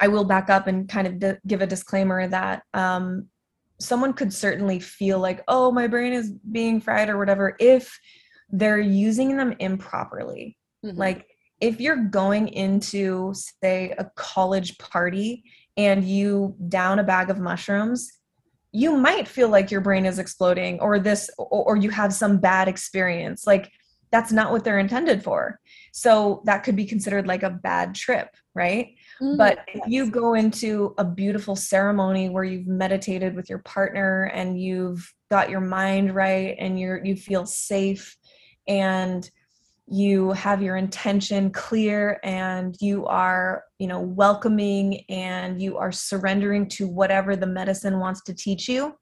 i 0.00 0.08
will 0.08 0.24
back 0.24 0.50
up 0.50 0.66
and 0.66 0.88
kind 0.88 1.06
of 1.06 1.38
give 1.46 1.62
a 1.62 1.66
disclaimer 1.66 2.28
that 2.28 2.62
um, 2.74 3.26
someone 3.78 4.12
could 4.12 4.32
certainly 4.32 4.78
feel 4.78 5.18
like 5.18 5.42
oh 5.48 5.72
my 5.72 5.86
brain 5.86 6.12
is 6.12 6.30
being 6.30 6.80
fried 6.80 7.08
or 7.08 7.16
whatever 7.16 7.56
if 7.58 7.98
they're 8.50 8.80
using 8.80 9.36
them 9.36 9.54
improperly 9.60 10.58
mm-hmm. 10.84 10.98
like 10.98 11.29
if 11.60 11.80
you're 11.80 12.04
going 12.04 12.48
into 12.48 13.32
say 13.34 13.94
a 13.98 14.04
college 14.16 14.78
party 14.78 15.44
and 15.76 16.04
you 16.04 16.56
down 16.68 16.98
a 16.98 17.04
bag 17.04 17.30
of 17.30 17.38
mushrooms 17.38 18.12
you 18.72 18.96
might 18.96 19.26
feel 19.26 19.48
like 19.48 19.70
your 19.70 19.80
brain 19.80 20.06
is 20.06 20.20
exploding 20.20 20.78
or 20.80 21.00
this 21.00 21.28
or, 21.38 21.76
you 21.76 21.90
have 21.90 22.14
some 22.14 22.38
bad 22.38 22.68
experience. 22.68 23.44
Like 23.44 23.68
that's 24.12 24.30
not 24.30 24.52
what 24.52 24.62
they're 24.62 24.78
intended 24.78 25.24
for. 25.24 25.58
So 25.92 26.40
that 26.44 26.62
could 26.62 26.76
be 26.76 26.84
considered 26.84 27.26
like 27.26 27.42
a 27.42 27.50
bad 27.50 27.96
trip 27.96 28.28
right? 28.54 28.94
Mm, 29.20 29.36
but 29.36 29.60
if 29.68 29.86
you 29.86 30.10
go 30.10 30.34
into 30.34 30.94
a 30.98 31.04
beautiful 31.04 31.56
ceremony 31.56 32.28
where 32.28 32.44
you've 32.44 32.66
meditated 32.66 33.34
with 33.34 33.48
your 33.48 33.60
partner 33.60 34.24
and 34.34 34.60
you've 34.60 35.12
got 35.30 35.50
your 35.50 35.60
mind 35.60 36.14
right 36.14 36.56
and 36.58 36.78
you're 36.78 37.04
you 37.04 37.14
feel 37.14 37.46
safe 37.46 38.16
and 38.66 39.30
you 39.90 40.32
have 40.32 40.62
your 40.62 40.76
intention 40.76 41.50
clear 41.50 42.20
and 42.22 42.76
you 42.80 43.06
are 43.06 43.64
you 43.78 43.86
know 43.86 44.00
welcoming 44.00 45.04
and 45.08 45.60
you 45.60 45.76
are 45.76 45.90
surrendering 45.90 46.68
to 46.68 46.86
whatever 46.86 47.34
the 47.34 47.46
medicine 47.46 47.98
wants 47.98 48.22
to 48.22 48.32
teach 48.32 48.68
you 48.68 48.94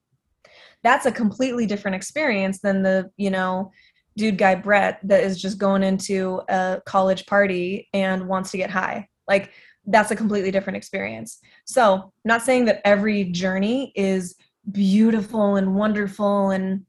that's 0.82 1.07
a 1.07 1.12
completely 1.12 1.66
different 1.66 1.95
experience 1.95 2.61
than 2.61 2.82
the 2.82 3.11
you 3.16 3.30
know 3.30 3.70
dude 4.18 4.36
guy 4.36 4.55
brett 4.55 4.99
that 5.05 5.22
is 5.22 5.41
just 5.41 5.59
going 5.59 5.82
into 5.82 6.43
a 6.49 6.82
college 6.84 7.24
party 7.26 7.89
and 7.95 8.28
wants 8.28 8.51
to 8.51 8.59
get 8.59 8.68
high. 8.68 9.09
Like 9.28 9.53
that's 9.86 10.11
a 10.11 10.16
completely 10.16 10.51
different 10.51 10.76
experience. 10.76 11.39
So 11.64 11.95
I'm 11.95 12.11
not 12.24 12.43
saying 12.43 12.66
that 12.66 12.82
every 12.84 13.24
journey 13.24 13.93
is 13.95 14.34
beautiful 14.70 15.57
and 15.57 15.74
wonderful 15.74 16.51
and 16.51 16.84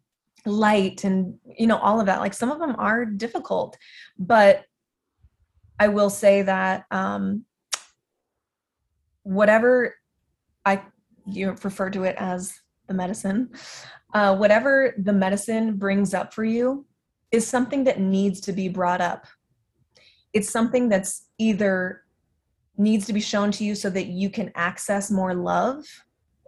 light 0.46 1.04
and 1.04 1.36
you 1.58 1.68
know 1.68 1.78
all 1.78 2.00
of 2.00 2.06
that 2.06 2.20
like 2.20 2.34
some 2.34 2.52
of 2.52 2.60
them 2.60 2.76
are 2.78 3.06
difficult 3.06 3.78
but 4.18 4.64
i 5.80 5.88
will 5.88 6.10
say 6.10 6.42
that 6.42 6.86
um 6.92 7.44
whatever 9.24 9.96
i 10.66 10.82
you 11.26 11.52
refer 11.64 11.90
to 11.90 12.04
it 12.04 12.16
as 12.18 12.60
the 12.88 12.94
medicine 12.94 13.50
uh 14.14 14.36
whatever 14.36 14.94
the 14.98 15.14
medicine 15.14 15.76
brings 15.76 16.14
up 16.14 16.34
for 16.34 16.44
you 16.44 16.86
is 17.32 17.48
something 17.48 17.84
that 17.84 18.00
needs 18.00 18.40
to 18.42 18.54
be 18.54 18.68
brought 18.68 19.02
up. 19.02 19.28
It's 20.34 20.50
something 20.50 20.90
that's 20.90 21.28
either 21.38 22.04
needs 22.78 23.06
to 23.08 23.14
be 23.14 23.22
shown 23.22 23.52
to 23.52 23.64
you 23.64 23.76
so 23.76 23.90
that 23.90 24.08
you 24.08 24.30
can 24.30 24.52
access 24.56 25.12
more 25.12 25.34
love 25.34 25.86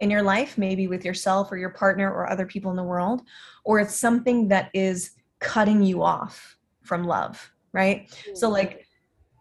in 0.02 0.10
your 0.10 0.22
life, 0.22 0.58
maybe 0.58 0.88
with 0.88 1.04
yourself 1.04 1.50
or 1.50 1.56
your 1.56 1.70
partner 1.70 2.12
or 2.12 2.28
other 2.28 2.44
people 2.44 2.70
in 2.70 2.76
the 2.76 2.82
world, 2.82 3.22
or 3.64 3.78
it's 3.78 3.94
something 3.94 4.48
that 4.48 4.68
is 4.74 5.12
cutting 5.38 5.82
you 5.82 6.02
off 6.02 6.56
from 6.82 7.04
love, 7.04 7.52
right? 7.72 8.08
Mm-hmm. 8.08 8.34
So, 8.34 8.50
like, 8.50 8.86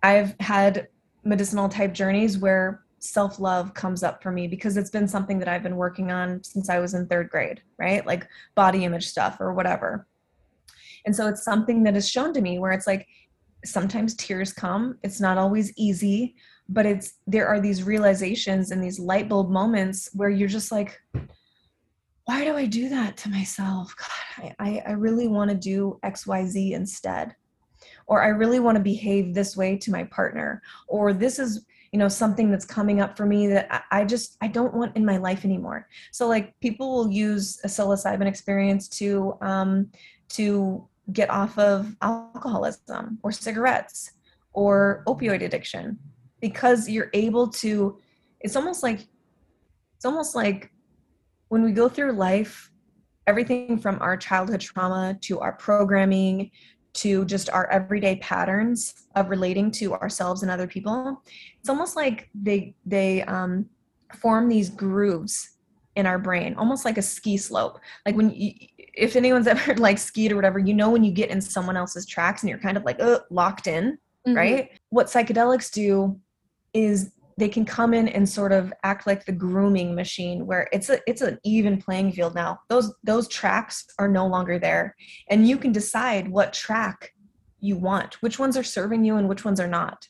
I've 0.03 0.35
had 0.39 0.87
medicinal 1.23 1.67
type 1.67 1.93
journeys 1.93 2.37
where 2.37 2.83
self 2.99 3.39
love 3.39 3.73
comes 3.73 4.03
up 4.03 4.21
for 4.21 4.31
me 4.31 4.47
because 4.47 4.77
it's 4.77 4.91
been 4.91 5.07
something 5.07 5.39
that 5.39 5.47
I've 5.47 5.63
been 5.63 5.75
working 5.75 6.11
on 6.11 6.43
since 6.43 6.69
I 6.69 6.79
was 6.79 6.93
in 6.93 7.07
third 7.07 7.29
grade, 7.29 7.61
right? 7.79 8.05
Like 8.05 8.27
body 8.55 8.85
image 8.85 9.07
stuff 9.07 9.37
or 9.39 9.53
whatever. 9.53 10.07
And 11.05 11.15
so 11.15 11.27
it's 11.27 11.43
something 11.43 11.81
that 11.83 11.97
is 11.97 12.07
shown 12.07 12.33
to 12.33 12.41
me 12.41 12.59
where 12.59 12.71
it's 12.71 12.85
like 12.85 13.07
sometimes 13.65 14.15
tears 14.15 14.53
come. 14.53 14.99
It's 15.01 15.19
not 15.19 15.39
always 15.39 15.73
easy, 15.77 16.35
but 16.71 16.85
it's 16.85 17.15
there 17.27 17.47
are 17.47 17.59
these 17.59 17.83
realizations 17.83 18.71
and 18.71 18.81
these 18.81 18.97
light 18.97 19.27
bulb 19.27 19.49
moments 19.49 20.09
where 20.13 20.29
you're 20.29 20.47
just 20.47 20.71
like 20.71 20.99
why 22.25 22.45
do 22.45 22.55
i 22.55 22.65
do 22.65 22.87
that 22.89 23.17
to 23.17 23.29
myself? 23.29 23.93
God 23.97 24.55
i, 24.59 24.81
I 24.87 24.91
really 24.93 25.27
want 25.27 25.51
to 25.51 25.57
do 25.57 25.99
xyz 26.03 26.71
instead. 26.71 27.35
Or 28.07 28.23
i 28.23 28.27
really 28.27 28.59
want 28.59 28.77
to 28.77 28.83
behave 28.83 29.33
this 29.33 29.55
way 29.57 29.77
to 29.77 29.91
my 29.91 30.05
partner. 30.05 30.61
Or 30.87 31.13
this 31.13 31.39
is 31.39 31.65
you 31.91 31.99
know 31.99 32.07
something 32.07 32.49
that's 32.49 32.65
coming 32.65 33.01
up 33.01 33.17
for 33.17 33.25
me 33.25 33.47
that 33.47 33.83
I, 33.91 34.05
just 34.05 34.37
i 34.39 34.47
don't 34.47 34.73
want 34.73 34.95
in 34.95 35.05
my 35.05 35.17
life 35.17 35.43
anymore. 35.43 35.87
So 36.11 36.27
like 36.27 36.57
people 36.61 36.93
will 36.95 37.11
use 37.11 37.59
a 37.65 37.67
psilocybin 37.67 38.27
experience 38.27 38.87
to 38.99 39.37
um 39.41 39.91
to 40.29 40.87
get 41.11 41.29
off 41.29 41.57
of 41.57 41.93
alcoholism 42.01 43.19
or 43.23 43.33
cigarettes 43.33 44.11
or 44.53 45.03
opioid 45.05 45.43
addiction 45.43 45.99
because 46.41 46.89
you're 46.89 47.09
able 47.13 47.47
to 47.47 47.97
it's 48.41 48.55
almost 48.55 48.83
like 48.83 49.07
it's 49.95 50.05
almost 50.05 50.35
like 50.35 50.71
when 51.49 51.63
we 51.63 51.71
go 51.71 51.87
through 51.87 52.11
life 52.11 52.71
everything 53.27 53.77
from 53.77 53.97
our 54.01 54.17
childhood 54.17 54.59
trauma 54.59 55.17
to 55.21 55.39
our 55.39 55.53
programming 55.53 56.51
to 56.93 57.23
just 57.25 57.49
our 57.51 57.69
everyday 57.69 58.17
patterns 58.17 59.05
of 59.15 59.29
relating 59.29 59.71
to 59.71 59.93
ourselves 59.93 60.41
and 60.41 60.51
other 60.51 60.67
people 60.67 61.21
it's 61.59 61.69
almost 61.69 61.95
like 61.95 62.29
they 62.33 62.75
they 62.85 63.21
um, 63.23 63.69
form 64.15 64.49
these 64.49 64.69
grooves 64.69 65.51
in 65.95 66.05
our 66.05 66.19
brain, 66.19 66.55
almost 66.55 66.85
like 66.85 66.97
a 66.97 67.01
ski 67.01 67.37
slope. 67.37 67.79
Like 68.05 68.15
when 68.15 68.31
you, 68.31 68.53
if 68.77 69.15
anyone's 69.15 69.47
ever 69.53 69.75
like 69.75 69.97
skied 69.97 70.31
or 70.31 70.35
whatever, 70.35 70.59
you 70.59 70.73
know 70.73 70.89
when 70.89 71.03
you 71.03 71.11
get 71.11 71.29
in 71.29 71.41
someone 71.41 71.77
else's 71.77 72.05
tracks 72.05 72.43
and 72.43 72.49
you're 72.49 72.59
kind 72.59 72.77
of 72.77 72.83
like 72.83 72.99
uh, 72.99 73.19
locked 73.29 73.67
in, 73.67 73.97
mm-hmm. 74.27 74.33
right? 74.33 74.69
What 74.89 75.07
psychedelics 75.07 75.71
do 75.71 76.19
is 76.73 77.11
they 77.37 77.49
can 77.49 77.65
come 77.65 77.93
in 77.93 78.07
and 78.07 78.27
sort 78.27 78.51
of 78.51 78.71
act 78.83 79.07
like 79.07 79.25
the 79.25 79.31
grooming 79.31 79.95
machine 79.95 80.45
where 80.45 80.67
it's 80.71 80.89
a 80.89 80.99
it's 81.07 81.21
an 81.21 81.39
even 81.43 81.81
playing 81.81 82.11
field 82.11 82.35
now. 82.35 82.59
Those 82.69 82.93
those 83.03 83.27
tracks 83.27 83.85
are 83.97 84.07
no 84.07 84.27
longer 84.27 84.59
there. 84.59 84.95
And 85.29 85.47
you 85.47 85.57
can 85.57 85.71
decide 85.71 86.27
what 86.29 86.53
track 86.53 87.13
you 87.63 87.77
want 87.77 88.21
which 88.21 88.39
ones 88.39 88.57
are 88.57 88.63
serving 88.63 89.03
you 89.03 89.15
and 89.15 89.29
which 89.29 89.45
ones 89.45 89.59
are 89.59 89.67
not. 89.67 90.07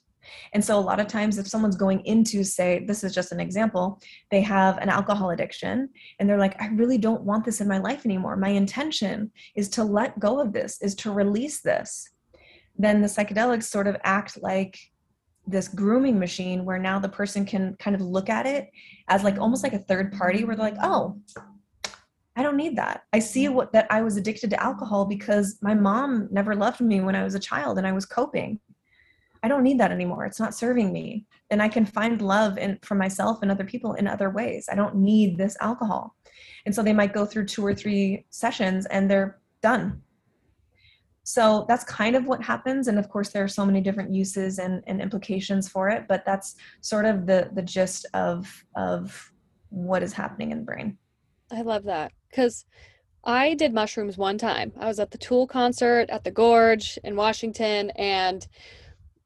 And 0.53 0.63
so 0.63 0.77
a 0.77 0.79
lot 0.79 0.99
of 0.99 1.07
times 1.07 1.37
if 1.37 1.47
someone's 1.47 1.75
going 1.75 2.05
into 2.05 2.43
say 2.43 2.83
this 2.85 3.03
is 3.03 3.13
just 3.13 3.31
an 3.31 3.39
example 3.39 3.99
they 4.29 4.41
have 4.41 4.77
an 4.77 4.89
alcohol 4.89 5.31
addiction 5.31 5.89
and 6.19 6.29
they're 6.29 6.37
like 6.37 6.61
i 6.61 6.67
really 6.67 6.97
don't 6.97 7.23
want 7.23 7.43
this 7.43 7.61
in 7.61 7.67
my 7.67 7.77
life 7.77 8.05
anymore. 8.05 8.35
My 8.35 8.49
intention 8.49 9.31
is 9.55 9.69
to 9.69 9.83
let 9.83 10.19
go 10.19 10.39
of 10.39 10.53
this 10.53 10.81
is 10.81 10.95
to 10.95 11.11
release 11.11 11.61
this. 11.61 12.09
Then 12.77 13.01
the 13.01 13.07
psychedelics 13.07 13.63
sort 13.63 13.87
of 13.87 13.97
act 14.03 14.41
like 14.41 14.77
this 15.47 15.67
grooming 15.67 16.19
machine 16.19 16.65
where 16.65 16.77
now 16.77 16.99
the 16.99 17.09
person 17.09 17.45
can 17.45 17.75
kind 17.79 17.95
of 17.95 18.01
look 18.01 18.29
at 18.29 18.45
it 18.45 18.69
as 19.07 19.23
like 19.23 19.39
almost 19.39 19.63
like 19.63 19.73
a 19.73 19.79
third 19.79 20.11
party 20.11 20.43
where 20.43 20.55
they're 20.55 20.65
like 20.65 20.77
oh 20.83 21.19
i 22.35 22.43
don't 22.43 22.57
need 22.57 22.77
that. 22.77 23.03
I 23.11 23.19
see 23.19 23.47
what 23.49 23.71
that 23.73 23.87
i 23.89 24.01
was 24.01 24.17
addicted 24.17 24.49
to 24.51 24.63
alcohol 24.63 25.05
because 25.05 25.57
my 25.61 25.73
mom 25.73 26.27
never 26.31 26.55
loved 26.55 26.81
me 26.81 27.01
when 27.01 27.15
i 27.15 27.23
was 27.23 27.35
a 27.35 27.39
child 27.39 27.77
and 27.77 27.87
i 27.87 27.91
was 27.91 28.05
coping. 28.05 28.59
I 29.43 29.47
don't 29.47 29.63
need 29.63 29.79
that 29.79 29.91
anymore. 29.91 30.25
It's 30.25 30.39
not 30.39 30.53
serving 30.53 30.93
me. 30.93 31.25
And 31.49 31.61
i 31.61 31.67
can 31.67 31.85
find 31.85 32.21
love 32.21 32.57
in 32.57 32.77
for 32.83 32.95
myself 32.95 33.39
and 33.41 33.49
other 33.49 33.65
people 33.65 33.93
in 33.93 34.07
other 34.07 34.29
ways. 34.29 34.69
I 34.71 34.75
don't 34.75 34.95
need 34.95 35.37
this 35.37 35.57
alcohol. 35.59 36.15
And 36.65 36.73
so 36.73 36.83
they 36.83 36.93
might 36.93 37.13
go 37.13 37.25
through 37.25 37.45
two 37.45 37.65
or 37.65 37.73
three 37.73 38.25
sessions 38.29 38.85
and 38.85 39.09
they're 39.09 39.39
done 39.63 40.01
so 41.23 41.65
that's 41.67 41.83
kind 41.83 42.15
of 42.15 42.25
what 42.25 42.43
happens. 42.43 42.87
And 42.87 42.97
of 42.97 43.09
course 43.09 43.29
there 43.29 43.43
are 43.43 43.47
so 43.47 43.65
many 43.65 43.81
different 43.81 44.13
uses 44.13 44.59
and, 44.59 44.83
and 44.87 45.01
implications 45.01 45.69
for 45.69 45.89
it 45.89 46.07
but 46.07 46.25
that's 46.25 46.55
sort 46.81 47.05
of 47.05 47.25
the 47.25 47.49
the 47.53 47.61
gist 47.61 48.05
of 48.13 48.65
of 48.75 49.31
what 49.69 50.03
is 50.03 50.13
happening 50.13 50.51
in 50.51 50.59
the 50.59 50.63
brain. 50.65 50.97
I 51.51 51.61
love 51.61 51.83
that. 51.83 52.11
Because 52.29 52.65
i 53.23 53.53
did 53.53 53.73
mushrooms 53.73 54.17
one 54.17 54.37
time. 54.37 54.71
I 54.79 54.87
was 54.87 54.99
at 54.99 55.11
the 55.11 55.17
tool 55.17 55.45
concert 55.45 56.09
at 56.09 56.23
the 56.23 56.31
gorge 56.31 56.97
in 57.03 57.15
washington 57.15 57.91
and 57.91 58.47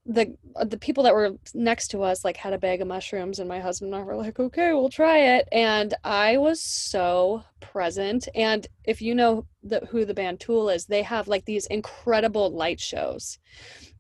the 0.05 0.37
the 0.65 0.77
people 0.77 1.03
that 1.03 1.15
were 1.15 1.31
next 1.55 1.87
to 1.87 2.03
us 2.03 2.23
like 2.23 2.37
had 2.37 2.53
a 2.53 2.59
bag 2.59 2.79
of 2.79 2.87
mushrooms 2.87 3.39
and 3.39 3.49
my 3.49 3.59
husband 3.59 3.91
and 3.91 4.01
I 4.01 4.05
were 4.05 4.15
like 4.15 4.39
okay 4.39 4.73
we'll 4.73 4.89
try 4.89 5.17
it. 5.17 5.47
And 5.51 5.93
I 6.03 6.37
was 6.37 6.61
so 6.61 7.43
present. 7.59 8.27
And 8.35 8.67
if 8.83 9.01
you 9.01 9.15
know 9.15 9.47
the, 9.63 9.79
who 9.89 10.05
the 10.05 10.13
band 10.13 10.39
Tool 10.39 10.69
is 10.69 10.85
they 10.85 11.01
have 11.01 11.27
like 11.27 11.45
these 11.45 11.65
incredible 11.67 12.51
light 12.51 12.79
shows. 12.79 13.39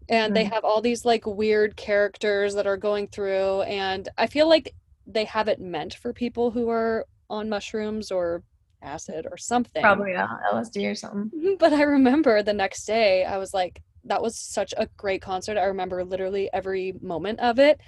And 0.07 0.27
mm-hmm. 0.27 0.33
they 0.35 0.43
have 0.43 0.63
all 0.63 0.81
these 0.81 1.05
like 1.05 1.25
weird 1.25 1.75
characters 1.75 2.53
that 2.53 2.67
are 2.67 2.77
going 2.77 3.07
through. 3.07 3.61
And 3.61 4.07
I 4.17 4.27
feel 4.27 4.47
like 4.47 4.75
they 5.07 5.25
have 5.25 5.47
it 5.47 5.59
meant 5.59 5.95
for 5.95 6.13
people 6.13 6.51
who 6.51 6.69
are 6.69 7.07
on 7.31 7.49
mushrooms 7.49 8.11
or 8.11 8.43
acid 8.83 9.25
or 9.29 9.37
something. 9.37 9.81
Probably 9.81 10.11
yeah 10.11 10.27
LSD 10.53 10.91
or 10.91 10.95
something. 10.95 11.57
But 11.59 11.73
I 11.73 11.81
remember 11.81 12.43
the 12.43 12.53
next 12.53 12.85
day 12.85 13.25
I 13.25 13.37
was 13.37 13.55
like 13.55 13.81
that 14.05 14.21
was 14.21 14.37
such 14.37 14.73
a 14.77 14.87
great 14.97 15.21
concert. 15.21 15.57
I 15.57 15.65
remember 15.65 16.03
literally 16.03 16.49
every 16.53 16.93
moment 17.01 17.39
of 17.39 17.59
it. 17.59 17.79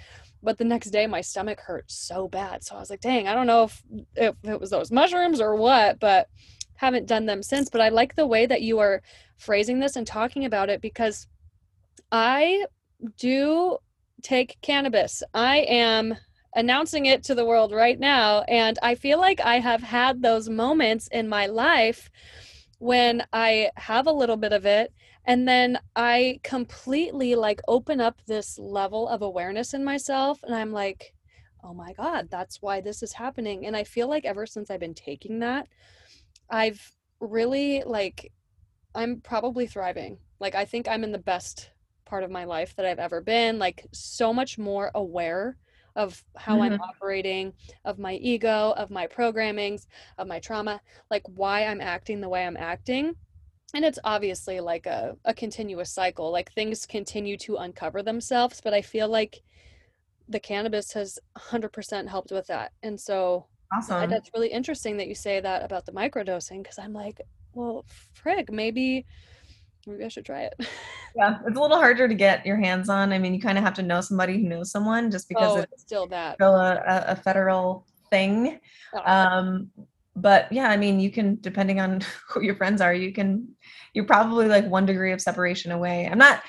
But 0.42 0.58
the 0.58 0.64
next 0.64 0.90
day, 0.90 1.06
my 1.06 1.20
stomach 1.20 1.60
hurt 1.60 1.90
so 1.90 2.28
bad. 2.28 2.62
So 2.62 2.76
I 2.76 2.80
was 2.80 2.90
like, 2.90 3.00
dang, 3.00 3.26
I 3.26 3.34
don't 3.34 3.46
know 3.46 3.64
if, 3.64 3.82
if 4.14 4.34
it 4.44 4.60
was 4.60 4.70
those 4.70 4.92
mushrooms 4.92 5.40
or 5.40 5.56
what, 5.56 5.98
but 5.98 6.28
haven't 6.76 7.06
done 7.06 7.26
them 7.26 7.42
since. 7.42 7.68
But 7.70 7.80
I 7.80 7.88
like 7.88 8.14
the 8.14 8.26
way 8.26 8.46
that 8.46 8.62
you 8.62 8.78
are 8.78 9.02
phrasing 9.36 9.80
this 9.80 9.96
and 9.96 10.06
talking 10.06 10.44
about 10.44 10.68
it 10.68 10.80
because 10.80 11.26
I 12.12 12.66
do 13.16 13.78
take 14.22 14.58
cannabis. 14.62 15.22
I 15.34 15.58
am 15.58 16.16
announcing 16.54 17.06
it 17.06 17.24
to 17.24 17.34
the 17.34 17.44
world 17.44 17.72
right 17.72 17.98
now. 17.98 18.42
And 18.42 18.78
I 18.82 18.94
feel 18.94 19.18
like 19.18 19.40
I 19.40 19.58
have 19.58 19.82
had 19.82 20.22
those 20.22 20.48
moments 20.48 21.08
in 21.08 21.28
my 21.28 21.46
life 21.46 22.10
when 22.78 23.24
I 23.32 23.70
have 23.76 24.06
a 24.06 24.12
little 24.12 24.36
bit 24.36 24.52
of 24.52 24.66
it 24.66 24.92
and 25.28 25.46
then 25.46 25.78
i 25.94 26.40
completely 26.42 27.36
like 27.36 27.60
open 27.68 28.00
up 28.00 28.20
this 28.26 28.58
level 28.58 29.06
of 29.06 29.22
awareness 29.22 29.74
in 29.74 29.84
myself 29.84 30.40
and 30.42 30.54
i'm 30.54 30.72
like 30.72 31.14
oh 31.62 31.74
my 31.74 31.92
god 31.92 32.28
that's 32.30 32.62
why 32.62 32.80
this 32.80 33.02
is 33.02 33.12
happening. 33.12 33.66
And 33.66 33.76
i 33.76 33.84
feel 33.84 34.08
like 34.08 34.24
ever 34.24 34.46
since 34.46 34.70
i've 34.70 34.80
been 34.80 34.94
taking 34.94 35.40
that 35.40 35.68
i've 36.50 36.92
really 37.20 37.82
like 37.84 38.32
i'm 38.94 39.20
probably 39.20 39.66
thriving. 39.66 40.18
Like 40.40 40.54
i 40.54 40.64
think 40.64 40.88
i'm 40.88 41.04
in 41.04 41.12
the 41.12 41.18
best 41.18 41.70
part 42.04 42.24
of 42.24 42.30
my 42.30 42.44
life 42.44 42.74
that 42.76 42.86
i've 42.86 42.98
ever 42.98 43.20
been 43.20 43.58
like 43.58 43.86
so 43.92 44.32
much 44.32 44.56
more 44.56 44.90
aware 44.94 45.58
of 45.94 46.22
how 46.36 46.54
mm-hmm. 46.54 46.74
I'm 46.74 46.80
operating, 46.80 47.54
of 47.84 47.98
my 47.98 48.14
ego, 48.14 48.72
of 48.76 48.88
my 48.88 49.08
programmings, 49.08 49.86
of 50.16 50.28
my 50.28 50.38
trauma, 50.38 50.80
like 51.10 51.24
why 51.26 51.64
I'm 51.64 51.80
acting 51.80 52.20
the 52.20 52.28
way 52.28 52.46
I'm 52.46 52.56
acting 52.56 53.16
and 53.74 53.84
it's 53.84 53.98
obviously 54.04 54.60
like 54.60 54.86
a, 54.86 55.16
a 55.24 55.34
continuous 55.34 55.90
cycle 55.90 56.30
like 56.32 56.52
things 56.52 56.86
continue 56.86 57.36
to 57.36 57.56
uncover 57.56 58.02
themselves 58.02 58.60
but 58.62 58.74
i 58.74 58.82
feel 58.82 59.08
like 59.08 59.42
the 60.30 60.40
cannabis 60.40 60.92
has 60.92 61.18
100% 61.38 62.06
helped 62.06 62.30
with 62.30 62.46
that 62.48 62.72
and 62.82 63.00
so 63.00 63.46
awesome. 63.72 64.10
that's 64.10 64.30
really 64.34 64.48
interesting 64.48 64.96
that 64.96 65.08
you 65.08 65.14
say 65.14 65.40
that 65.40 65.64
about 65.64 65.86
the 65.86 65.92
microdosing 65.92 66.62
because 66.62 66.78
i'm 66.78 66.92
like 66.92 67.20
well 67.54 67.84
frig 68.14 68.50
maybe 68.50 69.06
maybe 69.86 70.04
i 70.04 70.08
should 70.08 70.24
try 70.24 70.42
it 70.42 70.54
yeah 71.16 71.38
it's 71.46 71.56
a 71.56 71.60
little 71.60 71.78
harder 71.78 72.06
to 72.08 72.14
get 72.14 72.44
your 72.44 72.56
hands 72.56 72.88
on 72.88 73.12
i 73.12 73.18
mean 73.18 73.34
you 73.34 73.40
kind 73.40 73.58
of 73.58 73.64
have 73.64 73.74
to 73.74 73.82
know 73.82 74.00
somebody 74.00 74.34
who 74.34 74.48
knows 74.48 74.70
someone 74.70 75.10
just 75.10 75.28
because 75.28 75.58
oh, 75.58 75.60
it's 75.60 75.82
still 75.82 76.06
that 76.06 76.34
still 76.34 76.54
a, 76.54 77.04
a 77.08 77.16
federal 77.16 77.86
thing 78.10 78.58
oh. 78.94 79.02
um 79.04 79.70
but 80.16 80.50
yeah 80.52 80.68
i 80.68 80.76
mean 80.76 81.00
you 81.00 81.10
can 81.10 81.38
depending 81.40 81.80
on 81.80 82.00
who 82.28 82.42
your 82.42 82.54
friends 82.54 82.80
are 82.80 82.94
you 82.94 83.12
can 83.12 83.48
you're 83.98 84.06
probably 84.06 84.46
like 84.46 84.64
one 84.68 84.86
degree 84.86 85.10
of 85.10 85.20
separation 85.20 85.72
away. 85.72 86.06
I'm 86.06 86.18
not 86.18 86.40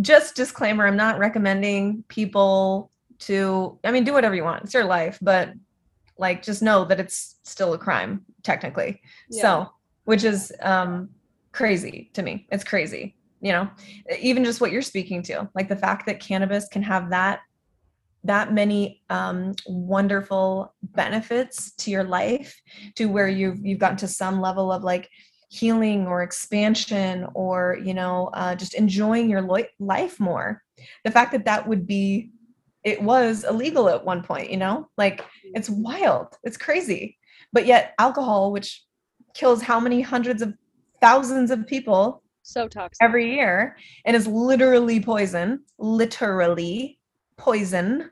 just 0.00 0.36
disclaimer 0.36 0.86
i'm 0.86 0.96
not 0.96 1.18
recommending 1.18 2.04
people 2.08 2.90
to 3.18 3.78
i 3.84 3.90
mean 3.90 4.04
do 4.04 4.12
whatever 4.12 4.34
you 4.34 4.44
want 4.44 4.62
it's 4.62 4.74
your 4.74 4.84
life 4.84 5.18
but 5.20 5.52
like 6.18 6.42
just 6.42 6.62
know 6.62 6.84
that 6.84 7.00
it's 7.00 7.36
still 7.42 7.72
a 7.74 7.78
crime 7.78 8.24
technically. 8.42 9.00
Yeah. 9.30 9.42
so 9.42 9.70
which 10.04 10.24
is 10.24 10.52
um 10.62 11.08
crazy 11.52 12.10
to 12.12 12.22
me. 12.22 12.46
It's 12.50 12.64
crazy 12.64 13.14
you 13.40 13.52
know? 13.52 13.70
Even 14.20 14.44
just 14.44 14.60
what 14.60 14.72
you're 14.72 14.82
speaking 14.82 15.22
to 15.24 15.48
like 15.54 15.68
the 15.68 15.76
fact 15.76 16.06
that 16.06 16.20
cannabis 16.20 16.68
can 16.68 16.82
have 16.82 17.10
that 17.10 17.40
that 18.24 18.52
many 18.52 19.00
um, 19.10 19.54
wonderful 19.66 20.74
benefits 20.82 21.70
to 21.72 21.90
your 21.90 22.02
life 22.02 22.60
to 22.96 23.06
where 23.06 23.28
you've 23.28 23.64
you've 23.64 23.78
gotten 23.78 23.96
to 23.96 24.08
some 24.08 24.40
level 24.40 24.72
of 24.72 24.82
like 24.82 25.08
healing 25.48 26.06
or 26.06 26.22
expansion 26.22 27.26
or 27.34 27.78
you 27.82 27.94
know 27.94 28.30
uh, 28.34 28.54
just 28.54 28.74
enjoying 28.74 29.30
your 29.30 29.42
lo- 29.42 29.64
life 29.78 30.20
more. 30.20 30.62
The 31.04 31.10
fact 31.10 31.32
that 31.32 31.46
that 31.46 31.66
would 31.66 31.86
be 31.86 32.30
it 32.84 33.02
was 33.02 33.44
illegal 33.44 33.88
at 33.88 34.04
one 34.04 34.22
point 34.22 34.50
you 34.50 34.56
know? 34.56 34.88
Like 34.96 35.24
it's 35.54 35.70
wild. 35.70 36.36
It's 36.44 36.56
crazy. 36.56 37.16
But 37.52 37.66
yet 37.66 37.94
alcohol 37.98 38.52
which 38.52 38.84
kills 39.34 39.62
how 39.62 39.80
many 39.80 40.02
hundreds 40.02 40.42
of 40.42 40.54
thousands 41.00 41.50
of 41.50 41.66
people 41.66 42.22
so 42.42 42.66
toxic. 42.68 43.02
every 43.02 43.34
year 43.34 43.76
and 44.04 44.16
is 44.16 44.26
literally 44.26 45.00
poison 45.00 45.64
literally 45.78 46.98
poison. 47.38 48.10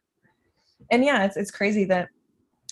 And 0.91 1.05
yeah, 1.05 1.24
it's 1.24 1.37
it's 1.37 1.51
crazy 1.51 1.84
that 1.87 2.09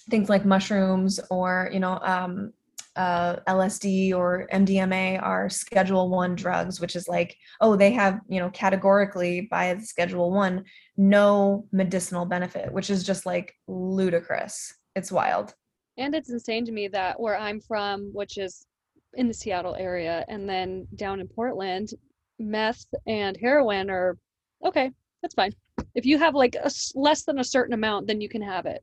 things 0.09 0.31
like 0.31 0.47
mushrooms 0.47 1.21
or 1.31 1.69
you 1.73 1.81
know 1.81 1.99
um, 2.03 2.54
uh, 2.97 3.37
LSD 3.49 4.15
or 4.15 4.49
MDMA 4.53 5.23
are 5.23 5.49
Schedule 5.51 6.09
One 6.09 6.35
drugs, 6.35 6.81
which 6.81 6.97
is 6.97 7.09
like 7.09 7.37
oh 7.61 7.77
they 7.77 7.93
have 7.93 8.21
you 8.29 8.41
know 8.41 8.51
categorically 8.51 9.43
by 9.51 9.77
Schedule 9.79 10.31
One 10.31 10.65
no 10.97 11.67
medicinal 11.73 12.25
benefit, 12.25 12.73
which 12.73 12.91
is 12.91 13.05
just 13.05 13.27
like 13.27 13.55
ludicrous. 13.67 14.75
It's 14.95 15.11
wild. 15.11 15.55
And 15.97 16.15
it's 16.15 16.31
insane 16.31 16.65
to 16.67 16.73
me 16.73 16.89
that 16.89 17.19
where 17.19 17.39
I'm 17.39 17.61
from, 17.61 18.11
which 18.13 18.39
is 18.39 18.67
in 19.15 19.29
the 19.29 19.35
Seattle 19.35 19.77
area, 19.77 20.25
and 20.29 20.49
then 20.49 20.87
down 20.97 21.21
in 21.21 21.29
Portland, 21.29 21.91
meth 22.39 22.85
and 23.07 23.37
heroin 23.37 23.91
are 23.91 24.19
okay. 24.65 24.91
That's 25.23 25.35
fine 25.35 25.53
if 25.95 26.05
you 26.05 26.19
have 26.19 26.35
like 26.35 26.57
a, 26.57 26.71
less 26.95 27.23
than 27.25 27.39
a 27.39 27.45
certain 27.45 27.75
amount, 27.75 28.07
then 28.07 28.21
you 28.21 28.29
can 28.29 28.43
have 28.43 28.67
it. 28.67 28.83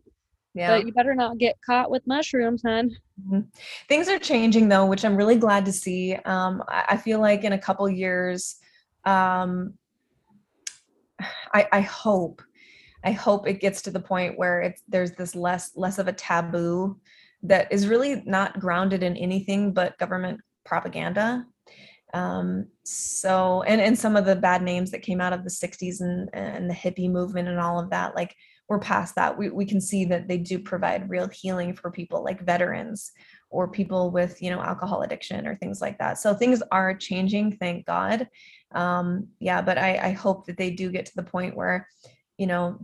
Yeah. 0.53 0.77
But 0.77 0.85
you 0.85 0.93
better 0.93 1.15
not 1.15 1.37
get 1.37 1.55
caught 1.65 1.89
with 1.89 2.05
mushrooms, 2.05 2.61
hon. 2.65 2.89
Mm-hmm. 3.25 3.39
Things 3.87 4.09
are 4.09 4.19
changing 4.19 4.67
though, 4.67 4.85
which 4.85 5.05
I'm 5.05 5.15
really 5.15 5.37
glad 5.37 5.65
to 5.65 5.71
see. 5.71 6.15
Um, 6.25 6.63
I, 6.67 6.85
I 6.89 6.97
feel 6.97 7.19
like 7.19 7.43
in 7.43 7.53
a 7.53 7.57
couple 7.57 7.89
years, 7.89 8.57
um, 9.05 9.73
I, 11.53 11.67
I 11.71 11.81
hope, 11.81 12.41
I 13.03 13.11
hope 13.11 13.47
it 13.47 13.61
gets 13.61 13.81
to 13.83 13.91
the 13.91 13.99
point 13.99 14.37
where 14.37 14.61
it's 14.61 14.83
there's 14.87 15.11
this 15.13 15.35
less 15.35 15.71
less 15.75 15.97
of 15.97 16.07
a 16.07 16.13
taboo 16.13 16.99
that 17.43 17.71
is 17.71 17.87
really 17.87 18.21
not 18.25 18.59
grounded 18.59 19.01
in 19.01 19.17
anything 19.17 19.73
but 19.73 19.97
government 19.97 20.39
propaganda 20.63 21.45
um, 22.13 22.67
so 22.83 23.63
and 23.63 23.81
and 23.81 23.97
some 23.97 24.15
of 24.15 24.25
the 24.25 24.35
bad 24.35 24.61
names 24.61 24.91
that 24.91 25.01
came 25.01 25.21
out 25.21 25.33
of 25.33 25.43
the 25.43 25.49
60s 25.49 26.01
and 26.01 26.29
and 26.33 26.69
the 26.69 26.73
hippie 26.75 27.09
movement 27.09 27.47
and 27.47 27.59
all 27.59 27.79
of 27.79 27.89
that 27.89 28.15
like 28.15 28.35
we're 28.71 28.79
past 28.79 29.15
that 29.15 29.37
we, 29.37 29.49
we 29.49 29.65
can 29.65 29.81
see 29.81 30.05
that 30.05 30.29
they 30.29 30.37
do 30.37 30.57
provide 30.57 31.09
real 31.09 31.27
healing 31.27 31.73
for 31.73 31.91
people 31.91 32.23
like 32.23 32.39
veterans 32.39 33.11
or 33.49 33.67
people 33.67 34.11
with 34.11 34.41
you 34.41 34.49
know 34.49 34.61
alcohol 34.61 35.01
addiction 35.01 35.45
or 35.45 35.57
things 35.57 35.81
like 35.81 35.97
that. 35.97 36.17
So 36.17 36.33
things 36.33 36.63
are 36.71 36.95
changing 36.95 37.57
thank 37.57 37.85
god. 37.85 38.29
Um 38.73 39.27
yeah 39.41 39.61
but 39.61 39.77
i 39.77 39.99
i 40.01 40.11
hope 40.11 40.45
that 40.45 40.55
they 40.55 40.71
do 40.71 40.89
get 40.89 41.05
to 41.07 41.15
the 41.17 41.23
point 41.23 41.57
where 41.57 41.85
you 42.37 42.47
know 42.47 42.79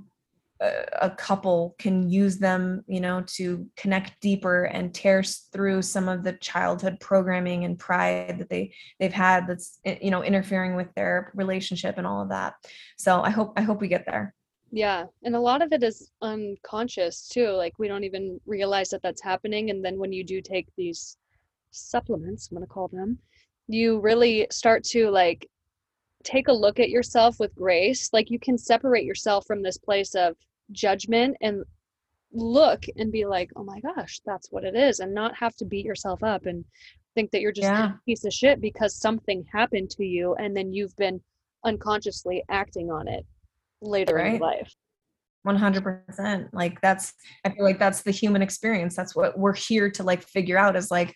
a, 0.59 1.09
couple 1.11 1.75
can 1.79 2.09
use 2.09 2.37
them 2.37 2.83
you 2.87 2.99
know 2.99 3.23
to 3.27 3.65
connect 3.77 4.19
deeper 4.19 4.65
and 4.65 4.93
tear 4.93 5.23
through 5.23 5.81
some 5.83 6.09
of 6.09 6.23
the 6.23 6.33
childhood 6.33 6.97
programming 6.99 7.63
and 7.63 7.79
pride 7.79 8.39
that 8.39 8.49
they 8.49 8.73
they've 8.99 9.13
had 9.13 9.47
that's 9.47 9.79
eh, 9.85 9.99
you 10.01 10.11
know 10.11 10.23
interfering 10.23 10.75
with 10.75 10.93
their 10.95 11.31
relationship 11.33 11.97
and 11.97 12.05
all 12.05 12.21
of 12.21 12.29
that. 12.29 12.55
So 12.97 13.21
i 13.21 13.29
hope 13.29 13.53
i 13.55 13.61
hope 13.61 13.79
we 13.79 13.87
get 13.87 14.05
there 14.05 14.35
yeah 14.71 15.05
and 15.23 15.35
a 15.35 15.39
lot 15.39 15.61
of 15.61 15.71
it 15.71 15.83
is 15.83 16.11
unconscious 16.21 17.27
too 17.27 17.49
like 17.51 17.73
we 17.79 17.87
don't 17.87 18.03
even 18.03 18.39
realize 18.45 18.89
that 18.89 19.01
that's 19.01 19.21
happening 19.21 19.69
and 19.69 19.83
then 19.83 19.97
when 19.97 20.11
you 20.11 20.23
do 20.23 20.41
take 20.41 20.67
these 20.75 21.17
supplements 21.71 22.49
i'm 22.49 22.57
going 22.57 22.65
to 22.65 22.73
call 22.73 22.87
them 22.89 23.17
you 23.67 23.99
really 23.99 24.47
start 24.51 24.83
to 24.83 25.09
like 25.09 25.49
take 26.23 26.47
a 26.47 26.53
look 26.53 26.79
at 26.79 26.89
yourself 26.89 27.39
with 27.39 27.55
grace 27.55 28.09
like 28.11 28.29
you 28.29 28.39
can 28.39 28.57
separate 28.57 29.05
yourself 29.05 29.45
from 29.45 29.61
this 29.61 29.77
place 29.77 30.15
of 30.15 30.35
judgment 30.71 31.37
and 31.41 31.63
look 32.33 32.83
and 32.97 33.11
be 33.11 33.25
like 33.25 33.49
oh 33.55 33.63
my 33.63 33.79
gosh 33.79 34.19
that's 34.25 34.51
what 34.51 34.65
it 34.65 34.75
is 34.75 34.99
and 34.99 35.13
not 35.13 35.35
have 35.35 35.55
to 35.55 35.65
beat 35.65 35.85
yourself 35.85 36.21
up 36.23 36.45
and 36.45 36.65
think 37.15 37.31
that 37.31 37.41
you're 37.41 37.53
just 37.53 37.63
yeah. 37.63 37.91
a 37.91 37.99
piece 38.05 38.25
of 38.25 38.33
shit 38.33 38.59
because 38.59 38.95
something 38.95 39.45
happened 39.51 39.89
to 39.89 40.03
you 40.03 40.35
and 40.35 40.55
then 40.55 40.73
you've 40.73 40.95
been 40.97 41.21
unconsciously 41.63 42.43
acting 42.49 42.91
on 42.91 43.07
it 43.07 43.25
later 43.81 44.15
right. 44.15 44.35
in 44.35 44.39
life 44.39 44.73
100% 45.47 46.49
like 46.51 46.79
that's 46.81 47.13
i 47.45 47.49
feel 47.49 47.63
like 47.63 47.79
that's 47.79 48.01
the 48.01 48.11
human 48.11 48.41
experience. 48.41 48.95
That's 48.95 49.15
what 49.15 49.37
we're 49.39 49.55
here 49.55 49.89
to 49.91 50.03
like 50.03 50.21
figure 50.23 50.57
out 50.57 50.75
is 50.75 50.91
like 50.91 51.15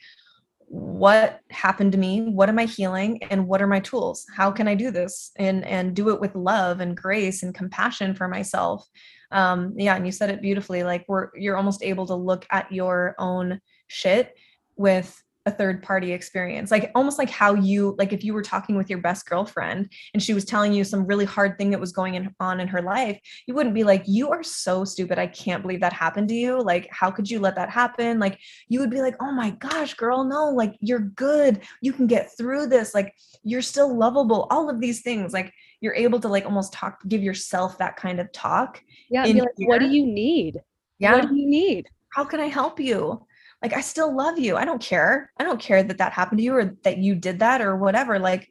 what 0.68 1.42
happened 1.50 1.92
to 1.92 1.98
me? 1.98 2.22
What 2.22 2.48
am 2.48 2.58
i 2.58 2.66
healing? 2.66 3.22
And 3.24 3.46
what 3.46 3.62
are 3.62 3.68
my 3.68 3.82
tools? 3.82 4.26
How 4.34 4.52
can 4.52 4.68
i 4.68 4.76
do 4.76 4.90
this? 4.90 5.32
And 5.38 5.66
and 5.66 5.96
do 5.96 6.10
it 6.10 6.22
with 6.22 6.34
love 6.36 6.80
and 6.80 6.96
grace 6.96 7.44
and 7.44 7.54
compassion 7.54 8.16
for 8.16 8.28
myself. 8.28 8.88
Um 9.32 9.74
yeah 9.78 9.96
and 9.96 10.06
you 10.06 10.12
said 10.12 10.30
it 10.30 10.42
beautifully. 10.42 10.84
Like 10.84 11.04
we're 11.08 11.30
you're 11.36 11.58
almost 11.58 11.84
able 11.84 12.06
to 12.08 12.16
look 12.16 12.46
at 12.52 12.72
your 12.72 13.16
own 13.20 13.60
shit 13.88 14.38
with 14.78 15.22
a 15.48 15.52
third 15.52 15.82
party 15.82 16.14
experience. 16.14 16.70
Like 16.70 16.92
almost 16.94 17.18
like 17.18 17.30
how 17.30 17.56
you 17.56 17.96
like 17.98 18.14
if 18.14 18.24
you 18.24 18.34
were 18.34 18.44
talking 18.44 18.76
with 18.76 18.90
your 18.90 19.00
best 19.00 19.26
girlfriend 19.26 19.92
and 20.14 20.22
she 20.22 20.36
was 20.36 20.46
telling 20.46 20.72
you 20.72 20.84
some 20.84 21.06
really 21.06 21.26
hard 21.26 21.58
thing 21.58 21.72
that 21.72 21.80
was 21.80 21.92
going 21.92 22.14
in, 22.14 22.34
on 22.40 22.60
in 22.60 22.68
her 22.68 22.82
life 22.82 23.20
you 23.48 23.56
wouldn't 23.56 23.74
be 23.74 23.84
like 23.84 24.04
you 24.06 24.30
are 24.30 24.44
so 24.44 24.86
stupid. 24.86 25.18
I 25.18 25.28
can't 25.28 25.64
believe 25.64 25.80
that 25.82 25.94
happened 25.94 26.30
to 26.30 26.36
you. 26.36 26.62
Like 26.62 26.88
how 26.92 27.10
could 27.10 27.30
you 27.30 27.40
let 27.40 27.56
that 27.56 27.72
happen? 27.72 28.20
Like 28.20 28.40
you 28.68 28.80
would 28.80 28.92
be 28.92 29.02
like 29.02 29.16
oh 29.20 29.32
my 29.32 29.52
gosh 29.52 29.96
girl 29.96 30.24
no 30.24 30.50
like 30.50 30.76
you're 30.80 31.00
good. 31.00 31.62
You 31.82 31.94
can 31.94 32.06
get 32.06 32.38
through 32.38 32.68
this. 32.68 32.94
Like 32.94 33.16
you're 33.44 33.64
still 33.64 33.96
lovable. 33.98 34.48
All 34.52 34.70
of 34.70 34.80
these 34.80 35.02
things. 35.02 35.34
Like 35.34 35.52
you're 35.80 35.96
able 35.96 36.20
to 36.20 36.28
like 36.28 36.46
almost 36.46 36.72
talk 36.72 37.00
give 37.08 37.24
yourself 37.24 37.80
that 37.80 37.96
kind 37.96 38.20
of 38.20 38.32
talk 38.32 38.84
yeah 39.10 39.24
like, 39.24 39.50
what 39.58 39.80
do 39.80 39.90
you 39.90 40.06
need? 40.06 40.62
Yeah. 41.00 41.16
what 41.16 41.30
do 41.30 41.36
you 41.36 41.50
need? 41.50 41.90
How 42.14 42.26
can 42.26 42.40
i 42.40 42.48
help 42.48 42.80
you 42.80 43.26
like 43.62 43.74
i 43.74 43.82
still 43.82 44.16
love 44.16 44.40
you. 44.40 44.58
I 44.58 44.66
don't 44.66 44.82
care. 44.82 45.32
I 45.40 45.44
don't 45.44 45.60
care 45.60 45.84
that 45.84 45.98
that 46.00 46.14
happened 46.14 46.40
to 46.40 46.44
you 46.44 46.56
or 46.56 46.76
that 46.84 46.98
you 46.98 47.16
did 47.16 47.40
that 47.40 47.62
or 47.62 47.76
whatever 47.76 48.20
like 48.20 48.50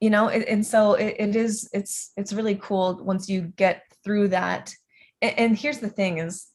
you 0.00 0.10
know 0.10 0.28
it, 0.28 0.46
and 0.48 0.66
so 0.66 0.94
it, 0.94 1.16
it 1.18 1.36
is 1.36 1.68
it's 1.72 2.12
it's 2.16 2.32
really 2.32 2.56
cool 2.56 3.00
once 3.02 3.28
you 3.28 3.52
get 3.56 3.82
through 4.02 4.28
that. 4.28 4.74
And, 5.22 5.38
and 5.38 5.58
here's 5.58 5.78
the 5.78 5.88
thing 5.88 6.18
is 6.18 6.48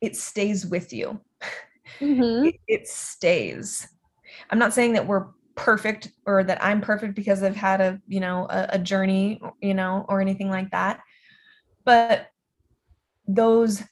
it 0.00 0.16
stays 0.16 0.66
with 0.66 0.92
you. 0.92 1.20
Mm-hmm. 2.00 2.46
it, 2.46 2.56
it 2.66 2.88
stays. 2.88 3.88
I'm 4.50 4.58
not 4.58 4.74
saying 4.74 4.94
that 4.94 5.06
we're 5.06 5.28
perfect 5.56 6.12
or 6.26 6.44
that 6.44 6.62
i'm 6.62 6.82
perfect 6.82 7.14
because 7.14 7.42
i've 7.42 7.56
had 7.56 7.80
a 7.80 7.98
you 8.06 8.20
know 8.20 8.46
a, 8.50 8.66
a 8.72 8.78
journey 8.78 9.40
you 9.62 9.72
know 9.72 10.04
or 10.06 10.20
anything 10.20 10.50
like 10.50 10.70
that 10.70 11.00
but 11.84 12.28
those 13.26 13.82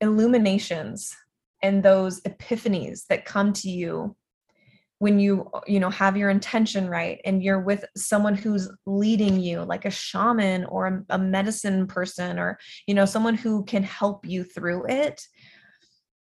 illuminations 0.00 1.14
and 1.62 1.82
those 1.82 2.20
epiphanies 2.22 3.06
that 3.08 3.24
come 3.24 3.52
to 3.52 3.70
you 3.70 4.16
when 4.98 5.18
you 5.18 5.50
you 5.66 5.80
know 5.80 5.90
have 5.90 6.16
your 6.16 6.30
intention 6.30 6.88
right 6.88 7.20
and 7.24 7.42
you're 7.42 7.60
with 7.60 7.84
someone 7.96 8.34
who's 8.34 8.70
leading 8.86 9.40
you 9.40 9.62
like 9.62 9.84
a 9.84 9.90
shaman 9.90 10.64
or 10.66 10.86
a, 10.86 11.04
a, 11.14 11.18
medicine 11.18 11.86
person 11.86 12.38
or 12.38 12.58
you 12.86 12.94
know 12.94 13.04
someone 13.04 13.34
who 13.34 13.64
can 13.64 13.82
help 13.82 14.24
you 14.24 14.44
through 14.44 14.84
it 14.86 15.20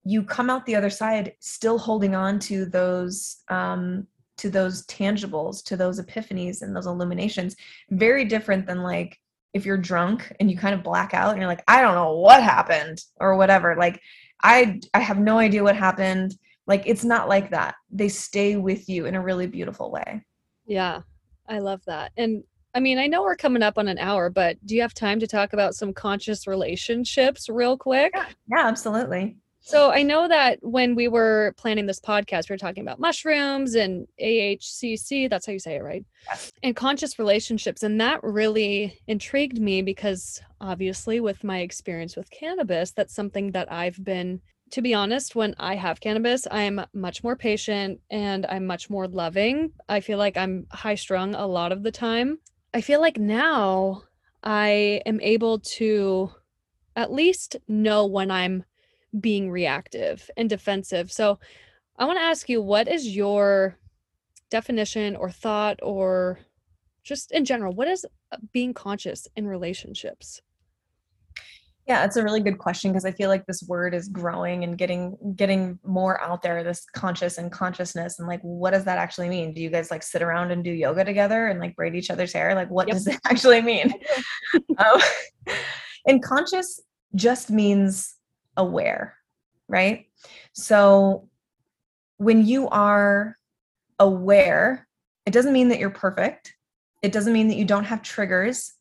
you 0.04 0.22
come 0.22 0.48
out 0.48 0.64
the 0.66 0.76
other 0.76 0.90
side 0.90 1.32
still 1.40 1.78
holding 1.78 2.14
on 2.14 2.38
to 2.38 2.64
those 2.64 3.38
um 3.48 4.06
to 4.40 4.48
those 4.48 4.86
tangibles 4.86 5.62
to 5.62 5.76
those 5.76 6.00
epiphanies 6.00 6.62
and 6.62 6.74
those 6.74 6.86
illuminations. 6.86 7.56
Very 7.90 8.24
different 8.24 8.66
than 8.66 8.82
like 8.82 9.18
if 9.52 9.66
you're 9.66 9.76
drunk 9.76 10.34
and 10.40 10.50
you 10.50 10.56
kind 10.56 10.74
of 10.74 10.82
black 10.82 11.12
out 11.12 11.30
and 11.30 11.38
you're 11.38 11.48
like 11.48 11.64
i 11.66 11.82
don't 11.82 11.96
know 11.96 12.16
what 12.16 12.42
happened 12.42 13.02
or 13.20 13.36
whatever. 13.36 13.76
Like 13.76 14.00
I 14.42 14.80
I 14.94 15.00
have 15.00 15.18
no 15.18 15.38
idea 15.38 15.62
what 15.62 15.76
happened. 15.76 16.34
Like 16.66 16.82
it's 16.86 17.04
not 17.04 17.28
like 17.28 17.50
that. 17.50 17.74
They 17.90 18.08
stay 18.08 18.56
with 18.56 18.88
you 18.88 19.06
in 19.06 19.14
a 19.14 19.22
really 19.22 19.46
beautiful 19.46 19.90
way. 19.90 20.24
Yeah. 20.66 21.02
I 21.48 21.58
love 21.58 21.82
that. 21.86 22.12
And 22.16 22.44
I 22.74 22.80
mean, 22.80 22.98
I 22.98 23.08
know 23.08 23.22
we're 23.22 23.34
coming 23.34 23.62
up 23.62 23.78
on 23.78 23.88
an 23.88 23.98
hour, 23.98 24.30
but 24.30 24.56
do 24.64 24.76
you 24.76 24.82
have 24.82 24.94
time 24.94 25.18
to 25.18 25.26
talk 25.26 25.52
about 25.52 25.74
some 25.74 25.92
conscious 25.92 26.46
relationships 26.46 27.48
real 27.48 27.76
quick? 27.76 28.12
Yeah, 28.14 28.26
yeah 28.48 28.66
absolutely. 28.66 29.36
So 29.62 29.90
I 29.90 30.02
know 30.02 30.26
that 30.26 30.58
when 30.62 30.94
we 30.94 31.06
were 31.06 31.54
planning 31.56 31.86
this 31.86 32.00
podcast, 32.00 32.48
we 32.48 32.54
were 32.54 32.58
talking 32.58 32.82
about 32.82 32.98
mushrooms 32.98 33.74
and 33.74 34.08
AHCC. 34.20 35.28
That's 35.28 35.46
how 35.46 35.52
you 35.52 35.58
say 35.58 35.76
it, 35.76 35.82
right? 35.82 36.04
Yes. 36.26 36.50
And 36.62 36.74
conscious 36.74 37.18
relationships. 37.18 37.82
And 37.82 38.00
that 38.00 38.22
really 38.24 38.98
intrigued 39.06 39.60
me 39.60 39.82
because 39.82 40.40
obviously, 40.60 41.20
with 41.20 41.44
my 41.44 41.60
experience 41.60 42.16
with 42.16 42.30
cannabis, 42.30 42.92
that's 42.92 43.14
something 43.14 43.52
that 43.52 43.70
I've 43.70 44.02
been, 44.02 44.40
to 44.70 44.82
be 44.82 44.94
honest, 44.94 45.34
when 45.34 45.54
I 45.58 45.74
have 45.74 46.00
cannabis, 46.00 46.46
I'm 46.50 46.80
much 46.94 47.22
more 47.22 47.36
patient 47.36 48.00
and 48.10 48.46
I'm 48.46 48.66
much 48.66 48.88
more 48.88 49.08
loving. 49.08 49.72
I 49.88 50.00
feel 50.00 50.18
like 50.18 50.36
I'm 50.36 50.66
high 50.70 50.94
strung 50.94 51.34
a 51.34 51.46
lot 51.46 51.70
of 51.70 51.82
the 51.82 51.92
time. 51.92 52.38
I 52.72 52.80
feel 52.80 53.00
like 53.00 53.18
now 53.18 54.04
I 54.42 55.02
am 55.04 55.20
able 55.20 55.58
to 55.58 56.30
at 56.96 57.12
least 57.12 57.56
know 57.68 58.06
when 58.06 58.30
I'm 58.30 58.64
being 59.18 59.50
reactive 59.50 60.30
and 60.36 60.48
defensive. 60.48 61.10
So 61.10 61.38
I 61.98 62.04
want 62.04 62.18
to 62.18 62.24
ask 62.24 62.48
you 62.48 62.62
what 62.62 62.88
is 62.88 63.14
your 63.14 63.78
definition 64.50 65.16
or 65.16 65.30
thought 65.30 65.78
or 65.82 66.40
just 67.02 67.32
in 67.32 67.44
general 67.44 67.72
what 67.72 67.88
is 67.88 68.04
uh, 68.32 68.36
being 68.52 68.74
conscious 68.74 69.26
in 69.36 69.46
relationships? 69.46 70.40
Yeah, 71.86 72.04
it's 72.04 72.16
a 72.16 72.22
really 72.22 72.40
good 72.40 72.58
question 72.58 72.92
because 72.92 73.04
I 73.04 73.10
feel 73.10 73.28
like 73.28 73.46
this 73.46 73.64
word 73.66 73.94
is 73.94 74.08
growing 74.08 74.62
and 74.62 74.78
getting 74.78 75.16
getting 75.34 75.78
more 75.84 76.20
out 76.20 76.40
there 76.40 76.62
this 76.62 76.86
conscious 76.94 77.38
and 77.38 77.50
consciousness 77.50 78.18
and 78.18 78.28
like 78.28 78.40
what 78.42 78.70
does 78.72 78.84
that 78.84 78.98
actually 78.98 79.28
mean? 79.28 79.52
Do 79.52 79.60
you 79.60 79.70
guys 79.70 79.90
like 79.90 80.02
sit 80.02 80.22
around 80.22 80.52
and 80.52 80.62
do 80.62 80.70
yoga 80.70 81.04
together 81.04 81.48
and 81.48 81.58
like 81.58 81.74
braid 81.74 81.96
each 81.96 82.10
other's 82.10 82.32
hair? 82.32 82.54
Like 82.54 82.70
what 82.70 82.86
yep. 82.86 82.96
does 82.96 83.06
it 83.08 83.18
actually 83.24 83.60
mean? 83.60 83.92
um, 84.78 85.00
and 86.06 86.22
conscious 86.22 86.80
just 87.16 87.50
means 87.50 88.14
aware, 88.60 89.16
right? 89.68 90.06
So 90.52 91.28
when 92.18 92.44
you 92.46 92.68
are 92.68 93.36
aware, 93.98 94.86
it 95.24 95.32
doesn't 95.32 95.52
mean 95.52 95.68
that 95.68 95.78
you're 95.78 95.90
perfect. 95.90 96.54
It 97.02 97.12
doesn't 97.12 97.32
mean 97.32 97.48
that 97.48 97.56
you 97.56 97.64
don't 97.64 97.84
have 97.84 98.02
triggers, 98.02 98.74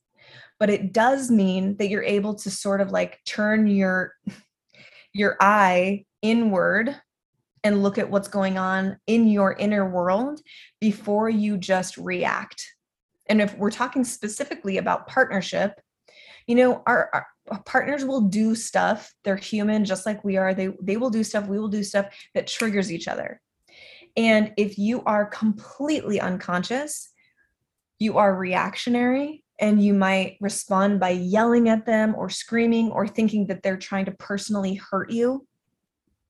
but 0.60 0.70
it 0.70 0.92
does 0.92 1.32
mean 1.32 1.78
that 1.78 1.90
you're 1.90 2.04
able 2.04 2.36
to 2.36 2.52
sort 2.52 2.82
of 2.82 2.92
like 2.92 3.20
turn 3.26 3.68
your 3.68 4.14
your 5.14 5.38
eye 5.40 6.06
inward 6.22 6.96
and 7.64 7.82
look 7.82 7.98
at 7.98 8.10
what's 8.10 8.28
going 8.28 8.58
on 8.58 8.98
in 9.08 9.28
your 9.28 9.54
inner 9.54 9.90
world 9.90 10.40
before 10.80 11.30
you 11.30 11.58
just 11.58 11.98
react. 11.98 12.64
And 13.28 13.42
if 13.42 13.58
we're 13.58 13.72
talking 13.72 14.04
specifically 14.04 14.78
about 14.78 15.08
partnership, 15.08 15.80
you 16.48 16.56
know, 16.56 16.84
our, 16.86 17.10
our 17.14 17.28
partners 17.66 18.06
will 18.06 18.22
do 18.22 18.56
stuff. 18.56 19.14
They're 19.24 19.36
human 19.36 19.86
just 19.86 20.06
like 20.06 20.24
we 20.24 20.38
are. 20.38 20.54
They 20.54 20.70
they 20.82 20.98
will 20.98 21.10
do 21.10 21.24
stuff. 21.24 21.48
We 21.48 21.60
will 21.60 21.68
do 21.68 21.84
stuff 21.84 22.08
that 22.34 22.48
triggers 22.48 22.92
each 22.92 23.08
other. 23.08 23.42
And 24.18 24.54
if 24.58 24.78
you 24.78 25.04
are 25.04 25.26
completely 25.26 26.20
unconscious 26.20 27.10
you 28.00 28.18
are 28.18 28.36
reactionary 28.36 29.44
and 29.60 29.84
you 29.84 29.94
might 29.94 30.38
respond 30.40 31.00
by 31.00 31.10
yelling 31.10 31.68
at 31.68 31.86
them 31.86 32.16
or 32.18 32.30
screaming 32.30 32.90
or 32.92 33.08
thinking 33.08 33.48
that 33.48 33.62
they're 33.62 33.78
trying 33.78 34.06
to 34.06 34.12
personally 34.14 34.76
hurt 34.76 35.12
you. 35.12 35.46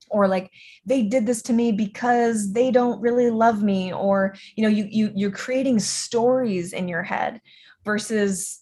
Or 0.10 0.28
like 0.28 0.52
they 0.88 1.04
did 1.04 1.28
this 1.28 1.44
to 1.44 1.54
me 1.54 1.72
because 1.72 2.52
they 2.52 2.72
don't 2.72 3.00
really 3.00 3.30
love 3.30 3.62
me 3.62 3.94
or 3.94 4.34
you 4.56 4.64
know 4.64 4.70
you 4.70 4.88
you 4.90 5.12
you're 5.16 5.30
creating 5.30 5.78
stories 5.78 6.74
in 6.74 6.88
your 6.88 7.04
head 7.04 7.40
versus 7.86 8.62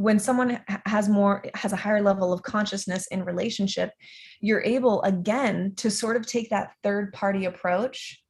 when 0.00 0.18
someone 0.18 0.58
has 0.86 1.10
more 1.10 1.44
has 1.54 1.74
a 1.74 1.76
higher 1.76 2.00
level 2.00 2.32
of 2.32 2.42
consciousness 2.42 3.06
in 3.08 3.22
relationship 3.22 3.90
you're 4.40 4.62
able 4.62 5.02
again 5.02 5.74
to 5.76 5.90
sort 5.90 6.16
of 6.16 6.26
take 6.26 6.48
that 6.48 6.72
third 6.82 7.12
party 7.12 7.44
approach 7.44 8.22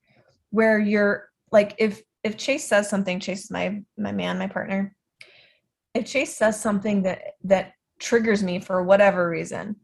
where 0.50 0.80
you're 0.80 1.28
like 1.52 1.76
if 1.78 2.02
if 2.24 2.36
chase 2.36 2.66
says 2.66 2.90
something 2.90 3.20
chase 3.20 3.44
is 3.44 3.50
my 3.50 3.82
my 3.96 4.12
man 4.12 4.36
my 4.36 4.48
partner. 4.48 4.94
If 5.94 6.06
chase 6.06 6.36
says 6.36 6.60
something 6.60 7.02
that 7.04 7.20
that 7.44 7.72
triggers 8.00 8.42
me 8.42 8.58
for 8.58 8.82
whatever 8.82 9.28
reason 9.28 9.76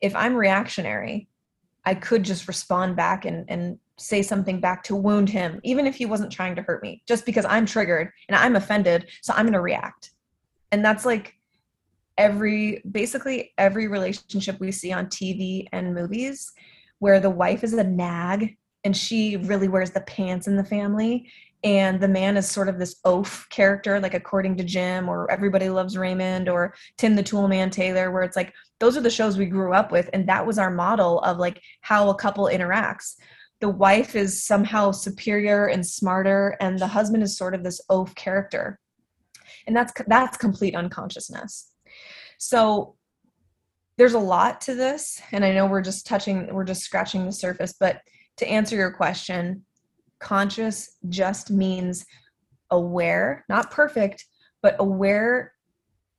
if 0.00 0.14
I'm 0.14 0.36
reactionary, 0.36 1.28
I 1.84 1.94
could 1.94 2.22
just 2.22 2.46
respond 2.46 2.94
back 2.94 3.24
and, 3.24 3.46
and 3.48 3.78
say 3.98 4.22
something 4.22 4.60
back 4.60 4.82
to 4.84 4.96
wound 4.96 5.28
him, 5.28 5.60
even 5.64 5.86
if 5.86 5.96
he 5.96 6.06
wasn't 6.06 6.32
trying 6.32 6.56
to 6.56 6.62
hurt 6.62 6.82
me, 6.82 7.02
just 7.06 7.26
because 7.26 7.44
I'm 7.44 7.66
triggered 7.66 8.10
and 8.28 8.36
I'm 8.36 8.56
offended. 8.56 9.08
So 9.22 9.32
I'm 9.34 9.44
going 9.44 9.52
to 9.52 9.60
react. 9.60 10.10
And 10.72 10.84
that's 10.84 11.04
like 11.04 11.34
every, 12.16 12.82
basically 12.90 13.52
every 13.58 13.88
relationship 13.88 14.60
we 14.60 14.72
see 14.72 14.92
on 14.92 15.06
TV 15.06 15.66
and 15.72 15.94
movies 15.94 16.52
where 16.98 17.20
the 17.20 17.30
wife 17.30 17.62
is 17.64 17.72
a 17.72 17.84
nag 17.84 18.56
and 18.84 18.96
she 18.96 19.36
really 19.36 19.68
wears 19.68 19.90
the 19.90 20.00
pants 20.02 20.46
in 20.46 20.56
the 20.56 20.64
family 20.64 21.30
and 21.64 22.00
the 22.00 22.08
man 22.08 22.36
is 22.36 22.48
sort 22.48 22.68
of 22.68 22.78
this 22.78 22.96
oaf 23.04 23.46
character 23.50 23.98
like 23.98 24.14
according 24.14 24.56
to 24.56 24.62
jim 24.62 25.08
or 25.08 25.30
everybody 25.30 25.68
loves 25.68 25.96
raymond 25.96 26.48
or 26.48 26.72
tim 26.96 27.16
the 27.16 27.22
toolman 27.22 27.70
taylor 27.70 28.10
where 28.12 28.22
it's 28.22 28.36
like 28.36 28.52
those 28.78 28.96
are 28.96 29.00
the 29.00 29.10
shows 29.10 29.36
we 29.36 29.46
grew 29.46 29.72
up 29.72 29.90
with 29.90 30.08
and 30.12 30.28
that 30.28 30.46
was 30.46 30.58
our 30.58 30.70
model 30.70 31.18
of 31.20 31.38
like 31.38 31.60
how 31.80 32.10
a 32.10 32.14
couple 32.14 32.44
interacts 32.44 33.16
the 33.60 33.68
wife 33.68 34.14
is 34.14 34.44
somehow 34.44 34.92
superior 34.92 35.66
and 35.66 35.84
smarter 35.84 36.56
and 36.60 36.78
the 36.78 36.86
husband 36.86 37.22
is 37.22 37.36
sort 37.36 37.54
of 37.54 37.64
this 37.64 37.80
oaf 37.88 38.14
character. 38.14 38.78
And 39.66 39.76
that's 39.76 39.92
that's 40.06 40.36
complete 40.36 40.74
unconsciousness. 40.74 41.72
So 42.38 42.94
there's 43.96 44.14
a 44.14 44.18
lot 44.18 44.60
to 44.60 44.76
this 44.76 45.20
and 45.32 45.44
i 45.44 45.52
know 45.52 45.66
we're 45.66 45.82
just 45.82 46.06
touching 46.06 46.54
we're 46.54 46.62
just 46.62 46.82
scratching 46.82 47.26
the 47.26 47.32
surface 47.32 47.74
but 47.80 48.00
to 48.36 48.48
answer 48.48 48.76
your 48.76 48.92
question 48.92 49.64
conscious 50.20 50.96
just 51.08 51.50
means 51.50 52.04
aware, 52.70 53.44
not 53.48 53.70
perfect, 53.70 54.24
but 54.62 54.76
aware 54.78 55.52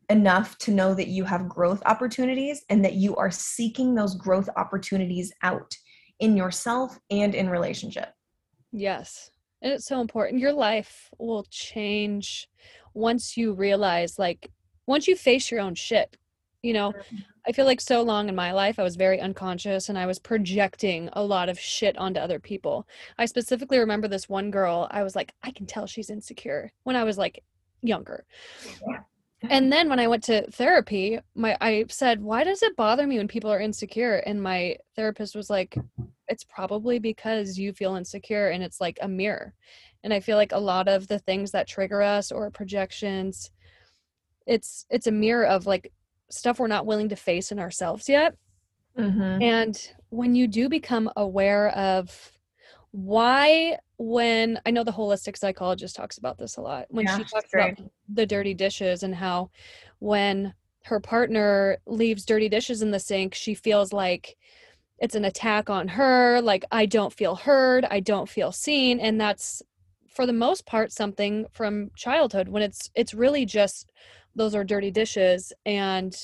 enough 0.10 0.58
to 0.58 0.72
know 0.72 0.94
that 0.96 1.08
you 1.08 1.24
have 1.24 1.48
growth 1.48 1.84
opportunities 1.86 2.64
and 2.70 2.84
that 2.84 2.96
you 2.96 3.16
are 3.16 3.30
seeking 3.30 3.94
those 3.94 4.16
growth 4.16 4.50
opportunities 4.56 5.32
out 5.44 5.76
in 6.20 6.38
yourself 6.38 7.00
and 7.10 7.34
in 7.36 7.50
relationship. 7.50 8.14
Yes. 8.72 9.32
And 9.62 9.74
it's 9.74 9.86
so 9.86 10.02
important. 10.02 10.42
Your 10.42 10.54
life 10.54 11.10
will 11.18 11.46
change 11.50 12.48
once 12.94 13.36
you 13.36 13.54
realize, 13.54 14.20
like, 14.20 14.52
once 14.88 15.08
you 15.08 15.16
face 15.16 15.52
your 15.52 15.60
own 15.60 15.76
shit. 15.76 16.18
You 16.62 16.74
know. 16.74 16.94
I 17.48 17.52
feel 17.52 17.66
like 17.66 17.82
so 17.82 18.04
long 18.04 18.30
in 18.30 18.36
my 18.36 18.52
life, 18.52 18.78
I 18.78 18.84
was 18.84 18.96
very 18.96 19.20
unconscious 19.20 19.90
and 19.90 19.98
I 19.98 20.06
was 20.06 20.20
projecting 20.20 21.10
a 21.14 21.24
lot 21.24 21.50
of 21.50 21.60
shit 21.60 21.98
onto 21.98 22.20
other 22.20 22.38
people. 22.38 22.88
I 23.18 23.26
specifically 23.26 23.80
remember 23.80 24.08
this 24.08 24.30
one 24.30 24.52
girl, 24.52 24.88
I 24.92 25.02
was 25.02 25.16
like, 25.16 25.34
I 25.42 25.50
can 25.50 25.66
tell 25.66 25.88
she's 25.88 26.12
insecure 26.12 26.72
when 26.84 26.96
I 26.96 27.06
was 27.06 27.18
like 27.18 27.44
younger. 27.82 28.26
Yeah. 28.88 29.00
And 29.44 29.72
then 29.74 29.90
when 29.90 30.00
I 30.00 30.08
went 30.08 30.24
to 30.26 30.50
therapy, 30.52 31.20
my 31.36 31.58
I 31.62 31.86
said, 31.90 32.22
"Why 32.22 32.44
does 32.44 32.64
it 32.64 32.76
bother 32.76 33.08
me 33.08 33.18
when 33.18 33.28
people 33.28 33.52
are 33.52 33.60
insecure?" 33.60 34.18
And 34.18 34.42
my 34.42 34.78
therapist 34.96 35.36
was 35.36 35.50
like, 35.50 35.78
"It's 36.28 36.44
probably 36.44 37.00
because 37.00 37.58
you 37.58 37.74
feel 37.74 37.96
insecure 37.96 38.50
and 38.50 38.64
it's 38.64 38.82
like 38.82 39.00
a 39.02 39.08
mirror." 39.08 39.54
And 40.04 40.14
I 40.14 40.20
feel 40.20 40.38
like 40.38 40.54
a 40.54 40.60
lot 40.60 40.88
of 40.88 41.08
the 41.08 41.20
things 41.20 41.52
that 41.52 41.68
trigger 41.68 42.02
us 42.02 42.32
or 42.32 42.50
projections 42.52 43.52
it's 44.50 44.86
it's 44.90 45.08
a 45.08 45.12
mirror 45.12 45.46
of 45.46 45.68
like 45.68 45.94
stuff 46.30 46.60
we're 46.60 46.68
not 46.68 46.86
willing 46.86 47.10
to 47.10 47.16
face 47.16 47.52
in 47.52 47.60
ourselves 47.60 48.10
yet. 48.10 48.36
Mm-hmm. 48.98 49.42
And 49.42 49.92
when 50.10 50.36
you 50.36 50.48
do 50.48 50.68
become 50.68 51.10
aware 51.16 51.70
of 51.70 52.32
why, 52.92 53.78
when 53.98 54.60
I 54.66 54.72
know 54.72 54.84
the 54.84 54.92
holistic 54.92 55.38
psychologist 55.38 55.96
talks 55.96 56.18
about 56.18 56.38
this 56.38 56.58
a 56.58 56.62
lot, 56.62 56.86
when 56.90 57.06
yeah, 57.06 57.18
she 57.18 57.24
talks 57.26 57.54
about 57.54 57.80
the 58.08 58.26
dirty 58.26 58.54
dishes 58.54 59.04
and 59.04 59.14
how 59.14 59.52
when 60.00 60.54
her 60.86 61.00
partner 61.00 61.78
leaves 61.86 62.26
dirty 62.26 62.50
dishes 62.50 62.82
in 62.82 62.92
the 62.92 63.00
sink, 63.00 63.36
she 63.36 63.54
feels 63.54 63.94
like 63.94 64.38
it's 65.00 65.16
an 65.16 65.26
attack 65.26 65.70
on 65.70 65.88
her, 65.88 66.42
like 66.42 66.66
I 66.72 66.86
don't 66.86 67.14
feel 67.14 67.36
heard, 67.36 67.86
I 67.86 68.00
don't 68.00 68.30
feel 68.30 68.52
seen. 68.52 69.00
And 69.00 69.20
that's 69.20 69.62
for 70.10 70.26
the 70.26 70.34
most 70.34 70.66
part 70.66 70.92
something 70.92 71.46
from 71.52 71.92
childhood 71.96 72.50
when 72.50 72.64
it's 72.64 72.90
it's 72.96 73.14
really 73.14 73.46
just 73.46 73.92
those 74.36 74.56
are 74.56 74.64
dirty 74.64 74.92
dishes 74.92 75.54
and 75.66 76.18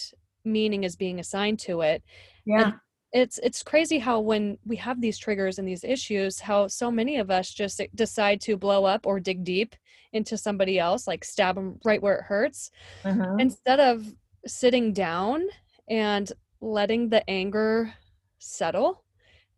meaning 0.44 0.84
is 0.84 0.96
being 0.96 1.20
assigned 1.20 1.60
to 1.60 1.82
it 1.82 2.04
yeah 2.46 2.66
and 2.66 2.74
it's 3.16 3.40
it's 3.42 3.64
crazy 3.64 3.98
how 3.98 4.20
when 4.20 4.58
we 4.66 4.76
have 4.76 5.00
these 5.00 5.18
triggers 5.18 5.58
and 5.58 5.66
these 5.66 5.86
issues 5.86 6.38
how 6.42 6.68
so 6.68 6.92
many 6.92 7.16
of 7.16 7.32
us 7.32 7.50
just 7.50 7.82
decide 7.96 8.42
to 8.42 8.58
blow 8.58 8.84
up 8.84 9.08
or 9.08 9.22
dig 9.22 9.44
deep 9.46 9.74
into 10.12 10.38
somebody 10.38 10.78
else 10.78 11.08
like 11.08 11.24
stab 11.24 11.56
them 11.56 11.80
right 11.86 12.02
where 12.02 12.18
it 12.18 12.24
hurts 12.24 12.72
uh-huh. 13.06 13.38
instead 13.40 13.80
of 13.80 14.14
sitting 14.46 14.92
down 14.92 15.42
and 15.90 16.34
letting 16.60 17.08
the 17.08 17.28
anger 17.30 17.94
settle 18.40 19.02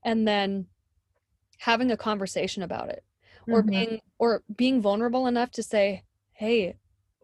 and 0.06 0.28
then 0.28 0.68
having 1.58 1.90
a 1.90 1.98
conversation 1.98 2.62
about 2.62 2.90
it 2.90 3.04
or 3.48 3.62
mm-hmm. 3.62 3.72
being 3.72 4.02
or 4.20 4.44
being 4.56 4.82
vulnerable 4.82 5.26
enough 5.26 5.50
to 5.50 5.64
say 5.64 6.04
hey 6.34 6.76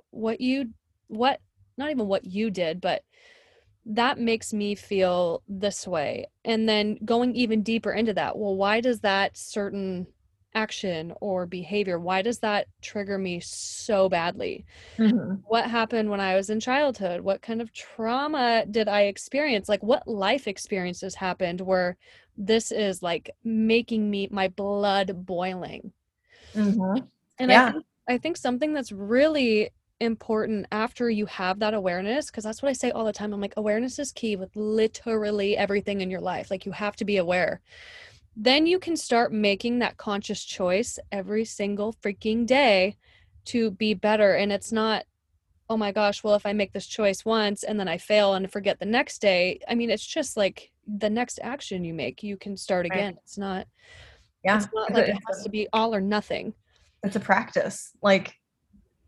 what 0.09 0.41
you 0.41 0.69
what 1.07 1.39
not 1.77 1.91
even 1.91 2.07
what 2.07 2.25
you 2.25 2.49
did 2.49 2.81
but 2.81 3.03
that 3.86 4.17
makes 4.17 4.53
me 4.53 4.75
feel 4.75 5.41
this 5.47 5.88
way 5.88 6.25
and 6.45 6.67
then 6.69 6.97
going 7.03 7.36
even 7.36 7.61
deeper 7.61 7.91
into 7.91 8.13
that 8.13 8.38
well 8.38 8.55
why 8.55 8.79
does 8.79 9.01
that 9.01 9.36
certain 9.38 10.07
action 10.55 11.13
or 11.19 11.45
behavior 11.45 11.99
why 11.99 12.21
does 12.21 12.39
that 12.39 12.67
trigger 12.81 13.17
me 13.17 13.39
so 13.39 14.07
badly 14.07 14.65
mm-hmm. 14.97 15.36
what 15.47 15.69
happened 15.69 16.09
when 16.09 16.19
i 16.19 16.36
was 16.36 16.49
in 16.49 16.59
childhood 16.59 17.21
what 17.21 17.41
kind 17.41 17.61
of 17.61 17.73
trauma 17.73 18.63
did 18.69 18.88
i 18.88 19.03
experience 19.03 19.67
like 19.67 19.81
what 19.81 20.07
life 20.07 20.47
experiences 20.47 21.15
happened 21.15 21.59
where 21.59 21.97
this 22.38 22.71
is 22.71 23.01
like 23.01 23.31
making 23.43 24.09
me 24.09 24.27
my 24.31 24.47
blood 24.49 25.25
boiling 25.25 25.91
mm-hmm. 26.53 27.03
and 27.39 27.51
yeah. 27.51 27.67
I, 27.67 27.71
think, 27.71 27.86
I 28.09 28.17
think 28.19 28.38
something 28.38 28.73
that's 28.73 28.91
really 28.91 29.71
important 29.99 30.65
after 30.71 31.09
you 31.09 31.25
have 31.27 31.59
that 31.59 31.73
awareness 31.73 32.27
because 32.27 32.43
that's 32.43 32.61
what 32.61 32.69
I 32.69 32.73
say 32.73 32.91
all 32.91 33.05
the 33.05 33.13
time. 33.13 33.33
I'm 33.33 33.41
like, 33.41 33.53
awareness 33.57 33.99
is 33.99 34.11
key 34.11 34.35
with 34.35 34.55
literally 34.55 35.55
everything 35.57 36.01
in 36.01 36.09
your 36.09 36.21
life. 36.21 36.51
Like, 36.51 36.65
you 36.65 36.71
have 36.71 36.95
to 36.97 37.05
be 37.05 37.17
aware. 37.17 37.61
Then 38.35 38.65
you 38.65 38.79
can 38.79 38.97
start 38.97 39.31
making 39.31 39.79
that 39.79 39.97
conscious 39.97 40.43
choice 40.43 40.97
every 41.11 41.45
single 41.45 41.93
freaking 41.93 42.45
day 42.45 42.97
to 43.45 43.71
be 43.71 43.93
better. 43.93 44.33
And 44.33 44.51
it's 44.51 44.71
not, 44.71 45.05
oh 45.69 45.77
my 45.77 45.91
gosh, 45.91 46.23
well, 46.23 46.35
if 46.35 46.45
I 46.45 46.53
make 46.53 46.73
this 46.73 46.87
choice 46.87 47.23
once 47.23 47.63
and 47.63 47.79
then 47.79 47.87
I 47.87 47.97
fail 47.97 48.33
and 48.33 48.51
forget 48.51 48.79
the 48.79 48.85
next 48.85 49.21
day, 49.21 49.59
I 49.67 49.75
mean, 49.75 49.89
it's 49.89 50.05
just 50.05 50.35
like 50.35 50.71
the 50.87 51.09
next 51.09 51.39
action 51.41 51.85
you 51.85 51.93
make, 51.93 52.23
you 52.23 52.35
can 52.35 52.57
start 52.57 52.85
again. 52.85 53.13
Right. 53.13 53.21
It's 53.23 53.37
not, 53.37 53.67
yeah, 54.43 54.57
it's 54.57 54.67
not 54.73 54.91
like 54.91 55.07
it 55.07 55.17
has 55.27 55.43
to 55.43 55.49
be 55.49 55.67
all 55.71 55.95
or 55.95 56.01
nothing. 56.01 56.53
It's 57.03 57.15
a 57.15 57.19
practice. 57.19 57.91
Like, 58.01 58.35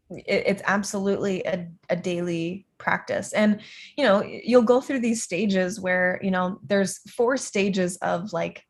it, 0.09 0.43
it's 0.45 0.61
absolutely 0.65 1.43
a, 1.45 1.67
a 1.89 1.95
daily 1.95 2.65
practice. 2.77 3.33
And 3.33 3.61
you 3.97 4.03
know 4.03 4.23
you'll 4.23 4.61
go 4.61 4.81
through 4.81 4.99
these 4.99 5.23
stages 5.23 5.79
where 5.79 6.19
you 6.21 6.31
know 6.31 6.59
there's 6.63 6.99
four 7.11 7.37
stages 7.37 7.97
of 7.97 8.33
like 8.33 8.63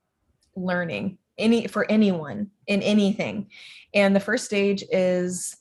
learning 0.56 1.18
any 1.38 1.68
for 1.68 1.90
anyone 1.90 2.50
in 2.68 2.82
anything. 2.82 3.50
And 3.94 4.16
the 4.16 4.20
first 4.20 4.46
stage 4.46 4.84
is 4.92 5.56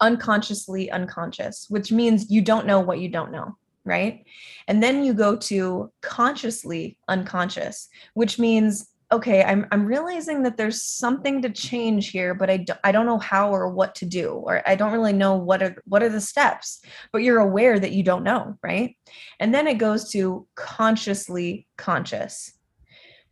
unconsciously 0.00 0.88
unconscious 0.92 1.66
which 1.68 1.90
means 1.90 2.30
you 2.30 2.40
don't 2.40 2.66
know 2.66 2.78
what 2.78 3.00
you 3.00 3.08
don't 3.08 3.32
know 3.32 3.56
right? 3.84 4.26
And 4.66 4.82
then 4.82 5.02
you 5.02 5.14
go 5.14 5.34
to 5.34 5.90
consciously 6.02 6.98
unconscious 7.08 7.88
which 8.14 8.38
means 8.38 8.90
okay 9.10 9.42
i'm 9.44 9.66
i'm 9.72 9.86
realizing 9.86 10.42
that 10.42 10.56
there's 10.56 10.82
something 10.82 11.40
to 11.40 11.48
change 11.48 12.10
here 12.10 12.34
but 12.34 12.50
i 12.50 12.58
don't, 12.58 12.78
I 12.84 12.92
don't 12.92 13.06
know 13.06 13.18
how 13.18 13.50
or 13.50 13.68
what 13.68 13.94
to 13.96 14.06
do 14.06 14.30
or 14.30 14.62
i 14.66 14.74
don't 14.74 14.92
really 14.92 15.12
know 15.12 15.36
what 15.36 15.62
are 15.62 15.76
what 15.86 16.02
are 16.02 16.08
the 16.08 16.20
steps 16.20 16.82
but 17.12 17.22
you're 17.22 17.40
aware 17.40 17.78
that 17.78 17.92
you 17.92 18.02
don't 18.02 18.24
know 18.24 18.56
right? 18.62 18.96
And 19.40 19.54
then 19.54 19.66
it 19.66 19.78
goes 19.78 20.10
to 20.12 20.46
consciously 20.54 21.66
conscious 21.76 22.52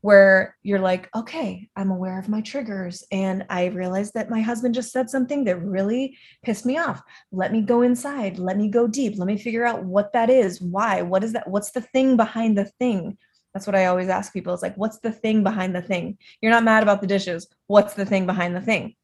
where 0.00 0.56
you're 0.62 0.78
like 0.78 1.08
okay 1.16 1.68
i'm 1.76 1.90
aware 1.90 2.18
of 2.18 2.28
my 2.28 2.40
triggers 2.40 3.02
and 3.10 3.44
i 3.50 3.66
realized 3.66 4.14
that 4.14 4.30
my 4.30 4.40
husband 4.40 4.74
just 4.74 4.92
said 4.92 5.10
something 5.10 5.44
that 5.44 5.60
really 5.62 6.16
pissed 6.44 6.64
me 6.64 6.78
off. 6.78 7.02
Let 7.32 7.52
me 7.52 7.60
go 7.60 7.82
inside 7.82 8.38
let 8.38 8.56
me 8.56 8.68
go 8.68 8.86
deep 8.86 9.18
let 9.18 9.26
me 9.26 9.36
figure 9.36 9.66
out 9.66 9.84
what 9.84 10.12
that 10.12 10.30
is 10.30 10.60
why 10.60 11.02
what 11.02 11.24
is 11.24 11.32
that 11.32 11.48
what's 11.48 11.72
the 11.72 11.80
thing 11.80 12.16
behind 12.16 12.56
the 12.56 12.66
thing 12.78 13.18
That's 13.56 13.66
what 13.66 13.74
I 13.74 13.86
always 13.86 14.10
ask 14.10 14.34
people. 14.34 14.52
It's 14.52 14.62
like, 14.62 14.76
what's 14.76 14.98
the 14.98 15.10
thing 15.10 15.42
behind 15.42 15.74
the 15.74 15.80
thing? 15.80 16.18
You're 16.42 16.52
not 16.52 16.62
mad 16.62 16.82
about 16.82 17.00
the 17.00 17.06
dishes. 17.06 17.48
What's 17.68 17.94
the 17.94 18.04
thing 18.04 18.26
behind 18.26 18.54
the 18.54 18.60
thing? 18.60 18.94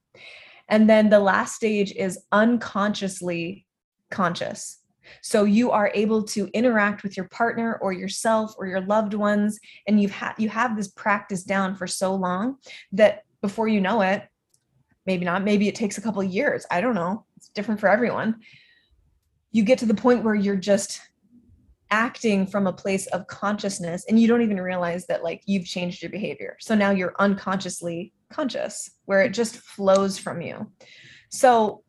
And 0.69 0.91
then 0.91 1.09
the 1.09 1.21
last 1.21 1.55
stage 1.55 1.91
is 1.93 2.19
unconsciously 2.33 3.65
conscious. 4.11 4.81
So 5.23 5.45
you 5.45 5.71
are 5.71 5.91
able 5.95 6.23
to 6.25 6.51
interact 6.53 7.03
with 7.03 7.17
your 7.17 7.29
partner 7.29 7.79
or 7.81 7.95
yourself 7.95 8.55
or 8.59 8.67
your 8.67 8.83
loved 8.83 9.15
ones 9.15 9.59
and 9.87 9.99
you've 9.99 10.11
had 10.11 10.35
you 10.37 10.51
have 10.51 10.77
this 10.77 10.89
practice 10.89 11.45
down 11.45 11.75
for 11.75 11.87
so 11.87 12.15
long 12.15 12.59
that 12.93 13.25
before 13.41 13.69
you 13.69 13.81
know 13.81 14.03
it, 14.03 14.29
maybe 15.07 15.25
not, 15.25 15.45
maybe 15.45 15.67
it 15.67 15.75
takes 15.75 15.97
a 15.97 16.03
couple 16.03 16.23
years. 16.23 16.67
I 16.71 16.83
don't 16.83 16.95
know. 16.95 17.25
It's 17.39 17.49
different 17.49 17.81
for 17.81 17.89
everyone. 17.89 18.41
You 19.51 19.65
get 19.65 19.79
to 19.79 19.87
the 19.87 19.95
point 19.95 20.23
where 20.23 20.35
you're 20.35 20.57
just 20.57 21.01
acting 21.93 22.47
from 22.47 22.67
a 22.67 22.73
place 22.73 23.07
of 23.09 23.27
consciousness 23.27 24.07
and 24.09 24.19
you 24.19 24.27
don't 24.27 24.41
even 24.41 24.59
realize 24.59 25.07
that 25.07 25.23
like 25.23 25.43
you've 25.45 25.67
changed 25.67 26.03
your 26.03 26.11
behavior. 26.11 26.57
So 26.59 26.75
now 26.75 26.91
you're 26.91 27.15
unconsciously 27.19 28.15
conscious 28.33 28.91
where 29.05 29.21
it 29.21 29.35
just 29.35 29.59
flows 29.59 30.19
from 30.19 30.41
you. 30.41 30.73
So 31.29 31.85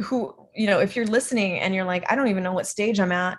who, 0.00 0.32
you 0.54 0.68
know, 0.68 0.78
if 0.78 0.94
you're 0.94 1.06
listening 1.06 1.58
and 1.58 1.74
you're 1.74 1.84
like 1.84 2.04
I 2.10 2.14
don't 2.14 2.28
even 2.28 2.44
know 2.44 2.52
what 2.52 2.68
stage 2.68 3.00
I'm 3.00 3.10
at, 3.10 3.38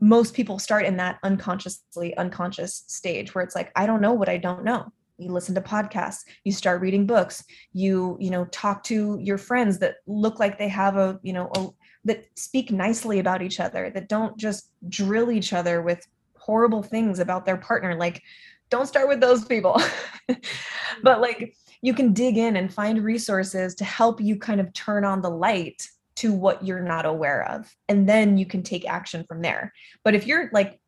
most 0.00 0.34
people 0.34 0.58
start 0.58 0.84
in 0.84 0.96
that 0.96 1.18
unconsciously 1.22 2.16
unconscious 2.16 2.82
stage 2.88 3.34
where 3.34 3.44
it's 3.44 3.54
like 3.54 3.70
I 3.76 3.86
don't 3.86 4.00
know 4.00 4.12
what 4.14 4.28
I 4.28 4.36
don't 4.36 4.64
know. 4.64 4.92
You 5.16 5.30
listen 5.30 5.54
to 5.54 5.60
podcasts, 5.60 6.24
you 6.42 6.50
start 6.50 6.80
reading 6.80 7.06
books, 7.06 7.44
you, 7.72 8.16
you 8.20 8.30
know, 8.30 8.46
talk 8.46 8.82
to 8.84 9.18
your 9.20 9.38
friends 9.38 9.78
that 9.78 9.96
look 10.08 10.40
like 10.40 10.58
they 10.58 10.68
have 10.68 10.96
a, 10.96 11.20
you 11.22 11.32
know, 11.32 11.50
a 11.54 11.68
that 12.08 12.26
speak 12.36 12.70
nicely 12.70 13.18
about 13.18 13.42
each 13.42 13.60
other, 13.60 13.90
that 13.90 14.08
don't 14.08 14.36
just 14.36 14.70
drill 14.88 15.30
each 15.30 15.52
other 15.52 15.82
with 15.82 16.06
horrible 16.36 16.82
things 16.82 17.18
about 17.18 17.46
their 17.46 17.56
partner. 17.56 17.94
Like, 17.94 18.22
don't 18.70 18.86
start 18.86 19.08
with 19.08 19.20
those 19.20 19.44
people. 19.44 19.80
but 21.02 21.20
like, 21.20 21.54
you 21.80 21.94
can 21.94 22.12
dig 22.12 22.36
in 22.36 22.56
and 22.56 22.72
find 22.72 23.04
resources 23.04 23.74
to 23.76 23.84
help 23.84 24.20
you 24.20 24.36
kind 24.36 24.60
of 24.60 24.72
turn 24.72 25.04
on 25.04 25.22
the 25.22 25.30
light 25.30 25.86
to 26.16 26.32
what 26.32 26.64
you're 26.64 26.82
not 26.82 27.06
aware 27.06 27.48
of. 27.48 27.72
And 27.88 28.08
then 28.08 28.36
you 28.36 28.44
can 28.44 28.62
take 28.62 28.88
action 28.88 29.24
from 29.28 29.40
there. 29.40 29.72
But 30.02 30.16
if 30.16 30.26
you're 30.26 30.50
like 30.52 30.80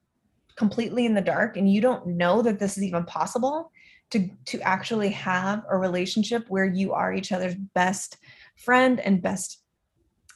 completely 0.56 1.06
in 1.06 1.14
the 1.14 1.20
dark 1.20 1.56
and 1.56 1.72
you 1.72 1.80
don't 1.80 2.06
know 2.06 2.42
that 2.42 2.58
this 2.58 2.76
is 2.76 2.82
even 2.82 3.04
possible, 3.04 3.70
to 4.10 4.28
to 4.46 4.60
actually 4.62 5.10
have 5.10 5.64
a 5.70 5.78
relationship 5.78 6.44
where 6.48 6.64
you 6.64 6.92
are 6.92 7.14
each 7.14 7.32
other's 7.32 7.54
best 7.54 8.16
friend 8.56 9.00
and 9.00 9.22
best 9.22 9.59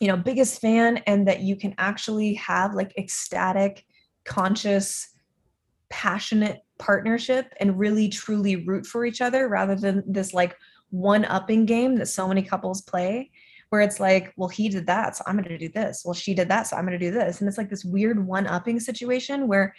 you 0.01 0.09
know 0.09 0.17
biggest 0.17 0.61
fan 0.61 0.99
and 1.07 1.27
that 1.27 1.41
you 1.41 1.57
can 1.57 1.75
actually 1.79 2.35
have 2.35 2.75
like 2.75 2.97
ecstatic 2.99 3.85
conscious 4.25 5.11
passionate 5.89 6.61
partnership 6.79 7.55
and 7.61 7.79
really 7.79 8.09
truly 8.09 8.57
root 8.57 8.87
for 8.87 9.05
each 9.05 9.21
other 9.21 9.49
rather 9.49 9.77
than 9.77 10.03
this 10.07 10.35
like 10.35 10.57
one 10.91 11.25
upping 11.27 11.67
game 11.67 11.97
that 11.97 12.07
so 12.07 12.27
many 12.27 12.43
couples 12.43 12.83
play 12.83 13.31
where 13.69 13.81
it's 13.81 14.01
like 14.01 14.33
well 14.37 14.49
he 14.49 14.69
did 14.69 14.87
that 14.87 15.17
so 15.17 15.25
i'm 15.27 15.37
going 15.37 15.49
to 15.49 15.59
do 15.59 15.69
this. 15.69 16.03
Well 16.05 16.15
she 16.15 16.35
did 16.35 16.49
that 16.49 16.67
so 16.67 16.77
i'm 16.77 16.87
going 16.87 16.99
to 16.99 17.05
do 17.05 17.13
this. 17.13 17.41
And 17.41 17.49
it's 17.49 17.59
like 17.59 17.71
this 17.71 17.85
weird 17.85 18.25
one 18.25 18.47
upping 18.47 18.81
situation 18.81 19.47
where 19.47 19.75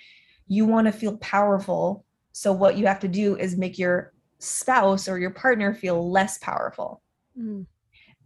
you 0.47 0.65
want 0.65 0.87
to 0.87 0.93
feel 0.93 1.17
powerful 1.17 2.05
so 2.31 2.51
what 2.51 2.77
you 2.77 2.85
have 2.87 2.99
to 2.99 3.07
do 3.07 3.35
is 3.37 3.57
make 3.57 3.77
your 3.77 4.13
spouse 4.39 5.07
or 5.07 5.17
your 5.17 5.31
partner 5.31 5.73
feel 5.73 6.11
less 6.11 6.37
powerful. 6.37 7.01
Mm 7.37 7.65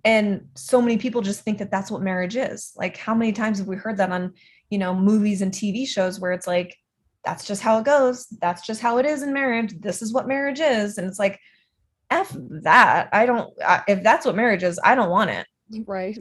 and 0.06 0.48
so 0.56 0.82
many 0.82 0.98
people 0.98 1.22
just 1.22 1.42
think 1.42 1.58
that 1.58 1.72
that's 1.72 1.92
what 1.92 2.02
marriage 2.02 2.36
is. 2.36 2.72
Like 2.76 2.98
how 2.98 3.14
many 3.14 3.32
times 3.32 3.60
have 3.60 3.68
we 3.68 3.76
heard 3.76 3.98
that 3.98 4.12
on 4.12 4.34
you 4.70 4.78
know 4.78 4.94
movies 4.96 5.42
and 5.42 5.52
tv 5.52 5.88
shows 5.88 6.20
where 6.20 6.32
it's 6.32 6.48
like 6.48 6.78
that's 7.26 7.46
just 7.46 7.62
how 7.62 7.80
it 7.80 7.86
goes. 7.86 8.28
That's 8.42 8.66
just 8.66 8.82
how 8.82 8.98
it 8.98 9.06
is 9.06 9.24
in 9.24 9.34
marriage. 9.34 9.74
This 9.80 10.02
is 10.02 10.14
what 10.14 10.28
marriage 10.28 10.62
is. 10.62 10.98
And 10.98 11.08
it's 11.08 11.20
like 11.20 11.40
f 12.10 12.34
that. 12.64 13.10
I 13.12 13.26
don't 13.26 13.54
if 13.88 14.04
that's 14.04 14.26
what 14.26 14.36
marriage 14.36 14.64
is 14.64 14.80
i 14.84 14.96
don't 14.96 15.10
want 15.10 15.32
it. 15.32 15.46
Right. 15.86 16.18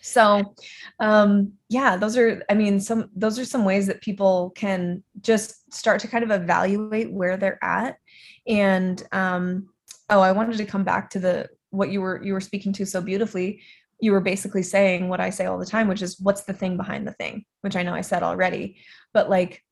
So 0.00 0.54
um 1.00 1.52
yeah 1.68 1.96
those 1.96 2.16
are 2.16 2.42
i 2.48 2.54
mean 2.54 2.80
some 2.80 3.10
those 3.14 3.38
are 3.38 3.44
some 3.44 3.66
ways 3.66 3.86
that 3.88 4.00
people 4.00 4.50
can 4.56 5.02
just 5.20 5.72
start 5.72 6.00
to 6.00 6.08
kind 6.08 6.24
of 6.24 6.30
evaluate 6.30 7.12
where 7.12 7.36
they're 7.36 7.62
at. 7.62 7.98
And 8.46 9.02
um 9.12 9.68
oh 10.08 10.20
i 10.20 10.32
wanted 10.32 10.56
to 10.56 10.64
come 10.64 10.84
back 10.84 11.10
to 11.10 11.18
the 11.18 11.48
what 11.70 11.90
you 11.90 12.00
were 12.00 12.22
you 12.22 12.32
were 12.32 12.40
speaking 12.40 12.72
to 12.72 12.84
so 12.84 13.00
beautifully 13.00 13.62
you 14.00 14.12
were 14.12 14.20
basically 14.20 14.62
saying 14.62 15.08
what 15.08 15.20
i 15.20 15.30
say 15.30 15.46
all 15.46 15.58
the 15.58 15.66
time 15.66 15.88
which 15.88 16.02
is 16.02 16.18
what's 16.20 16.42
the 16.42 16.52
thing 16.52 16.76
behind 16.76 17.06
the 17.06 17.12
thing? 17.12 17.44
which 17.62 17.76
i 17.76 17.82
know 17.82 17.94
i 17.94 18.00
said 18.00 18.22
already. 18.22 18.76
But 19.12 19.28
like 19.28 19.62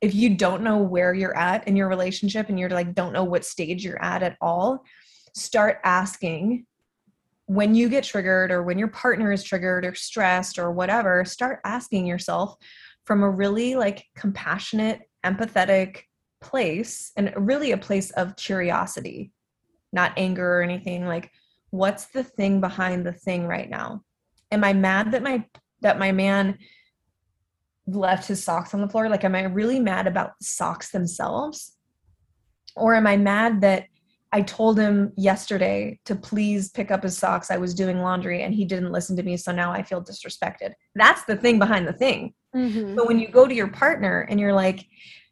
if 0.00 0.14
you 0.14 0.30
don't 0.30 0.62
know 0.62 0.78
where 0.78 1.14
you're 1.14 1.36
at 1.36 1.66
in 1.68 1.76
your 1.76 1.88
relationship 1.88 2.48
and 2.48 2.58
you're 2.58 2.68
like 2.68 2.94
don't 2.94 3.12
know 3.12 3.24
what 3.24 3.44
stage 3.44 3.84
you're 3.84 4.02
at 4.02 4.22
at 4.22 4.36
all 4.40 4.84
start 5.34 5.78
asking 5.84 6.66
when 7.46 7.74
you 7.74 7.88
get 7.88 8.04
triggered 8.04 8.50
or 8.50 8.62
when 8.62 8.78
your 8.78 8.88
partner 8.88 9.32
is 9.32 9.44
triggered 9.44 9.84
or 9.84 9.94
stressed 9.94 10.58
or 10.58 10.72
whatever 10.72 11.24
start 11.24 11.60
asking 11.64 12.06
yourself 12.06 12.56
from 13.04 13.22
a 13.22 13.30
really 13.30 13.74
like 13.74 14.04
compassionate 14.16 15.00
empathetic 15.24 16.02
place 16.40 17.12
and 17.16 17.32
really 17.36 17.72
a 17.72 17.78
place 17.78 18.10
of 18.12 18.36
curiosity 18.36 19.32
not 19.92 20.12
anger 20.16 20.58
or 20.58 20.62
anything 20.62 21.06
like 21.06 21.30
what's 21.70 22.06
the 22.06 22.22
thing 22.22 22.60
behind 22.60 23.04
the 23.04 23.12
thing 23.12 23.46
right 23.46 23.68
now? 23.68 24.02
Am 24.50 24.62
i 24.62 24.72
mad 24.72 25.12
that 25.12 25.22
my 25.22 25.44
that 25.80 25.98
my 25.98 26.12
man 26.12 26.58
left 27.86 28.28
his 28.28 28.44
socks 28.44 28.74
on 28.74 28.80
the 28.80 28.88
floor? 28.88 29.08
Like 29.08 29.24
am 29.24 29.34
i 29.34 29.44
really 29.44 29.80
mad 29.80 30.06
about 30.06 30.38
the 30.38 30.44
socks 30.44 30.90
themselves? 30.90 31.76
Or 32.76 32.94
am 32.94 33.06
i 33.06 33.16
mad 33.16 33.62
that 33.62 33.86
i 34.34 34.40
told 34.40 34.78
him 34.78 35.12
yesterday 35.16 35.98
to 36.04 36.14
please 36.14 36.70
pick 36.70 36.90
up 36.90 37.02
his 37.02 37.16
socks? 37.16 37.50
I 37.50 37.56
was 37.56 37.74
doing 37.74 38.00
laundry 38.00 38.42
and 38.42 38.54
he 38.54 38.64
didn't 38.64 38.92
listen 38.92 39.16
to 39.16 39.22
me 39.22 39.36
so 39.36 39.50
now 39.50 39.72
i 39.72 39.82
feel 39.82 40.04
disrespected. 40.04 40.72
That's 40.94 41.24
the 41.24 41.36
thing 41.36 41.58
behind 41.58 41.88
the 41.88 41.94
thing. 41.94 42.34
Mm-hmm. 42.54 42.98
so 42.98 43.06
when 43.06 43.18
you 43.18 43.28
go 43.28 43.46
to 43.46 43.54
your 43.54 43.68
partner 43.68 44.26
and 44.28 44.38
you're 44.38 44.52
like 44.52 44.84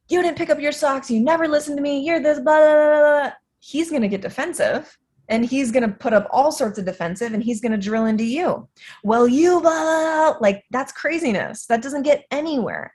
you 0.09 0.23
didn't 0.23 0.39
pick 0.39 0.51
up 0.51 0.59
your 0.59 0.73
socks. 0.73 1.11
You 1.11 1.21
never 1.21 1.47
listened 1.47 1.77
to 1.77 1.83
me. 1.83 2.05
You're 2.05 2.21
this 2.21 2.41
blah 2.41 2.59
blah 2.59 2.75
blah, 2.75 3.21
blah 3.21 3.33
he's 3.61 3.91
going 3.91 4.03
to 4.03 4.09
get 4.09 4.23
defensive 4.23 4.97
and 5.29 5.47
he's 5.47 5.71
going 5.71 5.89
to 5.89 5.97
put 5.97 6.13
up 6.13 6.27
all 6.33 6.51
sorts 6.51 6.79
of 6.79 6.85
defensive 6.85 7.33
and 7.33 7.43
he's 7.43 7.61
going 7.61 7.73
to 7.73 7.79
drill 7.79 8.07
into 8.07 8.25
you. 8.25 8.69
Well, 9.05 9.29
you, 9.29 9.61
blah, 9.61 9.71
blah 9.71 10.39
like 10.41 10.65
that's 10.71 10.93
craziness. 10.93 11.67
That 11.67 11.83
doesn't 11.83 12.03
get 12.03 12.25
anywhere. 12.31 12.93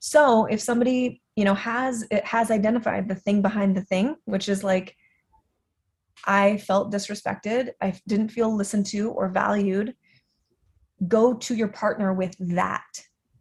So 0.00 0.46
if 0.46 0.60
somebody, 0.60 1.20
you 1.36 1.44
know, 1.44 1.54
has, 1.54 2.06
it 2.10 2.24
has 2.24 2.50
identified 2.50 3.08
the 3.08 3.14
thing 3.14 3.42
behind 3.42 3.76
the 3.76 3.82
thing, 3.82 4.16
which 4.24 4.48
is 4.48 4.62
like, 4.62 4.96
I 6.24 6.58
felt 6.58 6.92
disrespected. 6.92 7.70
I 7.80 7.98
didn't 8.06 8.28
feel 8.28 8.54
listened 8.54 8.86
to 8.86 9.10
or 9.10 9.28
valued. 9.28 9.94
Go 11.08 11.34
to 11.34 11.54
your 11.54 11.68
partner 11.68 12.12
with 12.12 12.36
that 12.38 12.84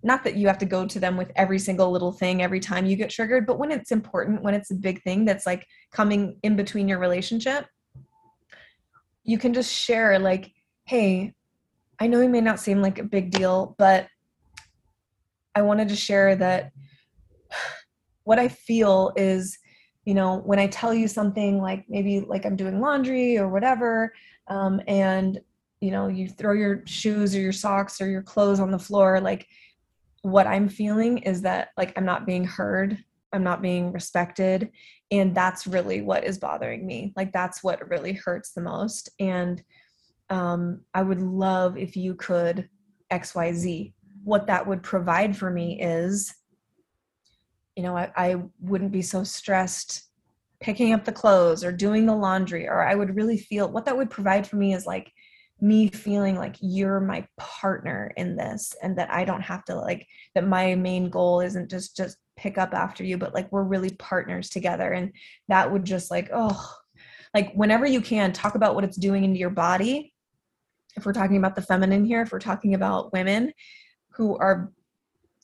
not 0.04 0.24
that 0.24 0.36
you 0.36 0.48
have 0.48 0.58
to 0.60 0.66
go 0.66 0.86
to 0.86 1.00
them 1.00 1.16
with 1.16 1.32
every 1.36 1.60
single 1.60 1.92
little 1.92 2.12
thing 2.12 2.42
every 2.42 2.60
time 2.60 2.86
you 2.86 2.96
get 2.96 3.10
triggered, 3.10 3.46
but 3.46 3.60
when 3.60 3.72
it's 3.72 3.92
important, 3.92 4.42
when 4.42 4.54
it's 4.54 4.72
a 4.72 4.76
big 4.76 5.02
thing 5.04 5.26
that's 5.26 5.46
like 5.46 5.68
coming 5.92 6.38
in 6.44 6.56
between 6.56 6.88
your 6.88 7.00
relationship, 7.00 7.68
you 9.24 9.38
can 9.38 9.54
just 9.54 9.72
share, 9.72 10.18
like, 10.18 10.52
hey, 10.86 11.34
I 12.00 12.08
know 12.08 12.20
it 12.22 12.30
may 12.30 12.42
not 12.42 12.60
seem 12.60 12.82
like 12.82 12.98
a 12.98 13.04
big 13.04 13.30
deal, 13.30 13.76
but 13.78 14.08
I 15.54 15.62
wanted 15.62 15.90
to 15.90 15.96
share 15.96 16.36
that 16.36 16.72
what 18.24 18.40
I 18.40 18.48
feel 18.48 19.14
is, 19.16 19.58
you 20.06 20.16
know, 20.16 20.38
when 20.38 20.58
I 20.58 20.68
tell 20.68 20.94
you 20.94 21.08
something 21.08 21.62
like 21.62 21.86
maybe 21.88 22.22
like 22.22 22.46
I'm 22.46 22.56
doing 22.56 22.80
laundry 22.80 23.38
or 23.38 23.50
whatever, 23.50 24.14
um, 24.48 24.82
and 24.88 25.40
you 25.80 25.92
know, 25.92 26.08
you 26.08 26.28
throw 26.28 26.54
your 26.54 26.84
shoes 26.86 27.36
or 27.36 27.40
your 27.40 27.52
socks 27.52 28.00
or 28.02 28.08
your 28.08 28.22
clothes 28.22 28.60
on 28.60 28.72
the 28.72 28.80
floor, 28.80 29.20
like 29.20 29.48
what 30.22 30.48
I'm 30.48 30.70
feeling 30.70 31.20
is 31.20 31.42
that 31.42 31.70
like 31.78 31.94
I'm 31.98 32.06
not 32.06 32.26
being 32.26 32.44
heard, 32.44 32.98
I'm 33.34 33.44
not 33.44 33.62
being 33.62 33.92
respected. 33.92 34.72
And 35.10 35.36
that's 35.36 35.68
really 35.68 36.02
what 36.02 36.24
is 36.24 36.38
bothering 36.38 36.86
me. 36.86 37.14
Like 37.16 37.32
that's 37.34 37.64
what 37.64 37.90
really 37.90 38.14
hurts 38.14 38.52
the 38.52 38.62
most. 38.62 39.10
And 39.20 39.62
um, 40.30 40.82
I 40.94 41.02
would 41.02 41.22
love 41.22 41.78
if 41.78 41.96
you 41.96 42.16
could 42.16 42.70
XYZ. 43.12 43.94
What 44.24 44.48
that 44.48 44.66
would 44.68 44.84
provide 44.84 45.36
for 45.36 45.50
me 45.50 45.82
is, 45.82 46.34
you 47.76 47.84
know, 47.84 47.98
I, 47.98 48.12
I 48.16 48.36
wouldn't 48.60 48.92
be 48.92 49.02
so 49.02 49.24
stressed 49.24 50.04
picking 50.62 50.94
up 50.94 51.04
the 51.04 51.12
clothes 51.12 51.64
or 51.64 51.72
doing 51.72 52.06
the 52.06 52.16
laundry, 52.16 52.68
or 52.68 52.88
I 52.88 52.94
would 52.94 53.16
really 53.16 53.38
feel 53.38 53.70
what 53.70 53.86
that 53.86 53.98
would 53.98 54.12
provide 54.12 54.46
for 54.46 54.58
me 54.58 54.74
is 54.74 54.86
like 54.86 55.12
me 55.62 55.88
feeling 55.90 56.36
like 56.36 56.56
you're 56.60 57.00
my 57.00 57.26
partner 57.38 58.12
in 58.18 58.36
this 58.36 58.74
and 58.82 58.98
that 58.98 59.12
I 59.12 59.24
don't 59.24 59.42
have 59.42 59.64
to 59.66 59.76
like 59.76 60.08
that 60.34 60.48
my 60.48 60.74
main 60.74 61.10
goal 61.10 61.40
isn't 61.42 61.70
just 61.70 61.96
just 61.96 62.18
pick 62.36 62.58
up 62.58 62.74
after 62.74 63.04
you 63.04 63.18
but 63.18 63.36
like 63.36 63.52
we're 63.52 63.64
really 63.64 63.92
partners 63.92 64.50
together. 64.50 64.92
And 64.92 65.14
that 65.48 65.72
would 65.72 65.86
just 65.86 66.10
like 66.10 66.30
oh 66.34 66.74
like 67.34 67.54
whenever 67.54 67.86
you 67.86 68.02
can 68.02 68.34
talk 68.34 68.56
about 68.56 68.76
what 68.76 68.84
it's 68.84 68.98
doing 68.98 69.24
into 69.24 69.40
your 69.40 69.52
body. 69.52 70.14
If 70.98 71.06
we're 71.06 71.14
talking 71.14 71.38
about 71.38 71.56
the 71.56 71.62
feminine 71.62 72.04
here 72.04 72.24
if 72.24 72.32
we're 72.32 72.40
talking 72.40 72.74
about 72.74 73.14
women 73.14 73.54
who 74.14 74.36
are 74.38 74.72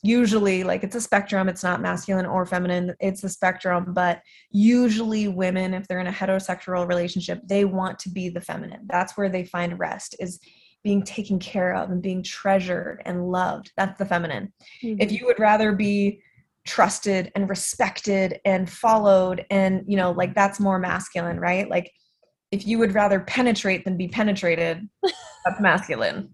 usually 0.08 0.64
like 0.64 0.84
it's 0.84 0.96
a 0.96 1.02
spectrum 1.02 1.50
it's 1.50 1.64
not 1.64 1.82
masculine 1.82 2.26
or 2.26 2.46
feminine 2.46 2.96
it's 3.00 3.24
a 3.24 3.30
spectrum 3.30 3.94
but 3.94 4.22
usually 4.52 5.28
women 5.28 5.74
if 5.74 5.88
they're 5.88 6.00
in 6.00 6.08
a 6.08 6.12
heterosexual 6.12 6.88
relationship 6.88 7.40
they 7.46 7.66
want 7.66 8.00
to 8.00 8.10
be 8.10 8.30
the 8.30 8.42
feminine. 8.42 8.86
That's 8.90 9.18
where 9.18 9.30
they 9.30 9.44
find 9.44 9.80
rest 9.80 10.16
is 10.20 10.40
being 10.84 11.04
taken 11.04 11.40
care 11.40 11.76
of 11.76 11.90
and 11.90 12.02
being 12.02 12.24
treasured 12.24 13.02
and 13.06 13.30
loved. 13.30 13.72
That's 13.76 13.98
the 13.98 14.06
feminine. 14.06 14.54
Mm-hmm. 14.84 15.02
if 15.02 15.12
you 15.12 15.26
would 15.26 15.40
rather 15.40 15.74
be 15.74 16.22
trusted 16.66 17.32
and 17.36 17.50
respected 17.50 18.40
and 18.44 18.70
followed 18.70 19.46
and 19.50 19.84
you 19.88 19.96
know 19.96 20.12
like 20.12 20.36
that's 20.36 20.60
more 20.60 20.80
masculine 20.80 21.40
right? 21.40 21.70
Like 21.70 21.92
if 22.52 22.66
you 22.66 22.78
would 22.80 22.94
rather 22.94 23.20
penetrate 23.22 23.84
than 23.84 23.98
be 23.98 24.08
penetrated 24.08 24.88
that's 25.46 25.62
masculine. 25.62 26.34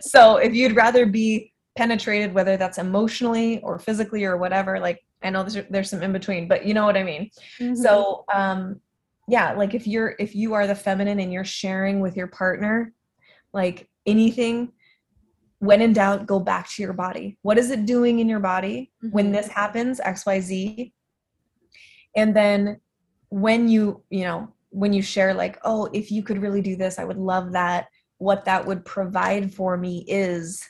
So 0.00 0.36
if 0.36 0.54
you'd 0.54 0.76
rather 0.76 1.06
be 1.06 1.52
penetrated 1.78 2.34
whether 2.34 2.56
that's 2.56 2.76
emotionally 2.76 3.60
or 3.60 3.78
physically 3.78 4.24
or 4.24 4.36
whatever 4.36 4.80
like 4.80 5.00
i 5.22 5.30
know 5.30 5.44
there's, 5.44 5.64
there's 5.70 5.90
some 5.90 6.02
in 6.02 6.12
between 6.12 6.48
but 6.48 6.66
you 6.66 6.74
know 6.74 6.84
what 6.84 6.96
i 6.96 7.04
mean 7.04 7.30
mm-hmm. 7.60 7.72
so 7.72 8.24
um 8.34 8.80
yeah 9.28 9.52
like 9.52 9.74
if 9.74 9.86
you're 9.86 10.16
if 10.18 10.34
you 10.34 10.54
are 10.54 10.66
the 10.66 10.74
feminine 10.74 11.20
and 11.20 11.32
you're 11.32 11.44
sharing 11.44 12.00
with 12.00 12.16
your 12.16 12.26
partner 12.26 12.92
like 13.52 13.88
anything 14.06 14.72
when 15.60 15.80
in 15.80 15.92
doubt 15.92 16.26
go 16.26 16.40
back 16.40 16.68
to 16.68 16.82
your 16.82 16.92
body 16.92 17.38
what 17.42 17.56
is 17.56 17.70
it 17.70 17.86
doing 17.86 18.18
in 18.18 18.28
your 18.28 18.40
body 18.40 18.90
mm-hmm. 19.00 19.14
when 19.14 19.30
this 19.30 19.46
happens 19.46 20.00
xyz 20.00 20.90
and 22.16 22.34
then 22.34 22.80
when 23.28 23.68
you 23.68 24.02
you 24.10 24.24
know 24.24 24.52
when 24.70 24.92
you 24.92 25.00
share 25.00 25.32
like 25.32 25.60
oh 25.62 25.88
if 25.92 26.10
you 26.10 26.24
could 26.24 26.42
really 26.42 26.60
do 26.60 26.74
this 26.74 26.98
i 26.98 27.04
would 27.04 27.18
love 27.18 27.52
that 27.52 27.86
what 28.16 28.44
that 28.44 28.66
would 28.66 28.84
provide 28.84 29.54
for 29.54 29.76
me 29.76 30.04
is 30.08 30.60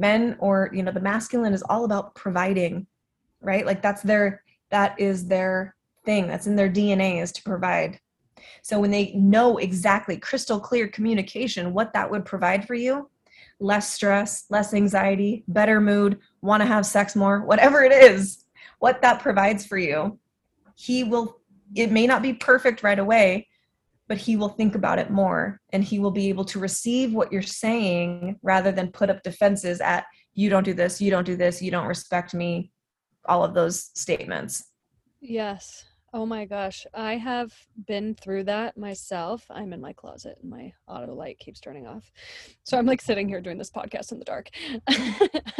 men 0.00 0.36
or 0.40 0.70
you 0.72 0.82
know 0.82 0.90
the 0.90 1.00
masculine 1.00 1.52
is 1.52 1.62
all 1.62 1.84
about 1.84 2.14
providing 2.14 2.86
right? 3.40 3.66
Like 3.66 3.82
that's 3.82 4.02
their 4.02 4.42
that 4.70 4.98
is 5.00 5.26
their 5.26 5.74
thing. 6.04 6.28
That's 6.28 6.46
in 6.46 6.56
their 6.56 6.70
dna 6.70 7.22
is 7.22 7.32
to 7.32 7.42
provide. 7.42 8.00
So 8.62 8.80
when 8.80 8.90
they 8.90 9.12
know 9.14 9.58
exactly 9.58 10.16
crystal 10.16 10.60
clear 10.60 10.88
communication 10.88 11.74
what 11.74 11.92
that 11.92 12.10
would 12.10 12.24
provide 12.24 12.66
for 12.66 12.74
you 12.74 13.10
less 13.62 13.92
stress, 13.92 14.46
less 14.48 14.72
anxiety, 14.72 15.44
better 15.46 15.82
mood, 15.82 16.18
want 16.40 16.62
to 16.62 16.66
have 16.66 16.86
sex 16.86 17.14
more, 17.14 17.42
whatever 17.42 17.82
it 17.82 17.92
is, 17.92 18.46
what 18.78 19.02
that 19.02 19.20
provides 19.20 19.66
for 19.66 19.76
you, 19.76 20.18
he 20.76 21.04
will, 21.04 21.40
it 21.74 21.92
may 21.92 22.06
not 22.06 22.22
be 22.22 22.32
perfect 22.32 22.82
right 22.82 22.98
away, 22.98 23.46
but 24.10 24.18
he 24.18 24.36
will 24.36 24.48
think 24.48 24.74
about 24.74 24.98
it 24.98 25.08
more 25.08 25.60
and 25.72 25.84
he 25.84 26.00
will 26.00 26.10
be 26.10 26.28
able 26.28 26.44
to 26.44 26.58
receive 26.58 27.14
what 27.14 27.30
you're 27.30 27.40
saying 27.40 28.36
rather 28.42 28.72
than 28.72 28.90
put 28.90 29.08
up 29.08 29.22
defenses 29.22 29.80
at, 29.80 30.04
you 30.34 30.50
don't 30.50 30.64
do 30.64 30.74
this, 30.74 31.00
you 31.00 31.12
don't 31.12 31.24
do 31.24 31.36
this, 31.36 31.62
you 31.62 31.70
don't 31.70 31.86
respect 31.86 32.34
me, 32.34 32.72
all 33.26 33.44
of 33.44 33.54
those 33.54 33.90
statements. 33.94 34.64
Yes. 35.20 35.84
Oh 36.12 36.26
my 36.26 36.44
gosh, 36.44 36.88
I 36.92 37.18
have 37.18 37.54
been 37.86 38.16
through 38.16 38.42
that 38.44 38.76
myself. 38.76 39.46
I'm 39.48 39.72
in 39.72 39.80
my 39.80 39.92
closet 39.92 40.38
and 40.42 40.50
my 40.50 40.72
auto 40.88 41.14
light 41.14 41.38
keeps 41.38 41.60
turning 41.60 41.86
off. 41.86 42.10
So 42.64 42.76
I'm 42.76 42.86
like 42.86 43.00
sitting 43.00 43.28
here 43.28 43.40
doing 43.40 43.58
this 43.58 43.70
podcast 43.70 44.10
in 44.10 44.18
the 44.18 44.24
dark. 44.24 44.48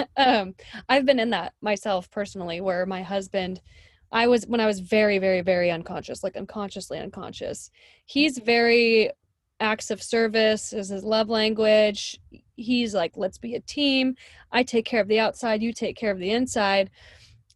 um, 0.16 0.56
I've 0.88 1.06
been 1.06 1.20
in 1.20 1.30
that 1.30 1.52
myself 1.62 2.10
personally 2.10 2.60
where 2.60 2.84
my 2.84 3.02
husband 3.02 3.60
I 4.12 4.26
was 4.26 4.46
when 4.46 4.60
I 4.60 4.66
was 4.66 4.80
very 4.80 5.18
very 5.18 5.40
very 5.40 5.70
unconscious, 5.70 6.22
like 6.22 6.36
unconsciously 6.36 6.98
unconscious. 6.98 7.70
He's 8.06 8.36
mm-hmm. 8.36 8.46
very 8.46 9.10
acts 9.60 9.90
of 9.90 10.02
service 10.02 10.72
is 10.72 10.88
his 10.88 11.04
love 11.04 11.28
language. 11.28 12.18
He's 12.56 12.94
like 12.94 13.12
let's 13.16 13.38
be 13.38 13.54
a 13.54 13.60
team. 13.60 14.14
I 14.50 14.62
take 14.62 14.84
care 14.84 15.00
of 15.00 15.08
the 15.08 15.20
outside, 15.20 15.62
you 15.62 15.72
take 15.72 15.96
care 15.96 16.10
of 16.10 16.18
the 16.18 16.30
inside. 16.30 16.90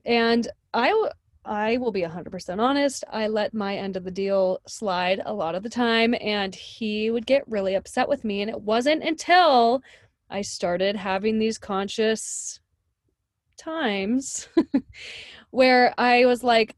And 0.05 0.47
I 0.73 1.11
I 1.47 1.77
will 1.77 1.93
be 1.93 2.03
100% 2.03 2.59
honest. 2.59 3.05
I 3.11 3.27
let 3.27 3.53
my 3.53 3.77
end 3.77 3.97
of 3.97 4.05
the 4.05 4.11
deal 4.11 4.61
slide 4.67 5.21
a 5.27 5.35
lot 5.35 5.55
of 5.55 5.63
the 5.63 5.69
time, 5.69 6.15
and 6.21 6.55
he 6.55 7.11
would 7.11 7.27
get 7.27 7.47
really 7.47 7.75
upset 7.75 8.09
with 8.09 8.25
me. 8.25 8.41
And 8.41 8.51
it 8.51 8.63
wasn't 8.63 9.03
until 9.03 9.83
I 10.31 10.41
started 10.41 10.97
having 10.97 11.39
these 11.39 11.59
conscious 11.59 12.61
times 13.57 14.49
where 15.51 15.95
I 15.99 16.27
was 16.27 16.43
like, 16.43 16.77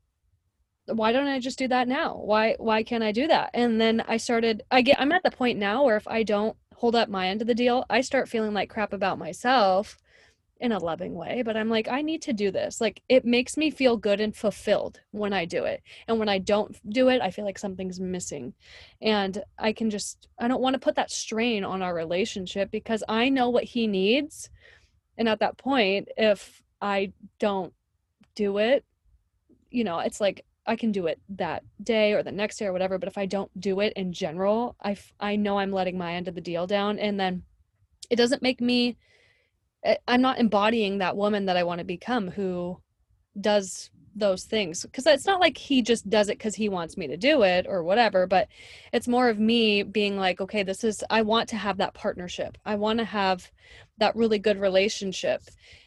why 0.87 1.13
don't 1.13 1.27
I 1.27 1.41
just 1.41 1.59
do 1.59 1.69
that 1.69 1.89
now? 1.89 2.17
Why 2.17 2.55
why 2.59 2.83
can't 2.83 3.03
I 3.03 3.13
do 3.13 3.27
that? 3.27 3.51
And 3.55 3.81
then 3.81 4.05
I 4.07 4.19
started 4.19 4.63
I 4.71 4.83
get 4.83 5.01
I'm 5.01 5.13
at 5.13 5.23
the 5.23 5.31
point 5.31 5.59
now 5.59 5.85
where 5.85 5.97
if 5.97 6.07
I 6.07 6.23
don't 6.23 6.57
hold 6.75 6.95
up 6.95 7.09
my 7.09 7.29
end 7.29 7.41
of 7.41 7.49
the 7.49 7.55
deal, 7.55 7.85
I 7.91 8.03
start 8.03 8.29
feeling 8.29 8.55
like 8.55 8.71
crap 8.71 8.93
about 8.93 9.19
myself 9.19 9.99
in 10.59 10.73
a 10.73 10.79
loving 10.79 11.15
way, 11.15 11.43
but 11.43 11.57
I'm 11.57 11.69
like, 11.69 11.89
I 11.89 12.01
need 12.03 12.23
to 12.23 12.33
do 12.33 12.51
this. 12.51 12.81
Like, 12.81 13.03
it 13.09 13.25
makes 13.25 13.57
me 13.57 13.71
feel 13.71 13.97
good 13.97 14.21
and 14.21 14.35
fulfilled 14.35 15.01
when 15.11 15.33
I 15.33 15.45
do 15.45 15.65
it. 15.65 15.83
And 16.09 16.19
when 16.19 16.29
I 16.29 16.39
don't 16.39 16.77
do 16.91 17.09
it, 17.09 17.21
I 17.21 17.31
feel 17.31 17.45
like 17.45 17.59
something's 17.59 18.01
missing. 18.01 18.55
And 19.03 19.43
I 19.59 19.73
can 19.73 19.91
just, 19.91 20.29
I 20.39 20.49
don't 20.49 20.63
want 20.63 20.75
to 20.75 20.81
put 20.81 20.95
that 20.97 21.11
strain 21.11 21.63
on 21.65 21.83
our 21.83 21.95
relationship 21.95 22.71
because 22.71 23.05
I 23.09 23.29
know 23.29 23.51
what 23.51 23.65
he 23.65 23.87
needs. 23.87 24.49
And 25.19 25.29
at 25.29 25.41
that 25.41 25.59
point, 25.59 26.09
if 26.17 26.63
I 26.81 27.13
don't 27.39 27.73
do 28.35 28.59
it, 28.59 28.85
you 29.71 29.85
know, 29.85 30.01
it's 30.01 30.21
like 30.21 30.45
I 30.67 30.77
can 30.77 30.93
do 30.93 31.07
it 31.07 31.21
that 31.31 31.63
day 31.83 32.13
or 32.13 32.23
the 32.23 32.33
next 32.33 32.59
day 32.59 32.67
or 32.67 32.73
whatever. 32.73 32.99
But 32.99 33.09
if 33.09 33.17
I 33.17 33.27
don't 33.27 33.51
do 33.61 33.81
it 33.81 33.93
in 33.95 34.13
general, 34.13 34.77
I, 34.83 34.97
I 35.21 35.37
know 35.37 35.59
I'm 35.59 35.71
letting 35.71 35.97
my 35.97 36.15
end 36.15 36.27
of 36.29 36.35
the 36.35 36.41
deal 36.41 36.67
down. 36.67 36.99
And 36.99 37.21
then 37.21 37.45
it 38.11 38.17
doesn't 38.17 38.43
make 38.43 38.61
me, 38.61 38.97
Eh, 39.87 39.97
I'm 40.09 40.21
not 40.21 40.39
embodying 40.39 40.99
that 40.99 41.17
woman 41.17 41.47
that 41.47 41.57
I 41.57 41.63
want 41.63 41.79
to 41.79 41.85
become 41.85 42.29
who 42.29 42.81
does 43.41 43.91
those 44.17 44.45
things 44.45 44.83
because 44.83 45.07
it's 45.07 45.27
not 45.27 45.41
like 45.41 45.59
he 45.59 45.83
just 45.83 46.09
does 46.09 46.31
it 46.31 46.39
because 46.39 46.55
he 46.55 46.71
wants 46.71 46.97
me 46.97 47.07
to 47.07 47.19
do 47.19 47.43
it 47.43 47.67
or 47.69 47.85
whatever 47.85 48.27
but 48.27 48.49
it's 48.91 49.07
more 49.07 49.29
of 49.29 49.39
me 49.39 49.83
being 49.83 50.17
like 50.17 50.41
okay 50.41 50.63
this 50.63 50.85
is 50.85 51.05
i 51.11 51.21
want 51.21 51.51
to 51.51 51.57
have 51.57 51.77
that 51.77 51.93
partnership 51.93 52.57
i 52.65 52.75
want 52.75 52.99
to 52.99 53.05
have 53.05 53.51
that 53.99 54.17
really 54.17 54.39
good 54.39 54.59
relationship 54.59 55.43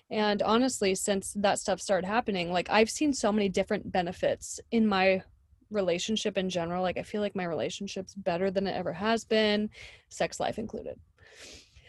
and 0.10 0.42
honestly 0.42 0.96
since 0.96 1.34
that 1.38 1.60
stuff 1.60 1.80
started 1.80 2.08
happening 2.08 2.52
like 2.52 2.70
i've 2.70 2.90
seen 2.90 3.14
so 3.14 3.32
many 3.32 3.50
different 3.50 3.92
benefits 3.92 4.60
in 4.72 4.86
my 4.86 5.22
relationship 5.72 6.38
in 6.38 6.50
general 6.50 6.82
like 6.82 6.98
i 6.98 7.04
feel 7.04 7.22
like 7.22 7.36
my 7.36 7.44
relationship's 7.46 8.16
better 8.16 8.50
than 8.50 8.66
it 8.66 8.76
ever 8.76 8.94
has 8.94 9.24
been 9.24 9.70
sex 10.10 10.40
life 10.40 10.58
included 10.58 11.00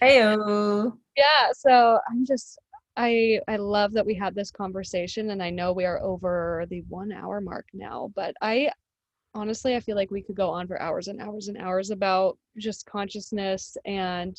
Heyo. 0.02 0.96
Yeah, 1.16 1.50
so 1.52 1.98
I'm 2.08 2.24
just 2.24 2.58
I 2.96 3.40
I 3.48 3.56
love 3.56 3.92
that 3.92 4.06
we 4.06 4.14
had 4.14 4.34
this 4.34 4.50
conversation 4.50 5.30
and 5.30 5.42
I 5.42 5.50
know 5.50 5.72
we 5.72 5.84
are 5.84 6.00
over 6.02 6.64
the 6.70 6.82
1 6.88 7.12
hour 7.12 7.40
mark 7.40 7.66
now, 7.74 8.10
but 8.14 8.34
I 8.40 8.70
honestly 9.34 9.76
I 9.76 9.80
feel 9.80 9.96
like 9.96 10.10
we 10.10 10.22
could 10.22 10.36
go 10.36 10.50
on 10.50 10.66
for 10.66 10.80
hours 10.80 11.08
and 11.08 11.20
hours 11.20 11.48
and 11.48 11.58
hours 11.58 11.90
about 11.90 12.38
just 12.56 12.86
consciousness 12.86 13.76
and 13.84 14.36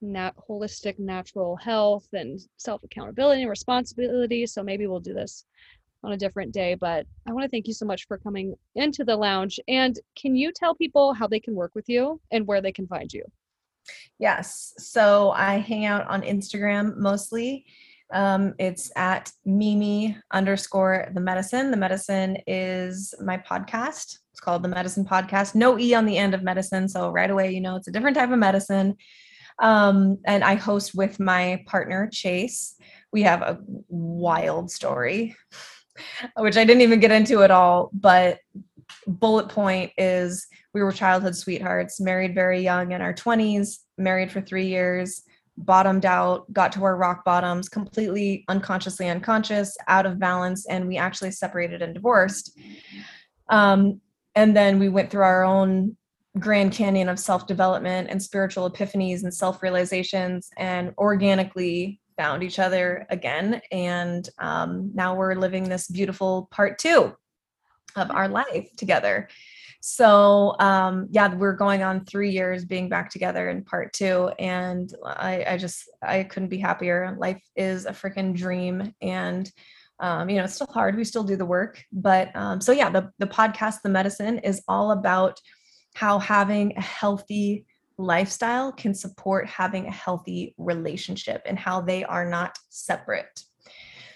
nat- 0.00 0.36
holistic 0.48 0.98
natural 0.98 1.56
health 1.56 2.06
and 2.12 2.40
self 2.56 2.82
accountability 2.82 3.42
and 3.42 3.50
responsibility. 3.50 4.46
So 4.46 4.62
maybe 4.62 4.86
we'll 4.86 5.00
do 5.00 5.14
this 5.14 5.44
on 6.04 6.12
a 6.12 6.16
different 6.16 6.52
day. 6.52 6.74
But 6.74 7.06
I 7.26 7.32
want 7.32 7.44
to 7.44 7.48
thank 7.48 7.66
you 7.66 7.74
so 7.74 7.86
much 7.86 8.06
for 8.06 8.18
coming 8.18 8.54
into 8.74 9.04
the 9.04 9.16
lounge. 9.16 9.58
And 9.68 9.98
can 10.16 10.36
you 10.36 10.52
tell 10.52 10.74
people 10.74 11.12
how 11.12 11.26
they 11.26 11.40
can 11.40 11.54
work 11.54 11.74
with 11.74 11.88
you 11.88 12.20
and 12.30 12.46
where 12.46 12.60
they 12.60 12.72
can 12.72 12.86
find 12.86 13.12
you? 13.12 13.24
Yes. 14.18 14.74
So 14.78 15.30
I 15.30 15.58
hang 15.58 15.84
out 15.86 16.06
on 16.08 16.22
Instagram 16.22 16.96
mostly. 16.96 17.66
Um, 18.10 18.54
it's 18.58 18.90
at 18.96 19.32
Mimi 19.44 20.16
underscore 20.30 21.08
the 21.12 21.20
medicine. 21.20 21.70
The 21.70 21.76
medicine 21.76 22.38
is 22.46 23.14
my 23.22 23.36
podcast. 23.36 24.18
It's 24.32 24.40
called 24.40 24.62
the 24.62 24.68
Medicine 24.68 25.04
Podcast. 25.04 25.54
No 25.54 25.78
E 25.78 25.94
on 25.94 26.06
the 26.06 26.16
end 26.16 26.32
of 26.32 26.42
medicine. 26.42 26.88
So 26.88 27.10
right 27.10 27.30
away, 27.30 27.50
you 27.52 27.60
know, 27.60 27.76
it's 27.76 27.88
a 27.88 27.90
different 27.90 28.16
type 28.16 28.30
of 28.30 28.38
medicine. 28.38 28.96
Um, 29.60 30.18
and 30.24 30.44
I 30.44 30.54
host 30.54 30.94
with 30.94 31.18
my 31.18 31.64
partner, 31.66 32.08
Chase. 32.12 32.76
We 33.12 33.22
have 33.22 33.42
a 33.42 33.60
wild 33.88 34.70
story, 34.70 35.34
which 36.36 36.56
I 36.56 36.64
didn't 36.64 36.82
even 36.82 37.00
get 37.00 37.10
into 37.10 37.42
at 37.42 37.50
all. 37.50 37.90
But 37.92 38.38
bullet 39.06 39.48
point 39.48 39.92
is 39.96 40.46
we 40.74 40.82
were 40.82 40.92
childhood 40.92 41.36
sweethearts, 41.36 42.00
married 42.00 42.34
very 42.34 42.60
young 42.60 42.92
in 42.92 43.00
our 43.00 43.14
20s, 43.14 43.78
married 43.96 44.30
for 44.30 44.40
three 44.40 44.66
years, 44.66 45.22
bottomed 45.56 46.06
out, 46.06 46.50
got 46.52 46.72
to 46.72 46.84
our 46.84 46.96
rock 46.96 47.24
bottoms, 47.24 47.68
completely 47.68 48.44
unconsciously 48.48 49.08
unconscious, 49.08 49.76
out 49.88 50.06
of 50.06 50.18
balance, 50.18 50.66
and 50.66 50.86
we 50.86 50.96
actually 50.96 51.32
separated 51.32 51.82
and 51.82 51.94
divorced. 51.94 52.56
Um, 53.48 54.00
and 54.34 54.56
then 54.56 54.78
we 54.78 54.88
went 54.88 55.10
through 55.10 55.24
our 55.24 55.44
own 55.44 55.96
grand 56.38 56.72
canyon 56.72 57.08
of 57.08 57.18
self 57.18 57.46
development 57.46 58.08
and 58.10 58.22
spiritual 58.22 58.70
epiphanies 58.70 59.22
and 59.22 59.32
self 59.32 59.62
realizations 59.62 60.50
and 60.56 60.94
organically 60.98 62.00
found 62.16 62.42
each 62.42 62.58
other 62.58 63.06
again. 63.10 63.60
And 63.70 64.28
um, 64.38 64.90
now 64.94 65.14
we're 65.14 65.34
living 65.34 65.64
this 65.64 65.88
beautiful 65.88 66.48
part 66.50 66.78
two 66.78 67.14
of 67.96 68.10
our 68.10 68.28
life 68.28 68.68
together. 68.76 69.28
so 69.80 70.56
um, 70.58 71.06
yeah, 71.10 71.32
we're 71.34 71.54
going 71.54 71.82
on 71.82 72.04
three 72.04 72.30
years 72.30 72.64
being 72.64 72.88
back 72.88 73.10
together 73.10 73.48
in 73.48 73.64
part 73.64 73.92
two, 73.92 74.30
and 74.38 74.92
I, 75.04 75.44
I 75.50 75.56
just 75.56 75.88
I 76.02 76.24
couldn't 76.24 76.48
be 76.48 76.58
happier. 76.58 77.16
Life 77.18 77.42
is 77.56 77.86
a 77.86 77.92
freaking 77.92 78.34
dream, 78.34 78.92
and 79.00 79.50
um, 80.00 80.28
you 80.28 80.36
know 80.36 80.44
it's 80.44 80.54
still 80.54 80.66
hard. 80.66 80.96
We 80.96 81.04
still 81.04 81.24
do 81.24 81.36
the 81.36 81.46
work, 81.46 81.82
but 81.92 82.34
um, 82.34 82.60
so 82.60 82.72
yeah, 82.72 82.90
the 82.90 83.10
the 83.18 83.26
podcast, 83.26 83.82
the 83.82 83.88
medicine, 83.88 84.38
is 84.38 84.62
all 84.68 84.90
about 84.90 85.40
how 85.98 86.20
having 86.20 86.76
a 86.76 86.80
healthy 86.80 87.66
lifestyle 87.98 88.70
can 88.70 88.94
support 88.94 89.48
having 89.48 89.88
a 89.88 89.90
healthy 89.90 90.54
relationship 90.56 91.42
and 91.44 91.58
how 91.58 91.80
they 91.80 92.04
are 92.04 92.24
not 92.24 92.56
separate. 92.68 93.42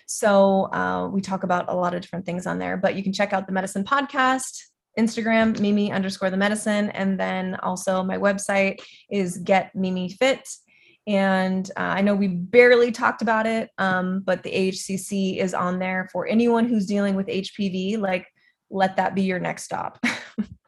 So 0.06 0.72
uh, 0.72 1.08
we 1.08 1.20
talk 1.20 1.42
about 1.42 1.68
a 1.68 1.74
lot 1.74 1.92
of 1.92 2.00
different 2.00 2.24
things 2.24 2.46
on 2.46 2.60
there, 2.60 2.76
but 2.76 2.94
you 2.94 3.02
can 3.02 3.12
check 3.12 3.32
out 3.32 3.48
the 3.48 3.52
medicine 3.52 3.82
podcast, 3.82 4.62
Instagram, 4.96 5.58
Mimi 5.58 5.90
underscore 5.90 6.30
the 6.30 6.36
medicine. 6.36 6.90
And 6.90 7.18
then 7.18 7.56
also 7.56 8.04
my 8.04 8.16
website 8.16 8.80
is 9.10 9.38
Get 9.38 9.74
Mimi 9.74 10.10
Fit. 10.10 10.48
And 11.08 11.68
uh, 11.76 11.98
I 11.98 12.02
know 12.02 12.14
we 12.14 12.28
barely 12.28 12.92
talked 12.92 13.22
about 13.22 13.48
it, 13.48 13.70
um, 13.78 14.22
but 14.24 14.44
the 14.44 14.52
AHCC 14.52 15.38
is 15.38 15.52
on 15.52 15.80
there 15.80 16.08
for 16.12 16.28
anyone 16.28 16.68
who's 16.68 16.86
dealing 16.86 17.16
with 17.16 17.26
HPV. 17.26 17.98
Like, 17.98 18.28
let 18.70 18.94
that 18.98 19.16
be 19.16 19.22
your 19.22 19.40
next 19.40 19.64
stop. 19.64 19.98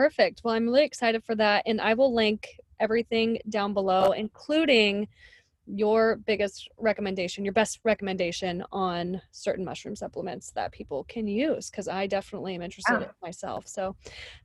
Perfect. 0.00 0.40
Well, 0.42 0.54
I'm 0.54 0.64
really 0.64 0.86
excited 0.86 1.22
for 1.24 1.34
that. 1.34 1.64
And 1.66 1.78
I 1.78 1.92
will 1.92 2.14
link 2.14 2.48
everything 2.80 3.38
down 3.50 3.74
below, 3.74 4.12
including 4.12 5.08
your 5.66 6.16
biggest 6.16 6.70
recommendation, 6.78 7.44
your 7.44 7.52
best 7.52 7.80
recommendation 7.84 8.64
on 8.72 9.20
certain 9.30 9.62
mushroom 9.62 9.94
supplements 9.94 10.52
that 10.52 10.72
people 10.72 11.04
can 11.04 11.26
use 11.26 11.68
because 11.68 11.86
I 11.86 12.06
definitely 12.06 12.54
am 12.54 12.62
interested 12.62 12.94
yeah. 12.94 13.02
in 13.02 13.10
myself. 13.22 13.68
So, 13.68 13.94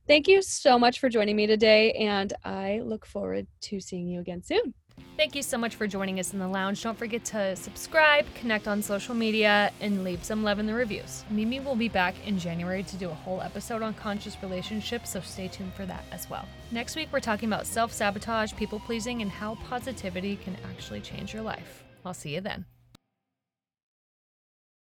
thank 0.06 0.28
you 0.28 0.42
so 0.42 0.78
much 0.78 1.00
for 1.00 1.08
joining 1.08 1.36
me 1.36 1.46
today, 1.46 1.92
and 1.92 2.34
I 2.44 2.82
look 2.84 3.06
forward 3.06 3.46
to 3.62 3.80
seeing 3.80 4.08
you 4.08 4.20
again 4.20 4.42
soon. 4.42 4.74
Thank 5.16 5.34
you 5.34 5.42
so 5.42 5.56
much 5.56 5.76
for 5.76 5.86
joining 5.86 6.20
us 6.20 6.34
in 6.34 6.38
the 6.38 6.46
lounge. 6.46 6.82
Don't 6.82 6.96
forget 6.96 7.24
to 7.26 7.56
subscribe, 7.56 8.26
connect 8.34 8.68
on 8.68 8.82
social 8.82 9.14
media, 9.14 9.72
and 9.80 10.04
leave 10.04 10.22
some 10.22 10.44
love 10.44 10.58
in 10.58 10.66
the 10.66 10.74
reviews. 10.74 11.24
Mimi 11.30 11.58
will 11.58 11.74
be 11.74 11.88
back 11.88 12.14
in 12.26 12.38
January 12.38 12.82
to 12.82 12.96
do 12.96 13.08
a 13.08 13.14
whole 13.14 13.40
episode 13.40 13.80
on 13.80 13.94
conscious 13.94 14.36
relationships, 14.42 15.10
so 15.10 15.20
stay 15.20 15.48
tuned 15.48 15.72
for 15.72 15.86
that 15.86 16.04
as 16.12 16.28
well. 16.28 16.46
Next 16.70 16.96
week, 16.96 17.08
we're 17.12 17.20
talking 17.20 17.48
about 17.48 17.66
self 17.66 17.92
sabotage, 17.92 18.54
people 18.54 18.78
pleasing, 18.78 19.22
and 19.22 19.30
how 19.30 19.54
positivity 19.68 20.36
can 20.36 20.54
actually 20.70 21.00
change 21.00 21.32
your 21.32 21.42
life. 21.42 21.82
I'll 22.04 22.14
see 22.14 22.34
you 22.34 22.42
then. 22.42 22.66